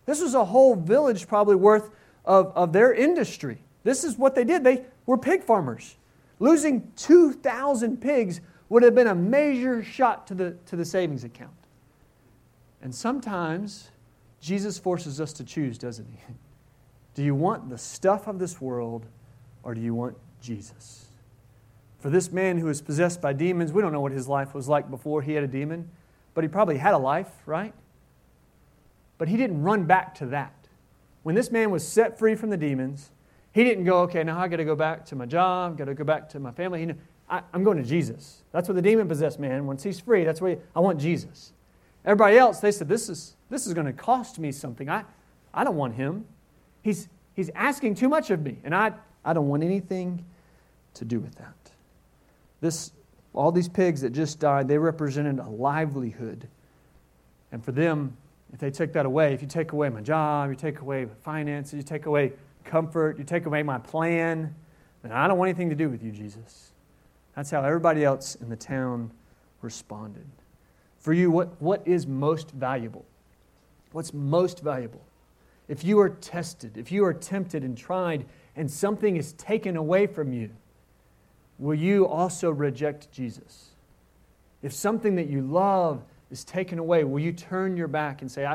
This 0.06 0.22
was 0.22 0.34
a 0.34 0.46
whole 0.46 0.76
village, 0.76 1.28
probably 1.28 1.56
worth 1.56 1.90
of, 2.26 2.52
of 2.56 2.74
their 2.74 2.94
industry. 2.94 3.60
This 3.84 4.04
is 4.04 4.18
what 4.18 4.36
they 4.36 4.44
did. 4.44 4.64
They 4.64 4.86
were 5.06 5.18
pig 5.18 5.44
farmers. 5.44 5.96
Losing 6.40 6.92
2,000 6.96 8.02
pigs 8.02 8.42
would 8.70 8.84
have 8.84 8.96
been 8.96 9.08
a 9.08 9.16
major 9.16 9.84
shot 9.84 10.28
to 10.28 10.34
the, 10.34 10.52
to 10.66 10.76
the 10.76 10.86
savings 10.86 11.24
account. 11.24 11.52
And 12.82 12.94
sometimes 12.94 13.92
Jesus 14.42 14.78
forces 14.78 15.22
us 15.22 15.32
to 15.34 15.44
choose, 15.44 15.78
doesn't 15.78 16.08
he? 16.10 16.34
Do 17.16 17.24
you 17.24 17.36
want 17.36 17.70
the 17.70 17.78
stuff 17.78 18.28
of 18.28 18.40
this 18.40 18.60
world 18.60 19.06
or 19.62 19.76
do 19.76 19.82
you 19.82 19.94
want 19.94 20.18
Jesus? 20.42 21.06
For 22.00 22.10
this 22.10 22.32
man 22.32 22.58
who 22.58 22.68
is 22.70 22.82
possessed 22.82 23.22
by 23.22 23.34
demons, 23.34 23.72
we 23.72 23.82
don't 23.82 23.94
know 23.94 24.02
what 24.02 24.12
his 24.12 24.28
life 24.28 24.54
was 24.54 24.68
like 24.68 24.90
before 24.90 25.22
he 25.22 25.34
had 25.34 25.44
a 25.44 25.48
demon, 25.48 25.90
but 26.34 26.44
he 26.44 26.48
probably 26.48 26.78
had 26.78 26.94
a 26.94 26.98
life, 26.98 27.32
right? 27.46 27.74
But 29.18 29.28
he 29.28 29.38
didn't 29.38 29.62
run 29.62 29.86
back 29.86 30.16
to 30.16 30.26
that. 30.28 30.54
When 31.24 31.36
this 31.36 31.52
man 31.52 31.72
was 31.72 31.88
set 31.88 32.20
free 32.20 32.36
from 32.36 32.50
the 32.50 32.58
demons, 32.58 33.12
he 33.54 33.64
didn't 33.64 33.86
go, 33.86 34.00
okay, 34.02 34.24
now 34.24 34.40
I 34.40 34.48
got 34.48 34.58
to 34.58 34.66
go 34.66 34.76
back 34.76 35.06
to 35.06 35.16
my 35.16 35.26
job, 35.26 35.78
got 35.78 35.86
to 35.86 35.94
go 35.94 36.04
back 36.04 36.30
to 36.30 36.40
my 36.40 36.52
family. 36.52 36.80
He 36.80 36.86
knew, 36.88 36.96
I, 37.30 37.42
am 37.54 37.64
going 37.64 37.78
to 37.78 37.84
Jesus. 37.84 38.44
That's 38.52 38.68
what 38.68 38.76
the 38.76 38.82
demon 38.82 39.08
possessed 39.08 39.40
man, 39.40 39.66
once 39.66 39.84
he's 39.84 40.00
free, 40.00 40.24
that's 40.24 40.42
where 40.42 40.56
he, 40.56 40.58
I 40.76 40.80
want 40.80 41.00
Jesus. 41.00 41.54
Everybody 42.06 42.38
else, 42.38 42.60
they 42.60 42.72
said, 42.72 42.90
this 42.90 43.08
is, 43.10 43.36
this 43.50 43.66
is 43.66 43.74
going 43.74 43.88
to 43.88 43.94
cost 43.94 44.40
me 44.40 44.52
something. 44.52 44.90
I, 44.90 45.04
I 45.54 45.64
don't 45.64 45.78
want 45.78 45.96
him. 45.96 46.26
He's, 46.82 47.08
he's 47.34 47.50
asking 47.56 47.96
too 47.96 48.10
much 48.10 48.30
of 48.30 48.42
me, 48.42 48.58
and 48.64 48.76
I, 48.76 48.92
I 49.24 49.34
don't 49.34 49.48
want 49.48 49.64
anything 49.64 50.26
to 50.96 51.06
do 51.06 51.20
with 51.20 51.36
that. 51.36 51.54
This, 52.60 52.92
all 53.34 53.52
these 53.52 53.70
pigs 53.70 54.02
that 54.02 54.12
just 54.12 54.40
died, 54.40 54.68
they 54.68 54.78
represented 54.78 55.40
a 55.40 55.50
livelihood. 55.50 56.48
And 57.52 57.64
for 57.64 57.72
them, 57.72 58.16
if 58.52 58.60
they 58.60 58.70
took 58.70 58.94
that 58.94 59.06
away, 59.06 59.34
if 59.34 59.42
you 59.42 59.48
take 59.48 59.72
away 59.72 59.90
my 59.90 60.02
job, 60.02 60.50
you 60.50 60.56
take 60.56 60.80
away 60.80 61.06
my 61.06 61.14
finances, 61.24 61.74
you 61.74 61.84
take 61.84 62.06
away 62.06 62.34
comfort, 62.64 63.18
you 63.18 63.24
take 63.24 63.46
away 63.46 63.64
my 63.64 63.80
plan, 63.80 64.54
then 65.02 65.12
I 65.12 65.28
don't 65.28 65.38
want 65.38 65.50
anything 65.50 65.70
to 65.70 65.76
do 65.76 65.90
with 65.90 66.04
you, 66.04 66.12
Jesus. 66.12 66.72
That's 67.36 67.50
how 67.50 67.64
everybody 67.64 68.06
else 68.06 68.36
in 68.36 68.50
the 68.50 68.56
town 68.56 69.12
responded. 69.62 70.26
For 71.00 71.14
you, 71.14 71.32
what, 71.32 71.62
what 71.62 71.86
is 71.86 72.08
most 72.08 72.52
valuable? 72.52 73.06
What's 73.92 74.14
most 74.14 74.62
valuable? 74.62 75.02
If 75.68 75.84
you 75.84 76.00
are 76.00 76.10
tested, 76.10 76.78
if 76.78 76.92
you 76.92 77.04
are 77.06 77.14
tempted 77.14 77.64
and 77.64 77.78
tried, 77.78 78.26
and 78.56 78.70
something 78.70 79.18
is 79.18 79.34
taken 79.34 79.76
away 79.76 80.08
from 80.08 80.32
you, 80.32 80.52
will 81.64 81.74
you 81.74 82.06
also 82.06 82.52
reject 82.52 83.10
Jesus? 83.14 83.70
If 84.62 84.74
something 84.74 85.16
that 85.16 85.28
you 85.28 85.42
love 85.42 86.04
is 86.30 86.44
taken 86.44 86.78
away, 86.78 87.06
will 87.06 87.22
you 87.22 87.32
turn 87.32 87.78
your 87.78 87.88
back 87.88 88.22
and 88.22 88.30
say, 88.30 88.46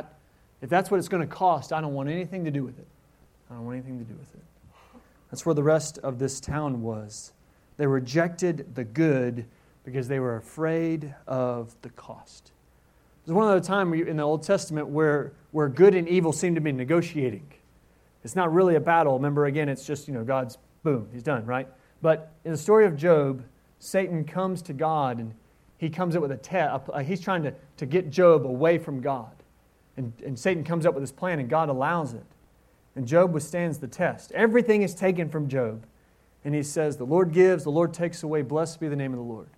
if 0.60 0.68
that's 0.68 0.90
what 0.90 0.98
it's 0.98 1.08
going 1.08 1.26
to 1.26 1.34
cost, 1.34 1.72
I 1.72 1.80
don't 1.80 1.94
want 1.94 2.10
anything 2.10 2.44
to 2.44 2.50
do 2.50 2.62
with 2.62 2.78
it? 2.78 2.86
I 3.50 3.54
don't 3.54 3.64
want 3.64 3.78
anything 3.78 3.98
to 3.98 4.04
do 4.04 4.14
with 4.14 4.34
it. 4.34 4.42
That's 5.30 5.46
where 5.46 5.54
the 5.54 5.62
rest 5.62 5.96
of 5.98 6.18
this 6.18 6.38
town 6.38 6.82
was. 6.82 7.32
They 7.78 7.86
rejected 7.86 8.74
the 8.74 8.84
good 8.84 9.46
because 9.84 10.06
they 10.06 10.20
were 10.20 10.36
afraid 10.36 11.14
of 11.26 11.74
the 11.80 11.88
cost. 11.90 12.52
There's 13.24 13.34
one 13.34 13.48
other 13.48 13.60
time 13.60 13.94
in 13.94 14.18
the 14.18 14.22
Old 14.22 14.42
Testament 14.42 14.88
where, 14.88 15.32
where 15.52 15.68
good 15.70 15.94
and 15.94 16.06
evil 16.06 16.32
seem 16.32 16.54
to 16.56 16.60
be 16.60 16.72
negotiating. 16.72 17.46
It's 18.22 18.36
not 18.36 18.52
really 18.52 18.74
a 18.74 18.80
battle. 18.80 19.14
Remember, 19.14 19.46
again, 19.46 19.70
it's 19.70 19.86
just, 19.86 20.08
you 20.08 20.14
know, 20.14 20.24
God's 20.24 20.58
boom, 20.82 21.08
he's 21.10 21.22
done, 21.22 21.46
right? 21.46 21.68
But 22.00 22.32
in 22.44 22.52
the 22.52 22.58
story 22.58 22.86
of 22.86 22.96
Job, 22.96 23.44
Satan 23.78 24.24
comes 24.24 24.62
to 24.62 24.72
God 24.72 25.18
and 25.18 25.34
he 25.78 25.90
comes 25.90 26.16
up 26.16 26.22
with 26.22 26.32
a 26.32 26.36
test. 26.36 26.88
Uh, 26.92 26.98
he's 26.98 27.20
trying 27.20 27.42
to, 27.44 27.54
to 27.76 27.86
get 27.86 28.10
Job 28.10 28.46
away 28.46 28.78
from 28.78 29.00
God. 29.00 29.30
And, 29.96 30.12
and 30.24 30.38
Satan 30.38 30.64
comes 30.64 30.86
up 30.86 30.94
with 30.94 31.02
this 31.02 31.12
plan 31.12 31.38
and 31.38 31.48
God 31.48 31.68
allows 31.68 32.14
it. 32.14 32.24
And 32.94 33.06
Job 33.06 33.32
withstands 33.32 33.78
the 33.78 33.86
test. 33.86 34.32
Everything 34.32 34.82
is 34.82 34.94
taken 34.94 35.28
from 35.28 35.48
Job. 35.48 35.86
And 36.44 36.54
he 36.54 36.62
says, 36.62 36.96
The 36.96 37.04
Lord 37.04 37.32
gives, 37.32 37.64
the 37.64 37.70
Lord 37.70 37.94
takes 37.94 38.22
away. 38.22 38.42
Blessed 38.42 38.80
be 38.80 38.88
the 38.88 38.96
name 38.96 39.12
of 39.12 39.18
the 39.18 39.24
Lord. 39.24 39.48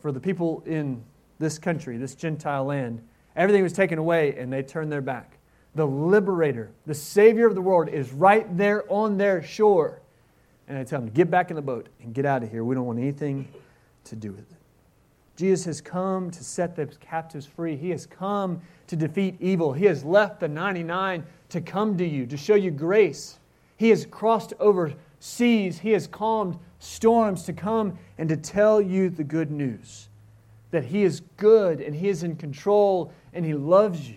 For 0.00 0.12
the 0.12 0.20
people 0.20 0.62
in 0.66 1.02
this 1.38 1.58
country, 1.58 1.96
this 1.96 2.14
Gentile 2.14 2.64
land, 2.64 3.02
everything 3.34 3.62
was 3.62 3.72
taken 3.72 3.98
away 3.98 4.36
and 4.36 4.52
they 4.52 4.62
turned 4.62 4.90
their 4.90 5.00
back. 5.00 5.38
The 5.74 5.86
liberator, 5.86 6.70
the 6.86 6.94
Savior 6.94 7.46
of 7.46 7.54
the 7.54 7.60
world, 7.60 7.88
is 7.88 8.12
right 8.12 8.56
there 8.56 8.90
on 8.90 9.18
their 9.18 9.42
shore. 9.42 10.00
And 10.68 10.78
I 10.78 10.84
tell 10.84 11.00
them, 11.00 11.10
Get 11.10 11.30
back 11.30 11.50
in 11.50 11.56
the 11.56 11.62
boat 11.62 11.88
and 12.02 12.14
get 12.14 12.26
out 12.26 12.42
of 12.42 12.50
here. 12.50 12.64
We 12.64 12.74
don't 12.74 12.86
want 12.86 12.98
anything 12.98 13.48
to 14.04 14.16
do 14.16 14.32
with 14.32 14.50
it. 14.50 14.56
Jesus 15.36 15.66
has 15.66 15.80
come 15.80 16.30
to 16.30 16.42
set 16.42 16.74
the 16.74 16.86
captives 16.86 17.44
free. 17.44 17.76
He 17.76 17.90
has 17.90 18.06
come 18.06 18.62
to 18.86 18.96
defeat 18.96 19.36
evil. 19.38 19.72
He 19.72 19.84
has 19.84 20.02
left 20.02 20.40
the 20.40 20.48
99 20.48 21.24
to 21.50 21.60
come 21.60 21.96
to 21.98 22.06
you, 22.06 22.26
to 22.26 22.36
show 22.36 22.54
you 22.54 22.70
grace. 22.70 23.38
He 23.76 23.90
has 23.90 24.06
crossed 24.06 24.54
over 24.58 24.94
seas. 25.20 25.78
He 25.78 25.90
has 25.90 26.06
calmed 26.06 26.58
storms 26.78 27.42
to 27.44 27.52
come 27.52 27.98
and 28.16 28.28
to 28.30 28.36
tell 28.36 28.80
you 28.80 29.10
the 29.10 29.24
good 29.24 29.50
news 29.50 30.08
that 30.70 30.84
He 30.84 31.04
is 31.04 31.20
good 31.36 31.80
and 31.80 31.94
He 31.94 32.08
is 32.08 32.22
in 32.22 32.36
control 32.36 33.12
and 33.32 33.44
He 33.44 33.54
loves 33.54 34.08
you. 34.08 34.16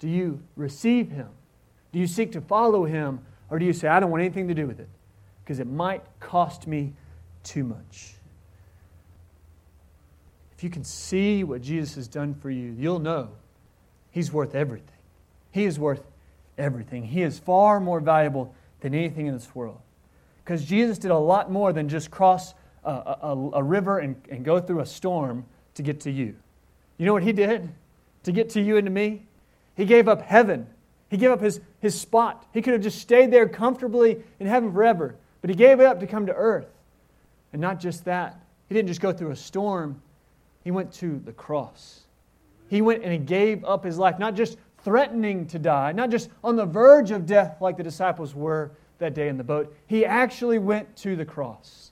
Do 0.00 0.08
you 0.08 0.42
receive 0.56 1.10
Him? 1.10 1.28
Do 1.92 2.00
you 2.00 2.08
seek 2.08 2.32
to 2.32 2.40
follow 2.40 2.84
Him? 2.84 3.20
Or 3.50 3.58
do 3.58 3.64
you 3.64 3.72
say, 3.72 3.86
I 3.86 4.00
don't 4.00 4.10
want 4.10 4.22
anything 4.22 4.48
to 4.48 4.54
do 4.54 4.66
with 4.66 4.80
it 4.80 4.88
because 5.44 5.58
it 5.58 5.66
might 5.66 6.02
cost 6.20 6.66
me 6.66 6.92
too 7.42 7.64
much? 7.64 8.14
If 10.56 10.62
you 10.62 10.70
can 10.70 10.84
see 10.84 11.44
what 11.44 11.62
Jesus 11.62 11.96
has 11.96 12.08
done 12.08 12.34
for 12.34 12.50
you, 12.50 12.74
you'll 12.78 13.00
know 13.00 13.30
He's 14.10 14.32
worth 14.32 14.54
everything. 14.54 14.88
He 15.50 15.64
is 15.64 15.78
worth 15.78 16.02
everything. 16.58 17.04
He 17.04 17.22
is 17.22 17.38
far 17.38 17.80
more 17.80 17.98
valuable 17.98 18.54
than 18.80 18.94
anything 18.94 19.26
in 19.26 19.34
this 19.34 19.54
world. 19.54 19.80
Because 20.44 20.64
Jesus 20.64 20.98
did 20.98 21.10
a 21.10 21.18
lot 21.18 21.50
more 21.50 21.72
than 21.72 21.88
just 21.88 22.10
cross 22.10 22.54
a, 22.84 22.90
a, 22.90 23.50
a, 23.54 23.62
river 23.62 23.98
and, 23.98 24.16
and 24.30 24.44
go 24.44 24.60
through 24.60 24.80
a 24.80 24.86
storm 24.86 25.46
to 25.74 25.82
get 25.82 26.00
to 26.00 26.10
you. 26.10 26.34
You 26.98 27.06
know 27.06 27.12
what 27.12 27.22
He 27.22 27.32
did 27.32 27.70
to 28.24 28.32
get 28.32 28.50
to 28.50 28.60
you 28.60 28.76
and 28.76 28.86
to 28.86 28.90
me? 28.90 29.22
He 29.76 29.84
gave 29.84 30.08
up 30.08 30.22
heaven. 30.22 30.66
He 31.08 31.16
gave 31.16 31.30
up 31.30 31.40
his, 31.40 31.60
his 31.80 31.98
spot. 31.98 32.46
He 32.52 32.62
could 32.62 32.72
have 32.72 32.82
just 32.82 32.98
stayed 32.98 33.30
there 33.30 33.48
comfortably 33.48 34.22
in 34.40 34.46
heaven 34.46 34.72
forever, 34.72 35.16
but 35.42 35.50
He 35.50 35.56
gave 35.56 35.78
it 35.80 35.86
up 35.86 36.00
to 36.00 36.06
come 36.06 36.24
to 36.26 36.34
earth. 36.34 36.72
And 37.52 37.60
not 37.60 37.78
just 37.78 38.06
that, 38.06 38.40
He 38.68 38.74
didn't 38.74 38.88
just 38.88 39.02
go 39.02 39.12
through 39.12 39.32
a 39.32 39.36
storm, 39.36 40.00
He 40.64 40.70
went 40.70 40.92
to 40.94 41.18
the 41.18 41.32
cross. 41.32 42.04
He 42.68 42.80
went 42.80 43.02
and 43.02 43.12
He 43.12 43.18
gave 43.18 43.62
up 43.64 43.84
His 43.84 43.98
life, 43.98 44.18
not 44.18 44.34
just 44.34 44.56
threatening 44.78 45.46
to 45.48 45.58
die, 45.58 45.92
not 45.92 46.10
just 46.10 46.30
on 46.42 46.56
the 46.56 46.64
verge 46.64 47.10
of 47.10 47.26
death 47.26 47.60
like 47.60 47.76
the 47.76 47.82
disciples 47.82 48.34
were 48.34 48.72
that 48.98 49.14
day 49.14 49.28
in 49.28 49.36
the 49.36 49.44
boat. 49.44 49.76
He 49.86 50.06
actually 50.06 50.58
went 50.58 50.96
to 50.98 51.16
the 51.16 51.24
cross. 51.24 51.90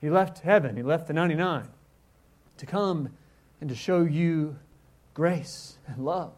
He 0.00 0.10
left 0.10 0.38
heaven, 0.38 0.76
he 0.76 0.82
left 0.82 1.08
the 1.08 1.12
99 1.12 1.66
to 2.58 2.66
come 2.66 3.08
and 3.60 3.68
to 3.68 3.74
show 3.74 4.02
you 4.02 4.56
grace 5.14 5.78
and 5.86 6.04
love. 6.04 6.32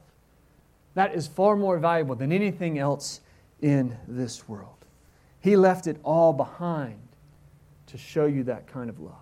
That 0.95 1.15
is 1.15 1.27
far 1.27 1.57
more 1.57 1.79
valuable 1.79 2.15
than 2.15 2.33
anything 2.33 2.79
else 2.79 3.21
in 3.61 3.97
this 4.09 4.49
world. 4.49 4.80
He 5.41 5.57
left 5.57 5.87
it 5.87 5.99
all 6.05 6.33
behind 6.33 7.01
to 7.87 7.99
show 7.99 8.27
you 8.27 8.45
that 8.45 8.67
kind 8.67 8.89
of 8.89 9.01
love. 9.01 9.15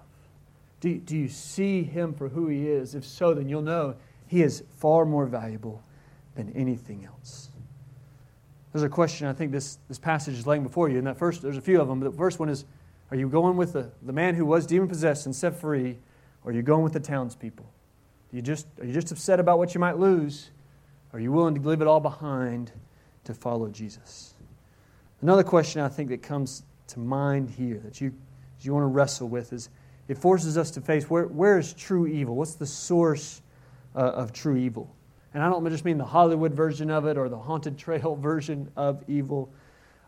Do, 0.80 0.96
do 0.98 1.16
you 1.16 1.28
see 1.28 1.82
him 1.82 2.12
for 2.12 2.28
who 2.28 2.48
he 2.48 2.68
is? 2.68 2.94
If 2.94 3.04
so, 3.04 3.34
then 3.34 3.48
you'll 3.48 3.62
know 3.62 3.96
he 4.26 4.42
is 4.42 4.62
far 4.76 5.04
more 5.04 5.26
valuable 5.26 5.82
than 6.34 6.52
anything 6.54 7.04
else. 7.04 7.50
There's 8.72 8.82
a 8.82 8.88
question 8.88 9.26
I 9.26 9.32
think 9.32 9.50
this, 9.50 9.78
this 9.88 9.98
passage 9.98 10.34
is 10.34 10.46
laying 10.46 10.62
before 10.62 10.88
you. 10.88 10.98
And 10.98 11.06
that 11.06 11.18
first, 11.18 11.42
there's 11.42 11.56
a 11.56 11.62
few 11.62 11.80
of 11.80 11.88
them. 11.88 12.00
But 12.00 12.12
the 12.12 12.16
first 12.16 12.38
one 12.38 12.48
is 12.48 12.64
Are 13.10 13.16
you 13.16 13.28
going 13.28 13.56
with 13.56 13.72
the, 13.72 13.90
the 14.02 14.12
man 14.12 14.34
who 14.34 14.44
was 14.44 14.66
demon 14.66 14.88
possessed 14.88 15.26
and 15.26 15.34
set 15.34 15.58
free, 15.58 15.98
or 16.44 16.50
are 16.50 16.54
you 16.54 16.62
going 16.62 16.84
with 16.84 16.92
the 16.92 17.00
townspeople? 17.00 17.68
You, 18.30 18.42
just, 18.42 18.66
are 18.78 18.84
you 18.84 18.92
just 18.92 19.10
upset 19.10 19.40
about 19.40 19.58
what 19.58 19.74
you 19.74 19.80
might 19.80 19.98
lose? 19.98 20.50
Are 21.12 21.18
you 21.18 21.32
willing 21.32 21.54
to 21.54 21.60
leave 21.66 21.80
it 21.80 21.88
all 21.88 22.00
behind 22.00 22.72
to 23.24 23.32
follow 23.32 23.68
Jesus? 23.68 24.34
Another 25.20 25.42
question 25.42 25.82
I 25.82 25.88
think 25.88 26.10
that 26.10 26.22
comes 26.22 26.62
to 26.88 27.00
mind 27.00 27.50
here 27.50 27.80
that 27.84 28.00
you, 28.00 28.12
you 28.60 28.72
want 28.72 28.84
to 28.84 28.88
wrestle 28.88 29.28
with 29.28 29.52
is 29.52 29.68
it 30.06 30.16
forces 30.16 30.56
us 30.56 30.70
to 30.72 30.80
face 30.80 31.10
where, 31.10 31.26
where 31.26 31.58
is 31.58 31.74
true 31.74 32.06
evil? 32.06 32.34
What's 32.34 32.54
the 32.54 32.66
source 32.66 33.42
uh, 33.94 33.98
of 33.98 34.32
true 34.32 34.56
evil? 34.56 34.94
And 35.34 35.42
I 35.42 35.50
don't 35.50 35.68
just 35.68 35.84
mean 35.84 35.98
the 35.98 36.04
Hollywood 36.04 36.54
version 36.54 36.90
of 36.90 37.06
it 37.06 37.18
or 37.18 37.28
the 37.28 37.38
haunted 37.38 37.76
trail 37.76 38.16
version 38.20 38.70
of 38.76 39.04
evil. 39.08 39.52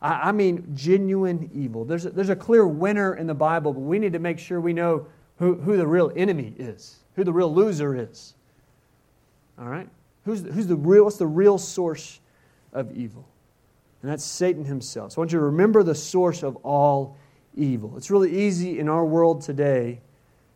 I, 0.01 0.29
I 0.29 0.33
mean 0.33 0.73
genuine 0.75 1.51
evil. 1.53 1.85
There's 1.85 2.07
a, 2.07 2.11
there's 2.11 2.31
a 2.31 2.37
clear 2.37 2.67
winner 2.67 3.17
in 3.17 3.27
the 3.27 3.35
Bible, 3.35 3.73
but 3.73 3.81
we 3.81 3.99
need 3.99 4.13
to 4.15 4.19
make 4.19 4.39
sure 4.39 4.61
we 4.61 4.73
know 4.73 5.07
who, 5.39 5.57
who 5.57 5.77
the 5.77 5.87
real 5.87 6.13
enemy 6.17 6.55
is, 6.57 7.01
who 7.17 7.25
the 7.25 7.33
real 7.33 7.53
loser 7.53 7.97
is. 7.97 8.35
All 9.59 9.69
right? 9.69 9.89
Who's, 10.25 10.43
who's 10.43 10.67
the 10.67 10.77
real, 10.77 11.05
what's 11.05 11.17
the 11.17 11.27
real 11.27 11.59
source 11.59 12.21
of 12.73 12.97
evil? 12.97 13.27
And 14.03 14.11
that's 14.11 14.25
Satan 14.25 14.65
himself. 14.65 15.13
So 15.13 15.19
I 15.19 15.21
want 15.21 15.33
you 15.33 15.39
to 15.39 15.45
remember 15.45 15.83
the 15.83 15.95
source 15.95 16.43
of 16.43 16.57
all 16.57 17.17
evil. 17.55 17.95
It's 17.97 18.11
really 18.11 18.47
easy 18.47 18.79
in 18.79 18.89
our 18.89 19.05
world 19.05 19.43
today 19.43 20.01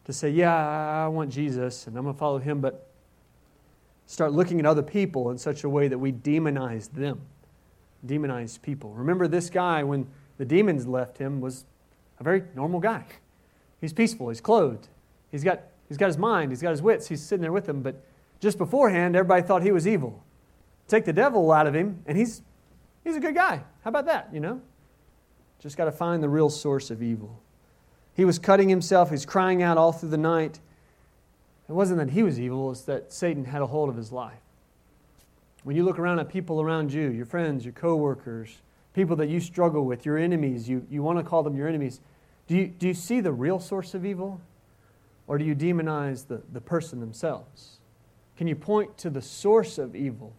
to 0.05 0.13
say, 0.13 0.31
yeah, 0.31 0.55
I 0.55 1.09
want 1.09 1.31
Jesus 1.31 1.87
and 1.87 1.97
I'm 1.97 2.05
going 2.05 2.15
to 2.15 2.19
follow 2.19 2.39
him, 2.39 2.61
but 2.61 2.89
start 4.07 4.33
looking 4.33 4.61
at 4.61 4.67
other 4.67 4.83
people 4.83 5.31
in 5.31 5.39
such 5.39 5.65
a 5.65 5.69
way 5.69 5.89
that 5.89 5.99
we 5.99 6.13
demonize 6.13 6.91
them, 6.93 7.21
demonize 8.07 8.61
people. 8.61 8.91
Remember, 8.93 9.27
this 9.27 9.51
guy, 9.51 9.83
when 9.83 10.07
the 10.39 10.45
demons 10.45 10.87
left 10.87 11.19
him, 11.19 11.41
was 11.41 11.65
a 12.21 12.25
very 12.25 12.45
normal 12.55 12.81
guy. 12.81 13.05
He's 13.81 13.93
peaceful, 13.93 14.29
he's 14.29 14.41
clothed, 14.41 14.89
he's 15.31 15.45
got, 15.45 15.63
he's 15.89 15.99
got 15.99 16.07
his 16.07 16.19
mind, 16.19 16.53
he's 16.53 16.63
got 16.63 16.71
his 16.71 16.83
wits, 16.83 17.09
he's 17.09 17.23
sitting 17.23 17.43
there 17.43 17.53
with 17.53 17.67
them. 17.67 17.83
But 17.83 18.03
just 18.41 18.59
beforehand, 18.59 19.17
everybody 19.17 19.43
thought 19.43 19.63
he 19.63 19.73
was 19.73 19.87
evil. 19.87 20.23
Take 20.87 21.05
the 21.07 21.13
devil 21.13 21.51
out 21.51 21.67
of 21.67 21.75
him, 21.75 22.03
and 22.07 22.17
he's, 22.17 22.43
he's 23.05 23.17
a 23.17 23.21
good 23.21 23.35
guy. 23.35 23.63
How 23.83 23.89
about 23.91 24.07
that, 24.07 24.31
you 24.33 24.41
know? 24.41 24.61
Just 25.61 25.77
got 25.77 25.85
to 25.85 25.93
find 25.93 26.23
the 26.23 26.29
real 26.29 26.51
source 26.51 26.91
of 26.91 27.03
evil. 27.03 27.41
He 28.15 28.25
was 28.25 28.39
cutting 28.39 28.69
himself, 28.69 29.11
he's 29.11 29.27
crying 29.27 29.63
out 29.63 29.79
all 29.79 29.93
through 29.93 30.11
the 30.11 30.19
night. 30.19 30.61
It 31.69 31.73
wasn't 31.73 31.99
that 31.99 32.11
he 32.11 32.23
was 32.23 32.39
evil, 32.39 32.71
it's 32.71 32.83
that 32.83 33.13
Satan 33.13 33.45
had 33.45 33.63
a 33.63 33.67
hold 33.67 33.89
of 33.89 33.97
his 33.97 34.13
life. 34.13 34.41
When 35.63 35.77
you 35.77 35.85
look 35.85 35.99
around 35.99 36.19
at 36.19 36.29
people 36.29 36.61
around 36.61 36.93
you, 36.93 37.09
your 37.09 37.25
friends, 37.25 37.65
your 37.65 37.73
coworkers, 37.73 38.61
people 38.93 39.17
that 39.17 39.29
you 39.29 39.41
struggle 39.41 39.85
with, 39.85 40.05
your 40.05 40.19
enemies, 40.19 40.69
you, 40.69 40.87
you 40.91 41.03
want 41.03 41.19
to 41.19 41.25
call 41.25 41.43
them 41.43 41.57
your 41.57 41.67
enemies, 41.67 42.01
do 42.47 42.57
you, 42.57 42.67
do 42.67 42.87
you 42.87 42.95
see 42.95 43.21
the 43.21 43.33
real 43.33 43.59
source 43.59 43.95
of 43.95 44.05
evil? 44.05 44.41
Or 45.27 45.39
do 45.39 45.45
you 45.45 45.55
demonize 45.55 46.27
the, 46.27 46.43
the 46.53 46.61
person 46.61 47.01
themselves? 47.01 47.79
Can 48.37 48.47
you 48.47 48.55
point 48.55 48.99
to 48.99 49.11
the 49.11 49.23
source 49.23 49.79
of 49.79 49.97
evil 49.97 50.35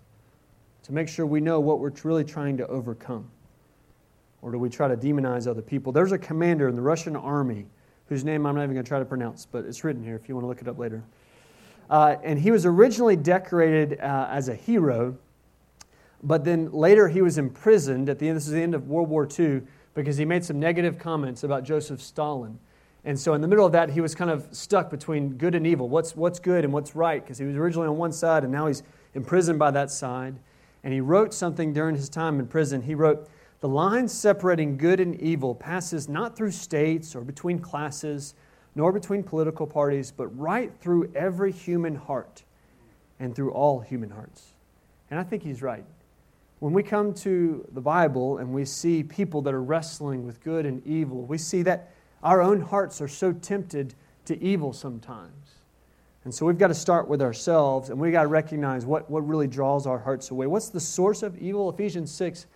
to 0.85 0.93
make 0.93 1.07
sure 1.07 1.25
we 1.25 1.41
know 1.41 1.59
what 1.59 1.79
we're 1.79 1.91
really 2.03 2.23
trying 2.23 2.57
to 2.57 2.67
overcome? 2.67 3.27
Or 4.43 4.51
do 4.51 4.59
we 4.59 4.69
try 4.69 4.87
to 4.87 4.95
demonize 4.95 5.47
other 5.47 5.63
people? 5.63 5.91
There's 5.91 6.11
a 6.11 6.17
commander 6.17 6.69
in 6.69 6.75
the 6.75 6.81
Russian 6.81 7.15
army 7.15 7.65
whose 8.07 8.23
name 8.23 8.45
I'm 8.45 8.53
not 8.53 8.63
even 8.63 8.75
going 8.75 8.85
to 8.85 8.87
try 8.87 8.99
to 8.99 9.05
pronounce, 9.05 9.47
but 9.47 9.65
it's 9.65 9.83
written 9.83 10.03
here 10.03 10.15
if 10.15 10.29
you 10.29 10.35
want 10.35 10.43
to 10.43 10.47
look 10.47 10.61
it 10.61 10.67
up 10.67 10.77
later. 10.77 11.03
Uh, 11.89 12.17
and 12.23 12.37
he 12.37 12.51
was 12.51 12.67
originally 12.67 13.15
decorated 13.15 13.99
uh, 13.99 14.27
as 14.29 14.47
a 14.47 14.53
hero, 14.53 15.17
but 16.21 16.43
then 16.43 16.71
later 16.71 17.07
he 17.07 17.23
was 17.23 17.39
imprisoned 17.39 18.07
at 18.07 18.19
the 18.19 18.27
end. 18.27 18.37
This 18.37 18.45
is 18.45 18.53
the 18.53 18.61
end 18.61 18.75
of 18.75 18.87
World 18.87 19.09
War 19.09 19.27
II 19.27 19.63
because 19.95 20.17
he 20.17 20.25
made 20.25 20.45
some 20.45 20.59
negative 20.59 20.99
comments 20.99 21.43
about 21.43 21.63
Joseph 21.63 21.99
Stalin. 21.99 22.59
And 23.05 23.19
so, 23.19 23.33
in 23.33 23.41
the 23.41 23.47
middle 23.47 23.65
of 23.65 23.71
that, 23.71 23.89
he 23.91 24.01
was 24.01 24.13
kind 24.13 24.29
of 24.29 24.47
stuck 24.51 24.89
between 24.91 25.37
good 25.37 25.55
and 25.55 25.65
evil. 25.65 25.89
What's, 25.89 26.15
what's 26.15 26.39
good 26.39 26.63
and 26.63 26.71
what's 26.73 26.95
right? 26.95 27.23
Because 27.23 27.39
he 27.39 27.45
was 27.45 27.55
originally 27.55 27.87
on 27.87 27.97
one 27.97 28.11
side 28.11 28.43
and 28.43 28.51
now 28.51 28.67
he's 28.67 28.83
imprisoned 29.15 29.57
by 29.57 29.71
that 29.71 29.89
side. 29.89 30.35
And 30.85 30.93
he 30.93 31.01
wrote 31.01 31.33
something 31.33 31.73
during 31.73 31.95
his 31.95 32.07
time 32.07 32.39
in 32.39 32.47
prison. 32.47 32.83
He 32.83 32.95
wrote, 32.95 33.27
the 33.59 33.67
line 33.67 34.07
separating 34.07 34.77
good 34.77 34.99
and 34.99 35.19
evil 35.19 35.55
passes 35.55 36.07
not 36.07 36.35
through 36.37 36.51
states 36.51 37.15
or 37.15 37.21
between 37.21 37.57
classes, 37.57 38.35
nor 38.75 38.91
between 38.91 39.23
political 39.23 39.65
parties, 39.65 40.11
but 40.11 40.27
right 40.37 40.71
through 40.79 41.11
every 41.15 41.51
human 41.51 41.95
heart 41.95 42.43
and 43.19 43.35
through 43.35 43.51
all 43.51 43.79
human 43.79 44.11
hearts. 44.11 44.53
And 45.09 45.19
I 45.19 45.23
think 45.23 45.41
he's 45.41 45.63
right. 45.63 45.85
When 46.59 46.73
we 46.73 46.83
come 46.83 47.13
to 47.15 47.67
the 47.73 47.81
Bible 47.81 48.37
and 48.37 48.53
we 48.53 48.65
see 48.65 49.01
people 49.01 49.41
that 49.41 49.53
are 49.53 49.63
wrestling 49.63 50.25
with 50.25 50.43
good 50.43 50.65
and 50.65 50.85
evil, 50.85 51.23
we 51.23 51.37
see 51.37 51.63
that 51.63 51.91
our 52.21 52.41
own 52.41 52.61
hearts 52.61 53.01
are 53.01 53.07
so 53.07 53.33
tempted 53.33 53.95
to 54.25 54.41
evil 54.43 54.73
sometimes. 54.73 55.44
And 56.25 56.33
so 56.33 56.45
we've 56.45 56.57
got 56.57 56.67
to 56.67 56.75
start 56.75 57.07
with 57.07 57.21
ourselves 57.21 57.89
and 57.89 57.99
we've 57.99 58.11
got 58.11 58.23
to 58.23 58.27
recognize 58.27 58.85
what, 58.85 59.09
what 59.09 59.25
really 59.27 59.47
draws 59.47 59.85
our 59.85 59.99
hearts 59.99 60.31
away. 60.31 60.47
What's 60.47 60.69
the 60.69 60.79
source 60.79 61.23
of 61.23 61.37
evil? 61.37 61.69
Ephesians 61.69 62.11
6 62.11 62.47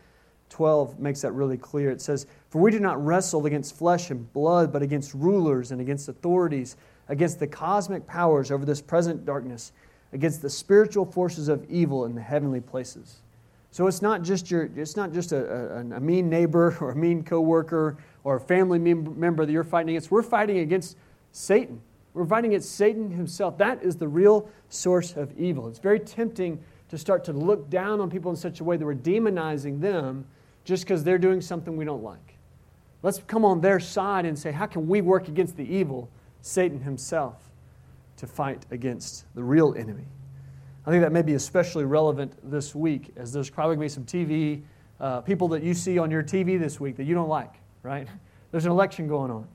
12 0.50 1.00
makes 1.00 1.22
that 1.22 1.32
really 1.34 1.58
clear. 1.58 1.92
It 1.92 2.02
says, 2.02 2.26
For 2.50 2.60
we 2.60 2.72
do 2.72 2.80
not 2.80 3.04
wrestle 3.06 3.46
against 3.46 3.76
flesh 3.76 4.10
and 4.10 4.34
blood, 4.34 4.74
but 4.74 4.82
against 4.82 5.14
rulers 5.14 5.70
and 5.70 5.80
against 5.80 6.10
authorities, 6.10 6.76
against 7.08 7.40
the 7.40 7.46
cosmic 7.46 8.08
powers 8.08 8.50
over 8.50 8.66
this 8.66 8.82
present 8.82 9.28
darkness, 9.28 9.72
against 10.12 10.42
the 10.42 10.50
spiritual 10.50 11.06
forces 11.06 11.50
of 11.50 11.64
evil 11.70 12.06
in 12.06 12.16
the 12.16 12.22
heavenly 12.22 12.62
places. 12.62 13.22
So 13.70 13.86
it's 13.86 14.02
not 14.02 14.24
just, 14.24 14.50
your, 14.50 14.72
it's 14.76 14.96
not 14.96 15.14
just 15.14 15.32
a, 15.32 15.76
a, 15.78 15.80
a 15.82 16.00
mean 16.00 16.30
neighbor 16.30 16.76
or 16.82 16.92
a 16.92 16.96
mean 16.96 17.24
coworker 17.24 17.98
or 18.24 18.38
a 18.38 18.42
family 18.42 18.80
member 18.80 19.46
that 19.46 19.52
you're 19.52 19.64
fighting 19.64 19.90
against. 19.90 20.10
We're 20.10 20.24
fighting 20.24 20.58
against 20.58 20.98
Satan. 21.32 21.80
We're 22.14 22.26
fighting 22.26 22.52
against 22.52 22.76
Satan 22.76 23.12
himself. 23.12 23.58
That 23.58 23.84
is 23.84 23.96
the 23.96 24.08
real 24.08 24.50
source 24.70 25.16
of 25.16 25.38
evil. 25.38 25.68
It's 25.68 25.80
very 25.80 26.00
tempting 26.00 26.60
to 26.90 26.98
start 26.98 27.24
to 27.26 27.34
look 27.34 27.70
down 27.70 28.02
on 28.02 28.10
people 28.10 28.32
in 28.32 28.38
such 28.38 28.60
a 28.60 28.64
way 28.64 28.78
that 28.78 28.86
we're 28.86 28.96
demonizing 28.96 29.80
them 29.80 30.26
just 30.66 30.84
because 30.84 31.04
they're 31.04 31.20
doing 31.20 31.42
something 31.42 31.78
we 31.78 31.86
don't 31.86 32.04
like. 32.04 32.36
Let's 33.02 33.20
come 33.28 33.46
on 33.46 33.62
their 33.62 33.80
side 33.80 34.26
and 34.26 34.38
say, 34.38 34.52
how 34.52 34.66
can 34.66 34.88
we 34.88 35.02
work 35.02 35.28
against 35.28 35.56
the 35.56 35.64
evil, 35.64 36.10
Satan 36.42 36.82
himself, 36.82 37.36
to 38.18 38.28
fight 38.28 38.66
against 38.72 39.26
the 39.36 39.44
real 39.44 39.74
enemy? 39.78 40.06
I 40.86 40.92
think 40.92 41.04
that 41.04 41.12
may 41.12 41.22
be 41.22 41.36
especially 41.36 41.86
relevant 41.86 42.34
this 42.50 42.74
week, 42.74 43.14
as 43.16 43.32
there's 43.32 43.50
probably 43.50 43.76
going 43.76 43.90
to 43.90 44.00
be 44.02 44.12
some 44.12 44.28
TV, 44.28 44.64
uh, 45.00 45.22
people 45.22 45.48
that 45.50 45.64
you 45.64 45.74
see 45.74 45.98
on 46.00 46.12
your 46.12 46.24
TV 46.24 46.60
this 46.60 46.80
week 46.80 46.98
that 46.98 47.06
you 47.06 47.14
don't 47.14 47.30
like, 47.30 47.54
right? 47.84 48.08
There's 48.52 48.66
an 48.66 48.72
election 48.72 49.08
going 49.08 49.30
on. 49.30 49.48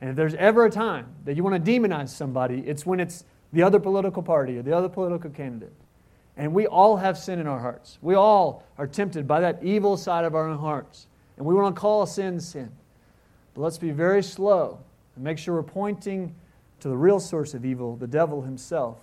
And 0.00 0.10
if 0.10 0.16
there's 0.16 0.34
ever 0.34 0.64
a 0.64 0.70
time 0.70 1.06
that 1.24 1.36
you 1.36 1.44
want 1.44 1.62
to 1.64 1.70
demonize 1.70 2.08
somebody, 2.08 2.60
it's 2.60 2.86
when 2.86 3.00
it's 3.00 3.24
the 3.52 3.62
other 3.62 3.78
political 3.78 4.22
party 4.22 4.56
or 4.56 4.62
the 4.62 4.76
other 4.76 4.88
political 4.88 5.30
candidate. 5.30 5.72
And 6.36 6.54
we 6.54 6.66
all 6.66 6.96
have 6.96 7.18
sin 7.18 7.38
in 7.38 7.46
our 7.46 7.58
hearts. 7.58 7.98
We 8.00 8.14
all 8.14 8.64
are 8.78 8.86
tempted 8.86 9.26
by 9.26 9.40
that 9.40 9.62
evil 9.62 9.96
side 9.96 10.24
of 10.24 10.34
our 10.34 10.48
own 10.48 10.58
hearts. 10.58 11.06
And 11.36 11.44
we 11.44 11.54
want 11.54 11.74
to 11.74 11.80
call 11.80 12.06
sin 12.06 12.40
sin. 12.40 12.70
But 13.54 13.62
let's 13.62 13.78
be 13.78 13.90
very 13.90 14.22
slow 14.22 14.78
and 15.16 15.24
make 15.24 15.38
sure 15.38 15.54
we're 15.54 15.62
pointing 15.62 16.34
to 16.80 16.88
the 16.88 16.96
real 16.96 17.20
source 17.20 17.52
of 17.52 17.64
evil, 17.64 17.96
the 17.96 18.06
devil 18.06 18.40
himself, 18.40 18.98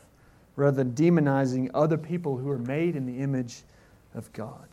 rather 0.55 0.83
than 0.83 0.93
demonizing 0.93 1.69
other 1.73 1.97
people 1.97 2.37
who 2.37 2.49
are 2.49 2.57
made 2.57 2.95
in 2.95 3.05
the 3.05 3.19
image 3.19 3.63
of 4.15 4.31
God. 4.33 4.67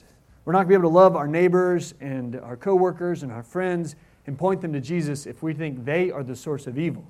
We're 0.45 0.53
not 0.53 0.61
going 0.61 0.69
to 0.69 0.79
be 0.79 0.83
able 0.83 0.91
to 0.91 0.95
love 0.95 1.17
our 1.17 1.29
neighbors 1.29 1.95
and 2.01 2.37
our 2.37 2.57
coworkers 2.57 3.23
and 3.23 3.33
our 3.33 3.43
friends 3.43 3.97
and 4.27 4.39
point 4.39 4.61
them 4.61 4.73
to 4.73 4.81
Jesus 4.81 5.27
if 5.27 5.43
we 5.43 5.53
think 5.53 5.85
they 5.85 6.11
are 6.11 6.23
the 6.23 6.37
source 6.37 6.67
of 6.67 6.79
evil. 6.79 7.05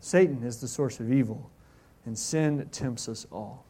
Satan 0.00 0.42
is 0.42 0.60
the 0.60 0.68
source 0.68 1.00
of 1.00 1.12
evil, 1.12 1.50
and 2.06 2.18
sin 2.18 2.68
tempts 2.72 3.08
us 3.08 3.26
all. 3.30 3.64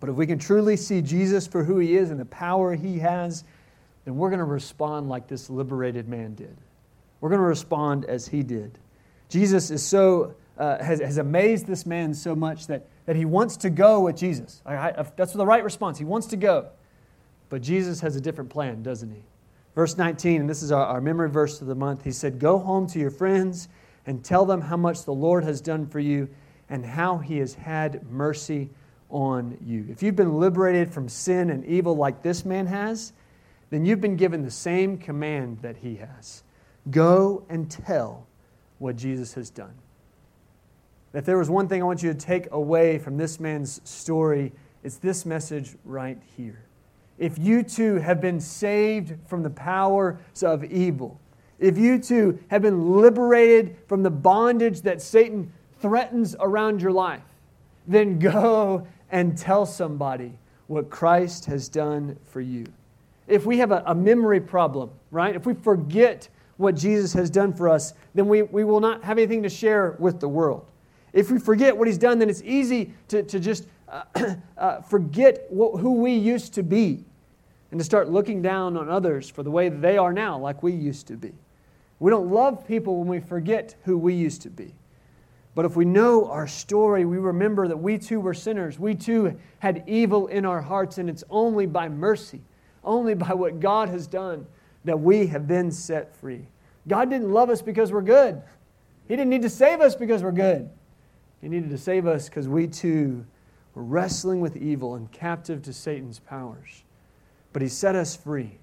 But 0.00 0.10
if 0.10 0.16
we 0.16 0.26
can 0.26 0.38
truly 0.38 0.76
see 0.76 1.00
Jesus 1.00 1.46
for 1.46 1.64
who 1.64 1.78
he 1.78 1.96
is 1.96 2.10
and 2.10 2.20
the 2.20 2.26
power 2.26 2.74
he 2.74 2.98
has, 2.98 3.44
then 4.04 4.16
we're 4.16 4.28
going 4.28 4.40
to 4.40 4.44
respond 4.44 5.08
like 5.08 5.26
this 5.28 5.48
liberated 5.48 6.08
man 6.08 6.34
did. 6.34 6.56
We're 7.20 7.30
going 7.30 7.40
to 7.40 7.46
respond 7.46 8.04
as 8.04 8.28
he 8.28 8.42
did. 8.42 8.78
Jesus 9.28 9.70
is 9.70 9.82
so, 9.82 10.34
uh, 10.58 10.82
has, 10.82 11.00
has 11.00 11.18
amazed 11.18 11.66
this 11.66 11.86
man 11.86 12.14
so 12.14 12.36
much 12.36 12.66
that, 12.66 12.86
that 13.06 13.16
he 13.16 13.24
wants 13.24 13.56
to 13.58 13.70
go 13.70 14.00
with 14.00 14.16
Jesus. 14.16 14.62
I, 14.66 14.76
I, 14.76 15.06
that's 15.16 15.32
the 15.32 15.46
right 15.46 15.64
response. 15.64 15.98
He 15.98 16.04
wants 16.04 16.26
to 16.28 16.36
go. 16.36 16.68
But 17.48 17.62
Jesus 17.62 18.00
has 18.00 18.16
a 18.16 18.20
different 18.20 18.50
plan, 18.50 18.82
doesn't 18.82 19.10
he? 19.10 19.22
Verse 19.76 19.98
19, 19.98 20.40
and 20.40 20.48
this 20.48 20.62
is 20.62 20.72
our, 20.72 21.02
memory 21.02 21.28
verse 21.28 21.60
of 21.60 21.66
the 21.66 21.74
month. 21.74 22.02
He 22.02 22.10
said, 22.10 22.38
Go 22.38 22.58
home 22.58 22.86
to 22.88 22.98
your 22.98 23.10
friends 23.10 23.68
and 24.06 24.24
tell 24.24 24.46
them 24.46 24.62
how 24.62 24.78
much 24.78 25.04
the 25.04 25.12
Lord 25.12 25.44
has 25.44 25.60
done 25.60 25.86
for 25.86 26.00
you 26.00 26.30
and 26.70 26.84
how 26.84 27.18
he 27.18 27.36
has 27.38 27.52
had 27.52 28.10
mercy 28.10 28.70
on 29.10 29.58
you. 29.62 29.86
If 29.90 30.02
you've 30.02 30.16
been 30.16 30.40
liberated 30.40 30.92
from 30.92 31.10
sin 31.10 31.50
and 31.50 31.62
evil 31.66 31.94
like 31.94 32.22
this 32.22 32.46
man 32.46 32.66
has, 32.66 33.12
then 33.68 33.84
you've 33.84 34.00
been 34.00 34.16
given 34.16 34.42
the 34.42 34.50
same 34.50 34.96
command 34.96 35.58
that 35.60 35.76
he 35.76 35.96
has 35.96 36.42
go 36.90 37.44
and 37.48 37.70
tell 37.70 38.26
what 38.78 38.96
Jesus 38.96 39.34
has 39.34 39.50
done. 39.50 39.74
If 41.12 41.24
there 41.24 41.36
was 41.36 41.50
one 41.50 41.66
thing 41.66 41.82
I 41.82 41.84
want 41.84 42.02
you 42.02 42.12
to 42.12 42.18
take 42.18 42.50
away 42.52 42.98
from 42.98 43.16
this 43.16 43.40
man's 43.40 43.80
story, 43.88 44.52
it's 44.84 44.96
this 44.98 45.26
message 45.26 45.74
right 45.84 46.18
here. 46.36 46.64
If 47.18 47.38
you 47.38 47.62
too 47.62 47.96
have 47.96 48.20
been 48.20 48.40
saved 48.40 49.14
from 49.26 49.42
the 49.42 49.50
powers 49.50 50.42
of 50.42 50.64
evil, 50.64 51.20
if 51.58 51.78
you 51.78 51.98
too 51.98 52.38
have 52.48 52.62
been 52.62 53.00
liberated 53.00 53.76
from 53.86 54.02
the 54.02 54.10
bondage 54.10 54.82
that 54.82 55.00
Satan 55.00 55.52
threatens 55.80 56.36
around 56.40 56.82
your 56.82 56.92
life, 56.92 57.22
then 57.86 58.18
go 58.18 58.86
and 59.10 59.36
tell 59.36 59.64
somebody 59.64 60.32
what 60.66 60.90
Christ 60.90 61.46
has 61.46 61.68
done 61.68 62.18
for 62.24 62.40
you. 62.40 62.66
If 63.28 63.46
we 63.46 63.58
have 63.58 63.72
a, 63.72 63.82
a 63.86 63.94
memory 63.94 64.40
problem, 64.40 64.90
right? 65.10 65.34
If 65.34 65.46
we 65.46 65.54
forget 65.54 66.28
what 66.56 66.74
Jesus 66.74 67.12
has 67.12 67.30
done 67.30 67.52
for 67.52 67.68
us, 67.68 67.92
then 68.14 68.28
we, 68.28 68.42
we 68.42 68.64
will 68.64 68.80
not 68.80 69.04
have 69.04 69.18
anything 69.18 69.42
to 69.42 69.48
share 69.48 69.96
with 69.98 70.20
the 70.20 70.28
world. 70.28 70.66
If 71.12 71.30
we 71.30 71.38
forget 71.38 71.76
what 71.76 71.86
he's 71.86 71.98
done, 71.98 72.18
then 72.18 72.28
it's 72.28 72.42
easy 72.42 72.92
to, 73.08 73.22
to 73.22 73.40
just 73.40 73.66
uh, 73.88 74.02
uh, 74.58 74.80
forget 74.82 75.46
what, 75.48 75.80
who 75.80 75.94
we 75.94 76.12
used 76.12 76.54
to 76.54 76.62
be 76.62 77.04
and 77.70 77.80
to 77.80 77.84
start 77.84 78.08
looking 78.08 78.42
down 78.42 78.76
on 78.76 78.88
others 78.88 79.28
for 79.28 79.42
the 79.42 79.50
way 79.50 79.68
they 79.68 79.98
are 79.98 80.12
now, 80.12 80.38
like 80.38 80.62
we 80.62 80.72
used 80.72 81.06
to 81.08 81.14
be. 81.14 81.32
We 81.98 82.10
don't 82.10 82.30
love 82.30 82.66
people 82.66 82.98
when 82.98 83.08
we 83.08 83.20
forget 83.20 83.74
who 83.84 83.96
we 83.96 84.14
used 84.14 84.42
to 84.42 84.50
be. 84.50 84.74
But 85.54 85.64
if 85.64 85.74
we 85.74 85.86
know 85.86 86.30
our 86.30 86.46
story, 86.46 87.06
we 87.06 87.16
remember 87.16 87.66
that 87.66 87.76
we 87.78 87.96
too 87.96 88.20
were 88.20 88.34
sinners. 88.34 88.78
We 88.78 88.94
too 88.94 89.38
had 89.58 89.84
evil 89.86 90.26
in 90.26 90.44
our 90.44 90.60
hearts, 90.60 90.98
and 90.98 91.08
it's 91.08 91.24
only 91.30 91.64
by 91.64 91.88
mercy, 91.88 92.42
only 92.84 93.14
by 93.14 93.32
what 93.32 93.58
God 93.58 93.88
has 93.88 94.06
done, 94.06 94.46
that 94.84 95.00
we 95.00 95.26
have 95.28 95.48
been 95.48 95.70
set 95.70 96.14
free. 96.14 96.46
God 96.86 97.08
didn't 97.08 97.32
love 97.32 97.48
us 97.48 97.62
because 97.62 97.90
we're 97.90 98.02
good. 98.02 98.42
He 99.08 99.16
didn't 99.16 99.30
need 99.30 99.42
to 99.42 99.50
save 99.50 99.80
us 99.80 99.94
because 99.94 100.22
we're 100.22 100.30
good. 100.32 100.68
He 101.40 101.48
needed 101.48 101.70
to 101.70 101.78
save 101.78 102.06
us 102.06 102.28
because 102.28 102.48
we 102.48 102.66
too 102.66 103.24
wrestling 103.76 104.40
with 104.40 104.56
evil 104.56 104.94
and 104.94 105.12
captive 105.12 105.62
to 105.62 105.72
Satan's 105.72 106.18
powers. 106.18 106.82
But 107.52 107.62
He 107.62 107.68
set 107.68 107.94
us 107.94 108.16
free, 108.16 108.58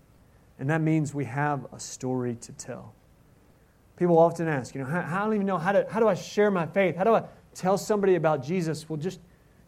and 0.60 0.70
that 0.70 0.82
means 0.82 1.14
we 1.14 1.26
have 1.26 1.66
a 1.72 1.80
story 1.80 2.36
to 2.42 2.52
tell. 2.54 2.94
People 3.96 4.18
often 4.18 4.48
ask, 4.48 4.74
you 4.74 4.82
know, 4.82 4.88
how, 4.88 5.00
I 5.00 5.24
don't 5.24 5.36
even 5.36 5.46
know 5.46 5.58
how, 5.58 5.72
to, 5.72 5.86
how 5.90 6.00
do 6.00 6.08
I 6.08 6.16
share 6.16 6.50
my 6.50 6.66
faith? 6.66 6.96
How 6.96 7.04
do 7.04 7.14
I 7.14 7.24
tell 7.54 7.78
somebody 7.78 8.16
about 8.16 8.44
Jesus? 8.44 8.90
Well, 8.90 8.98
just, 8.98 9.20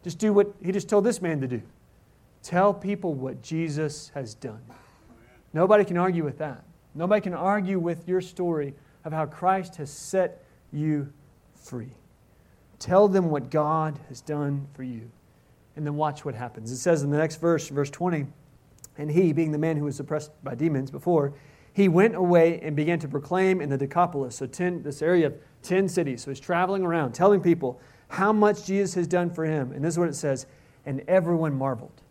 just 0.03 0.17
do 0.17 0.33
what 0.33 0.51
he 0.63 0.71
just 0.71 0.89
told 0.89 1.03
this 1.03 1.21
man 1.21 1.39
to 1.41 1.47
do. 1.47 1.61
Tell 2.41 2.73
people 2.73 3.13
what 3.13 3.41
Jesus 3.41 4.11
has 4.15 4.33
done. 4.33 4.61
Nobody 5.53 5.85
can 5.85 5.97
argue 5.97 6.23
with 6.23 6.39
that. 6.39 6.63
Nobody 6.95 7.21
can 7.21 7.33
argue 7.33 7.79
with 7.79 8.07
your 8.07 8.21
story 8.21 8.73
of 9.03 9.13
how 9.13 9.25
Christ 9.25 9.75
has 9.75 9.91
set 9.91 10.43
you 10.71 11.11
free. 11.53 11.91
Tell 12.79 13.07
them 13.07 13.29
what 13.29 13.49
God 13.49 13.99
has 14.09 14.21
done 14.21 14.67
for 14.73 14.83
you. 14.83 15.09
And 15.75 15.85
then 15.85 15.95
watch 15.95 16.23
what 16.23 16.35
happens. 16.35 16.71
It 16.71 16.77
says 16.77 17.03
in 17.03 17.09
the 17.09 17.17
next 17.17 17.37
verse, 17.37 17.67
verse 17.67 17.89
20, 17.89 18.27
and 18.97 19.11
he, 19.11 19.33
being 19.33 19.51
the 19.51 19.57
man 19.57 19.75
who 19.75 19.85
was 19.85 19.99
oppressed 19.99 20.31
by 20.43 20.55
demons 20.55 20.89
before, 20.89 21.33
he 21.73 21.89
went 21.89 22.15
away 22.15 22.61
and 22.61 22.75
began 22.75 22.99
to 22.99 23.07
proclaim 23.09 23.59
in 23.59 23.69
the 23.69 23.77
Decapolis, 23.77 24.37
so 24.37 24.47
ten, 24.47 24.81
this 24.83 25.01
area 25.01 25.27
of 25.27 25.35
10 25.63 25.89
cities. 25.89 26.23
So 26.23 26.31
he's 26.31 26.39
traveling 26.39 26.83
around 26.83 27.11
telling 27.11 27.41
people 27.41 27.81
how 28.07 28.31
much 28.31 28.65
Jesus 28.65 28.93
has 28.93 29.07
done 29.07 29.29
for 29.29 29.43
him. 29.43 29.73
And 29.73 29.83
this 29.83 29.95
is 29.95 29.99
what 29.99 30.07
it 30.07 30.15
says 30.15 30.45
and 30.85 31.01
everyone 31.07 31.53
marveled. 31.53 32.01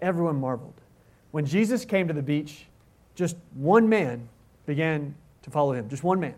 Everyone 0.00 0.36
marveled. 0.36 0.80
When 1.32 1.44
Jesus 1.44 1.84
came 1.84 2.08
to 2.08 2.14
the 2.14 2.22
beach, 2.22 2.66
just 3.14 3.36
one 3.54 3.88
man 3.88 4.28
began 4.66 5.14
to 5.42 5.50
follow 5.50 5.72
him, 5.72 5.88
just 5.88 6.04
one 6.04 6.20
man. 6.20 6.34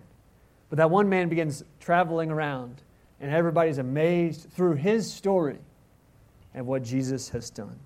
But 0.70 0.78
that 0.78 0.90
one 0.90 1.08
man 1.08 1.28
begins 1.28 1.62
traveling 1.78 2.30
around, 2.30 2.82
and 3.20 3.30
everybody's 3.30 3.78
amazed 3.78 4.50
through 4.50 4.74
his 4.74 5.12
story 5.12 5.58
at 6.56 6.64
what 6.64 6.82
Jesus 6.82 7.28
has 7.28 7.50
done. 7.50 7.78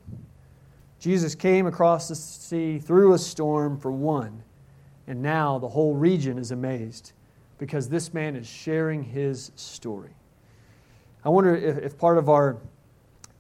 Jesus 0.99 1.35
came 1.35 1.67
across 1.67 2.09
the 2.09 2.15
sea 2.15 2.79
through 2.79 3.13
a 3.13 3.19
storm 3.19 3.79
for 3.79 3.91
one 3.91 4.43
and 5.11 5.21
now 5.21 5.59
the 5.59 5.69
whole 5.69 5.95
region 5.95 6.39
is 6.39 6.53
amazed 6.53 7.15
because 7.59 7.89
this 7.89 8.15
man 8.15 8.37
is 8.37 8.47
sharing 8.47 9.03
his 9.03 9.51
story. 9.57 10.15
I 11.25 11.31
wonder 11.31 11.57
if, 11.57 11.79
if 11.79 11.99
part 11.99 12.17
of 12.17 12.29
our 12.29 12.59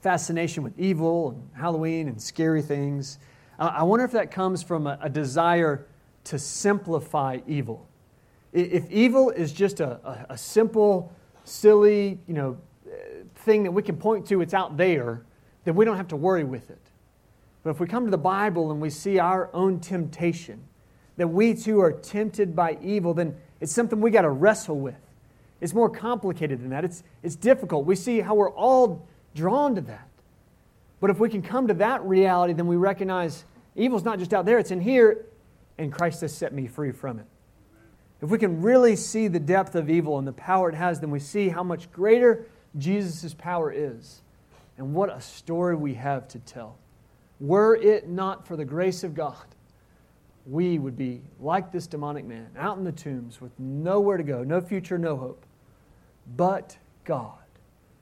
fascination 0.00 0.64
with 0.64 0.76
evil 0.76 1.30
and 1.30 1.48
Halloween 1.54 2.08
and 2.08 2.20
scary 2.20 2.60
things, 2.60 3.20
I 3.56 3.84
wonder 3.84 4.04
if 4.04 4.10
that 4.12 4.32
comes 4.32 4.64
from 4.64 4.88
a, 4.88 4.98
a 5.00 5.08
desire 5.08 5.86
to 6.24 6.40
simplify 6.40 7.38
evil. 7.46 7.86
If 8.52 8.90
evil 8.90 9.30
is 9.30 9.52
just 9.52 9.78
a, 9.78 9.92
a, 10.04 10.26
a 10.30 10.38
simple, 10.38 11.12
silly, 11.44 12.18
you 12.26 12.34
know, 12.34 12.58
thing 13.36 13.62
that 13.62 13.70
we 13.70 13.82
can 13.82 13.96
point 13.96 14.26
to, 14.26 14.40
it's 14.40 14.54
out 14.54 14.76
there, 14.76 15.22
then 15.70 15.76
we 15.76 15.84
don't 15.84 15.98
have 15.98 16.08
to 16.08 16.16
worry 16.16 16.42
with 16.42 16.68
it. 16.68 16.80
But 17.62 17.70
if 17.70 17.78
we 17.78 17.86
come 17.86 18.04
to 18.04 18.10
the 18.10 18.18
Bible 18.18 18.72
and 18.72 18.80
we 18.80 18.90
see 18.90 19.20
our 19.20 19.48
own 19.54 19.78
temptation, 19.78 20.64
that 21.16 21.28
we 21.28 21.54
too 21.54 21.80
are 21.80 21.92
tempted 21.92 22.56
by 22.56 22.76
evil, 22.82 23.14
then 23.14 23.36
it's 23.60 23.70
something 23.70 24.00
we 24.00 24.10
got 24.10 24.22
to 24.22 24.30
wrestle 24.30 24.80
with. 24.80 24.98
It's 25.60 25.72
more 25.72 25.88
complicated 25.88 26.60
than 26.60 26.70
that. 26.70 26.84
It's, 26.84 27.04
it's 27.22 27.36
difficult. 27.36 27.86
We 27.86 27.94
see 27.94 28.18
how 28.18 28.34
we're 28.34 28.50
all 28.50 29.06
drawn 29.36 29.76
to 29.76 29.80
that. 29.82 30.08
But 30.98 31.10
if 31.10 31.20
we 31.20 31.28
can 31.28 31.40
come 31.40 31.68
to 31.68 31.74
that 31.74 32.02
reality, 32.02 32.52
then 32.52 32.66
we 32.66 32.74
recognize 32.74 33.44
evil's 33.76 34.02
not 34.02 34.18
just 34.18 34.34
out 34.34 34.46
there, 34.46 34.58
it's 34.58 34.72
in 34.72 34.80
here, 34.80 35.24
and 35.78 35.92
Christ 35.92 36.22
has 36.22 36.36
set 36.36 36.52
me 36.52 36.66
free 36.66 36.90
from 36.90 37.20
it. 37.20 37.26
If 38.20 38.28
we 38.28 38.38
can 38.38 38.60
really 38.60 38.96
see 38.96 39.28
the 39.28 39.38
depth 39.38 39.76
of 39.76 39.88
evil 39.88 40.18
and 40.18 40.26
the 40.26 40.32
power 40.32 40.68
it 40.68 40.74
has, 40.74 40.98
then 40.98 41.12
we 41.12 41.20
see 41.20 41.48
how 41.48 41.62
much 41.62 41.92
greater 41.92 42.46
Jesus' 42.76 43.34
power 43.34 43.70
is 43.72 44.22
and 44.80 44.94
what 44.94 45.14
a 45.14 45.20
story 45.20 45.76
we 45.76 45.92
have 45.92 46.26
to 46.28 46.38
tell. 46.38 46.78
Were 47.38 47.76
it 47.76 48.08
not 48.08 48.46
for 48.46 48.56
the 48.56 48.64
grace 48.64 49.04
of 49.04 49.14
God, 49.14 49.44
we 50.46 50.78
would 50.78 50.96
be 50.96 51.20
like 51.38 51.70
this 51.70 51.86
demonic 51.86 52.24
man, 52.24 52.48
out 52.56 52.78
in 52.78 52.84
the 52.84 52.90
tombs 52.90 53.42
with 53.42 53.52
nowhere 53.60 54.16
to 54.16 54.22
go, 54.22 54.42
no 54.42 54.58
future, 54.58 54.96
no 54.96 55.18
hope. 55.18 55.44
But 56.34 56.78
God 57.04 57.36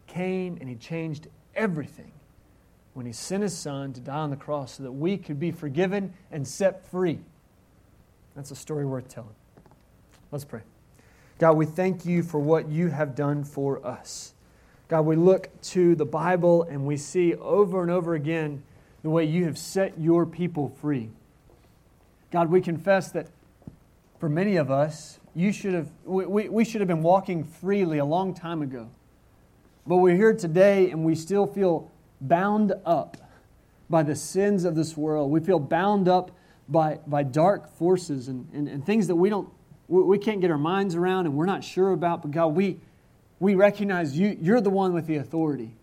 came 0.07 0.57
and 0.61 0.69
He 0.69 0.77
changed 0.77 1.27
everything 1.57 2.13
when 2.95 3.07
He 3.07 3.13
sent 3.13 3.43
His 3.43 3.57
Son 3.57 3.93
to 3.95 4.01
die 4.01 4.15
on 4.15 4.31
the 4.31 4.37
cross 4.37 4.77
so 4.77 4.85
that 4.85 4.93
we 4.93 5.19
could 5.19 5.41
be 5.41 5.51
forgiven 5.51 6.15
and 6.31 6.47
set 6.47 6.87
free. 6.87 7.19
That's 8.37 8.53
a 8.53 8.57
story 8.57 8.87
worth 8.87 9.09
telling. 9.09 9.35
Let's 10.31 10.45
pray. 10.45 10.63
God, 11.41 11.57
we 11.57 11.67
thank 11.67 12.07
you 12.07 12.23
for 12.23 12.39
what 12.39 12.69
you 12.71 12.87
have 12.87 13.17
done 13.17 13.43
for 13.43 13.85
us. 13.85 14.35
God, 14.89 15.03
we 15.03 15.17
look 15.17 15.51
to 15.63 15.95
the 15.95 16.07
Bible 16.07 16.63
and 16.63 16.87
we 16.87 16.97
see 16.97 17.35
over 17.35 17.83
and 17.83 17.91
over 17.91 18.15
again 18.15 18.63
the 19.03 19.11
way 19.11 19.25
you 19.25 19.45
have 19.45 19.59
set 19.59 20.01
your 20.01 20.25
people 20.25 20.75
free. 20.81 21.11
God, 22.31 22.51
we 22.51 22.63
confess 22.63 23.11
that 23.13 23.29
for 24.19 24.31
many 24.31 24.57
of 24.57 24.71
us, 24.71 25.21
you 25.35 25.53
should 25.53 25.75
have, 25.75 25.89
we, 26.05 26.49
we 26.49 26.65
should 26.65 26.81
have 26.81 26.89
been 26.89 27.03
walking 27.03 27.45
freely 27.45 27.99
a 27.99 28.05
long 28.05 28.35
time 28.35 28.63
ago. 28.63 28.89
But 29.87 29.99
we're 29.99 30.17
here 30.17 30.35
today 30.35 30.91
and 30.91 31.05
we 31.05 31.15
still 31.15 31.47
feel 31.47 31.91
bound 32.21 32.73
up 32.87 33.19
by 33.91 34.03
the 34.03 34.17
sins 34.17 34.65
of 34.65 34.75
this 34.75 34.97
world. 34.97 35.31
We 35.31 35.41
feel 35.41 35.59
bound 35.59 36.09
up 36.09 36.31
by, 36.69 36.99
by 37.07 37.23
dark 37.23 37.71
forces 37.77 38.29
and, 38.29 38.49
and, 38.53 38.69
and 38.69 38.85
things 38.85 39.07
that 39.07 39.17
we 39.17 39.29
don't 39.29 39.49
we 39.89 40.19
can't 40.19 40.43
get 40.43 40.51
our 40.51 40.59
minds 40.59 40.95
around 40.95 41.25
and 41.25 41.35
we're 41.35 41.47
not 41.47 41.65
sure 41.65 41.93
about, 41.93 42.21
but 42.21 42.31
God, 42.31 42.49
we, 42.49 42.79
we 43.41 43.55
recognize 43.55 44.19
you, 44.19 44.37
you're 44.41 44.61
the 44.61 44.71
one 44.71 44.93
with 44.93 45.07
the 45.07 45.17
authority. 45.17 45.75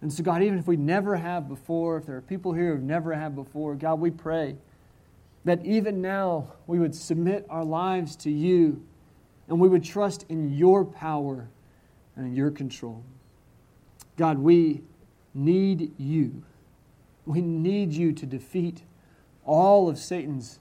And 0.00 0.12
so, 0.12 0.22
God, 0.22 0.42
even 0.42 0.58
if 0.58 0.66
we 0.66 0.76
never 0.76 1.16
have 1.16 1.48
before, 1.48 1.96
if 1.98 2.06
there 2.06 2.16
are 2.16 2.22
people 2.22 2.52
here 2.52 2.72
who've 2.74 2.82
never 2.82 3.12
had 3.12 3.34
before, 3.34 3.74
God, 3.74 4.00
we 4.00 4.10
pray 4.10 4.56
that 5.44 5.64
even 5.64 6.00
now 6.00 6.52
we 6.66 6.78
would 6.78 6.94
submit 6.94 7.46
our 7.50 7.64
lives 7.64 8.14
to 8.16 8.30
you 8.30 8.82
and 9.48 9.58
we 9.58 9.68
would 9.68 9.82
trust 9.82 10.24
in 10.28 10.54
your 10.54 10.84
power 10.84 11.48
and 12.16 12.26
in 12.26 12.34
your 12.36 12.50
control. 12.50 13.02
God, 14.16 14.38
we 14.38 14.82
need 15.34 15.92
you. 15.98 16.42
We 17.24 17.40
need 17.40 17.92
you 17.92 18.12
to 18.12 18.26
defeat 18.26 18.82
all 19.44 19.88
of 19.88 19.98
Satan's 19.98 20.60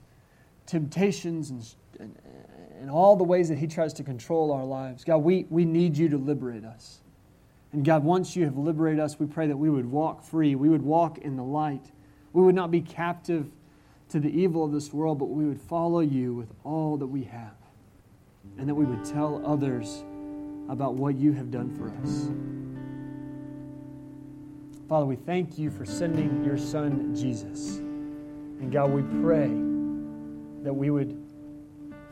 temptations 0.66 1.50
and, 1.50 1.76
and, 2.80 2.90
all 2.90 3.16
the 3.16 3.24
ways 3.24 3.50
that 3.50 3.58
he 3.58 3.68
tries 3.68 3.94
to 3.94 4.04
control 4.04 4.52
our 4.52 4.64
lives. 4.64 5.04
God, 5.04 5.18
we, 5.18 5.46
we 5.50 5.66
need 5.66 5.98
you 5.98 6.10
to 6.10 6.18
liberate 6.18 6.64
us. 6.64 7.02
And 7.74 7.84
God, 7.84 8.04
once 8.04 8.36
you 8.36 8.46
have 8.46 8.58
liberated 8.58 9.00
us, 9.00 9.20
we 9.20 9.26
pray 9.26 9.48
that 9.48 9.58
we 9.58 9.70
would 9.70 9.86
walk 9.86 10.24
free. 10.24 10.56
We 10.56 10.70
would 10.70 10.82
walk 10.82 11.18
in 11.20 11.36
the 11.36 11.44
light. 11.44 11.92
We 12.34 12.42
would 12.42 12.56
not 12.56 12.72
be 12.72 12.82
captive 12.82 13.50
to 14.10 14.20
the 14.20 14.30
evil 14.30 14.64
of 14.64 14.72
this 14.72 14.94
world, 14.94 15.20
but 15.20 15.30
we 15.30 15.46
would 15.46 15.60
follow 15.60 16.00
you 16.00 16.34
with 16.34 16.50
all 16.64 16.98
that 16.98 17.08
we 17.08 17.24
have. 17.24 17.56
And 18.58 18.70
that 18.70 18.76
we 18.76 18.86
would 18.86 19.04
tell 19.04 19.46
others 19.46 20.04
about 20.70 20.96
what 20.96 21.16
you 21.16 21.34
have 21.34 21.52
done 21.52 21.76
for 21.76 21.90
us. 22.02 22.30
Father, 24.88 25.06
we 25.06 25.18
thank 25.18 25.58
you 25.58 25.70
for 25.70 25.86
sending 25.86 26.44
your 26.46 26.58
son, 26.58 27.14
Jesus. 27.14 27.78
And 27.78 28.72
God, 28.72 28.90
we 28.92 29.02
pray 29.22 29.48
that 30.64 30.74
we 30.74 30.90
would 30.90 31.27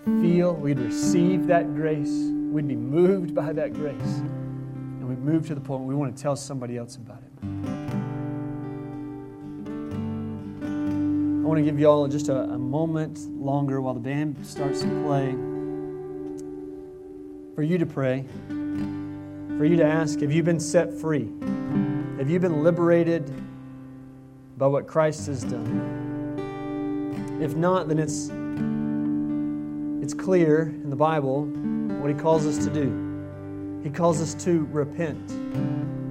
feel, 0.06 0.53
we'd 0.53 0.80
receive 0.80 1.47
that 1.47 1.76
grace, 1.76 2.30
we'd 2.51 2.68
be 2.68 2.76
moved 2.76 3.34
by 3.34 3.51
that 3.51 3.74
grace, 3.74 3.95
and 4.01 5.10
we'd 5.10 5.20
move 5.20 5.47
to 5.47 5.56
the 5.56 5.62
point 5.62 5.84
we 5.84 5.95
want 5.95 6.16
to 6.16 6.22
tell 6.22 6.36
somebody 6.36 6.78
else 6.78 6.95
about 6.95 7.24
it. 7.24 7.32
I 11.43 11.47
want 11.47 11.58
to 11.60 11.64
give 11.64 11.80
you 11.80 11.88
all 11.88 12.08
just 12.08 12.30
a, 12.30 12.41
a 12.41 12.58
moment 12.58 13.20
longer 13.39 13.82
while 13.82 13.93
the 13.93 13.99
band 13.99 14.45
starts 14.45 14.82
to 14.82 14.88
play 15.03 15.32
for 17.56 17.64
you 17.64 17.78
to 17.78 17.86
pray, 17.86 18.26
for 18.47 19.66
you 19.66 19.78
to 19.78 19.86
ask 19.86 20.20
Have 20.20 20.32
you 20.32 20.43
been 20.43 20.60
set 20.60 20.93
free? 20.93 21.32
Have 22.18 22.30
you 22.30 22.39
been 22.39 22.64
liberated 22.64 23.32
by 24.58 24.68
what 24.68 24.88
Christ 24.88 25.28
has 25.28 25.43
done? 25.43 26.03
If 27.41 27.56
not, 27.56 27.88
then 27.88 27.99
it's 27.99 28.30
it's 30.06 30.14
clear 30.14 30.62
in 30.84 30.91
the 30.91 30.95
Bible 30.95 31.45
what 31.99 32.12
he 32.12 32.16
calls 32.16 32.45
us 32.45 32.64
to 32.64 32.72
do. 32.72 33.82
He 33.82 33.89
calls 33.89 34.22
us 34.22 34.36
to 34.43 34.66
repent, 34.72 35.32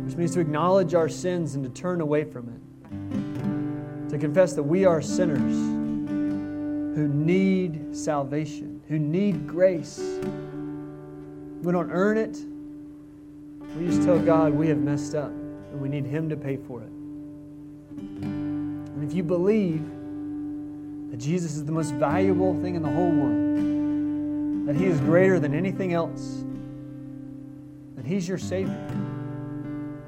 which 0.05 0.17
means 0.17 0.35
to 0.35 0.41
acknowledge 0.41 0.95
our 0.95 1.09
sins 1.09 1.55
and 1.55 1.63
to 1.63 1.71
turn 1.71 2.01
away 2.01 2.25
from 2.25 2.49
it. 2.49 4.11
To 4.11 4.19
confess 4.19 4.55
that 4.55 4.65
we 4.65 4.85
are 4.85 5.01
sinners 5.01 5.55
who 6.97 7.07
need 7.07 7.97
salvation, 7.97 8.83
who 8.89 8.99
need 8.99 9.47
grace. 9.47 10.01
We 11.63 11.71
don't 11.71 11.93
earn 11.93 12.19
it. 12.19 12.37
We 13.79 13.87
just 13.87 14.03
tell 14.03 14.19
God 14.19 14.55
we 14.55 14.67
have 14.71 14.79
messed 14.79 15.15
up 15.15 15.31
and 15.31 15.81
we 15.81 15.89
need 15.89 16.05
Him 16.05 16.29
to 16.31 16.37
pay 16.37 16.57
for 16.57 16.83
it. 16.83 16.91
And 17.97 19.05
if 19.09 19.15
you 19.15 19.23
believe 19.23 19.89
that 21.13 21.19
Jesus 21.19 21.55
is 21.55 21.65
the 21.65 21.71
most 21.71 21.95
valuable 21.95 22.61
thing 22.61 22.75
in 22.75 22.83
the 22.83 22.91
whole 22.91 23.13
world, 23.13 23.74
that 24.67 24.77
He 24.77 24.87
is 24.87 25.01
greater 25.01 25.39
than 25.39 25.55
anything 25.55 25.93
else, 25.93 26.45
that 27.97 28.05
He's 28.07 28.27
your 28.27 28.39
Savior, 28.39 28.87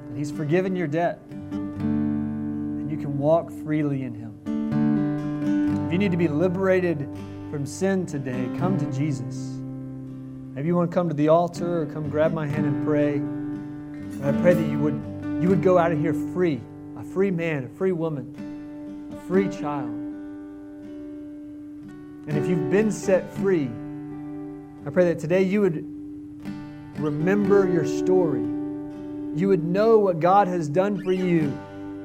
that 0.09 0.17
He's 0.17 0.31
forgiven 0.31 0.75
your 0.75 0.87
debt, 0.87 1.21
and 1.31 2.89
you 2.89 2.97
can 2.97 3.17
walk 3.19 3.51
freely 3.63 4.03
in 4.03 4.15
Him. 4.15 5.85
If 5.85 5.91
you 5.91 5.99
need 5.99 6.11
to 6.11 6.17
be 6.17 6.27
liberated 6.27 7.07
from 7.51 7.65
sin 7.65 8.05
today, 8.05 8.49
come 8.57 8.77
to 8.79 8.85
Jesus. 8.91 9.35
Maybe 10.53 10.67
you 10.67 10.75
want 10.75 10.89
to 10.89 10.93
come 10.95 11.07
to 11.07 11.15
the 11.15 11.27
altar 11.27 11.83
or 11.83 11.85
come 11.85 12.09
grab 12.09 12.33
my 12.33 12.47
hand 12.47 12.65
and 12.65 12.83
pray. 12.85 13.21
I 14.27 14.31
pray 14.41 14.55
that 14.55 14.67
you 14.67 14.79
would, 14.79 14.99
you 15.41 15.49
would 15.49 15.61
go 15.61 15.77
out 15.77 15.91
of 15.91 15.99
here 15.99 16.13
free, 16.13 16.59
a 16.97 17.03
free 17.03 17.29
man, 17.29 17.65
a 17.65 17.69
free 17.69 17.91
woman, 17.91 19.13
a 19.13 19.27
free 19.27 19.49
child. 19.49 19.91
And 22.27 22.37
if 22.37 22.47
you've 22.49 22.71
been 22.71 22.91
set 22.91 23.31
free, 23.35 23.69
I 24.87 24.89
pray 24.89 25.03
that 25.03 25.19
today 25.19 25.43
you 25.43 25.59
would 25.59 25.83
remember 26.97 27.67
your 27.69 27.85
story. 27.85 28.39
You 28.39 29.49
would 29.49 29.61
know 29.61 29.99
what 29.99 30.21
God 30.21 30.47
has 30.47 30.69
done 30.69 31.03
for 31.03 31.11
you. 31.11 31.51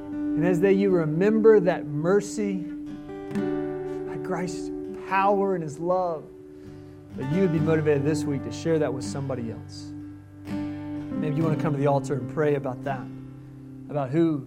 And 0.09 0.45
as 0.45 0.59
that 0.59 0.73
you 0.73 0.89
remember 0.89 1.61
that 1.61 1.85
mercy, 1.85 2.65
that 3.35 4.25
Christ's 4.25 4.69
power 5.07 5.55
and 5.55 5.63
his 5.63 5.79
love, 5.79 6.25
that 7.15 7.31
you 7.31 7.39
would 7.43 7.53
be 7.53 7.59
motivated 7.59 8.03
this 8.03 8.25
week 8.25 8.43
to 8.43 8.51
share 8.51 8.77
that 8.79 8.93
with 8.93 9.05
somebody 9.05 9.49
else. 9.49 9.93
Maybe 10.45 11.37
you 11.37 11.43
want 11.43 11.57
to 11.57 11.63
come 11.63 11.71
to 11.71 11.79
the 11.79 11.87
altar 11.87 12.15
and 12.15 12.33
pray 12.33 12.55
about 12.55 12.83
that, 12.83 13.07
about 13.89 14.09
who 14.09 14.45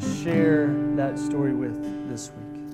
to 0.00 0.24
share 0.24 0.66
that 0.96 1.16
story 1.16 1.52
with 1.52 2.08
this 2.08 2.32
week. 2.32 2.64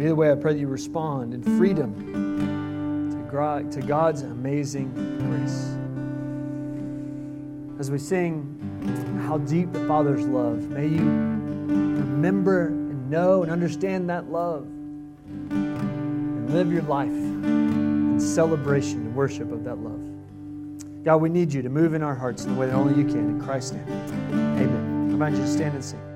Either 0.00 0.14
way, 0.14 0.32
I 0.32 0.36
pray 0.36 0.54
that 0.54 0.58
you 0.58 0.68
respond 0.68 1.34
in 1.34 1.42
freedom 1.58 2.27
to 3.30 3.82
God's 3.86 4.22
amazing 4.22 4.90
grace. 5.18 5.76
As 7.78 7.90
we 7.90 7.98
sing 7.98 8.54
how 9.26 9.38
deep 9.38 9.72
the 9.72 9.86
Father's 9.86 10.26
love, 10.26 10.68
may 10.70 10.86
you 10.86 11.04
remember 11.04 12.68
and 12.68 13.10
know 13.10 13.42
and 13.42 13.52
understand 13.52 14.08
that 14.08 14.30
love 14.30 14.62
and 15.50 16.50
live 16.50 16.72
your 16.72 16.82
life 16.82 17.08
in 17.08 18.18
celebration 18.18 19.00
and 19.00 19.14
worship 19.14 19.52
of 19.52 19.62
that 19.64 19.76
love. 19.76 21.04
God, 21.04 21.16
we 21.16 21.28
need 21.28 21.52
you 21.52 21.60
to 21.62 21.68
move 21.68 21.94
in 21.94 22.02
our 22.02 22.14
hearts 22.14 22.44
in 22.44 22.54
the 22.54 22.58
way 22.58 22.66
that 22.66 22.74
only 22.74 22.94
you 22.94 23.04
can. 23.06 23.28
In 23.28 23.40
Christ's 23.40 23.72
name, 23.72 23.88
amen. 24.32 25.08
I 25.10 25.12
invite 25.12 25.32
you 25.34 25.40
to 25.40 25.48
stand 25.48 25.74
and 25.74 25.84
sing. 25.84 26.07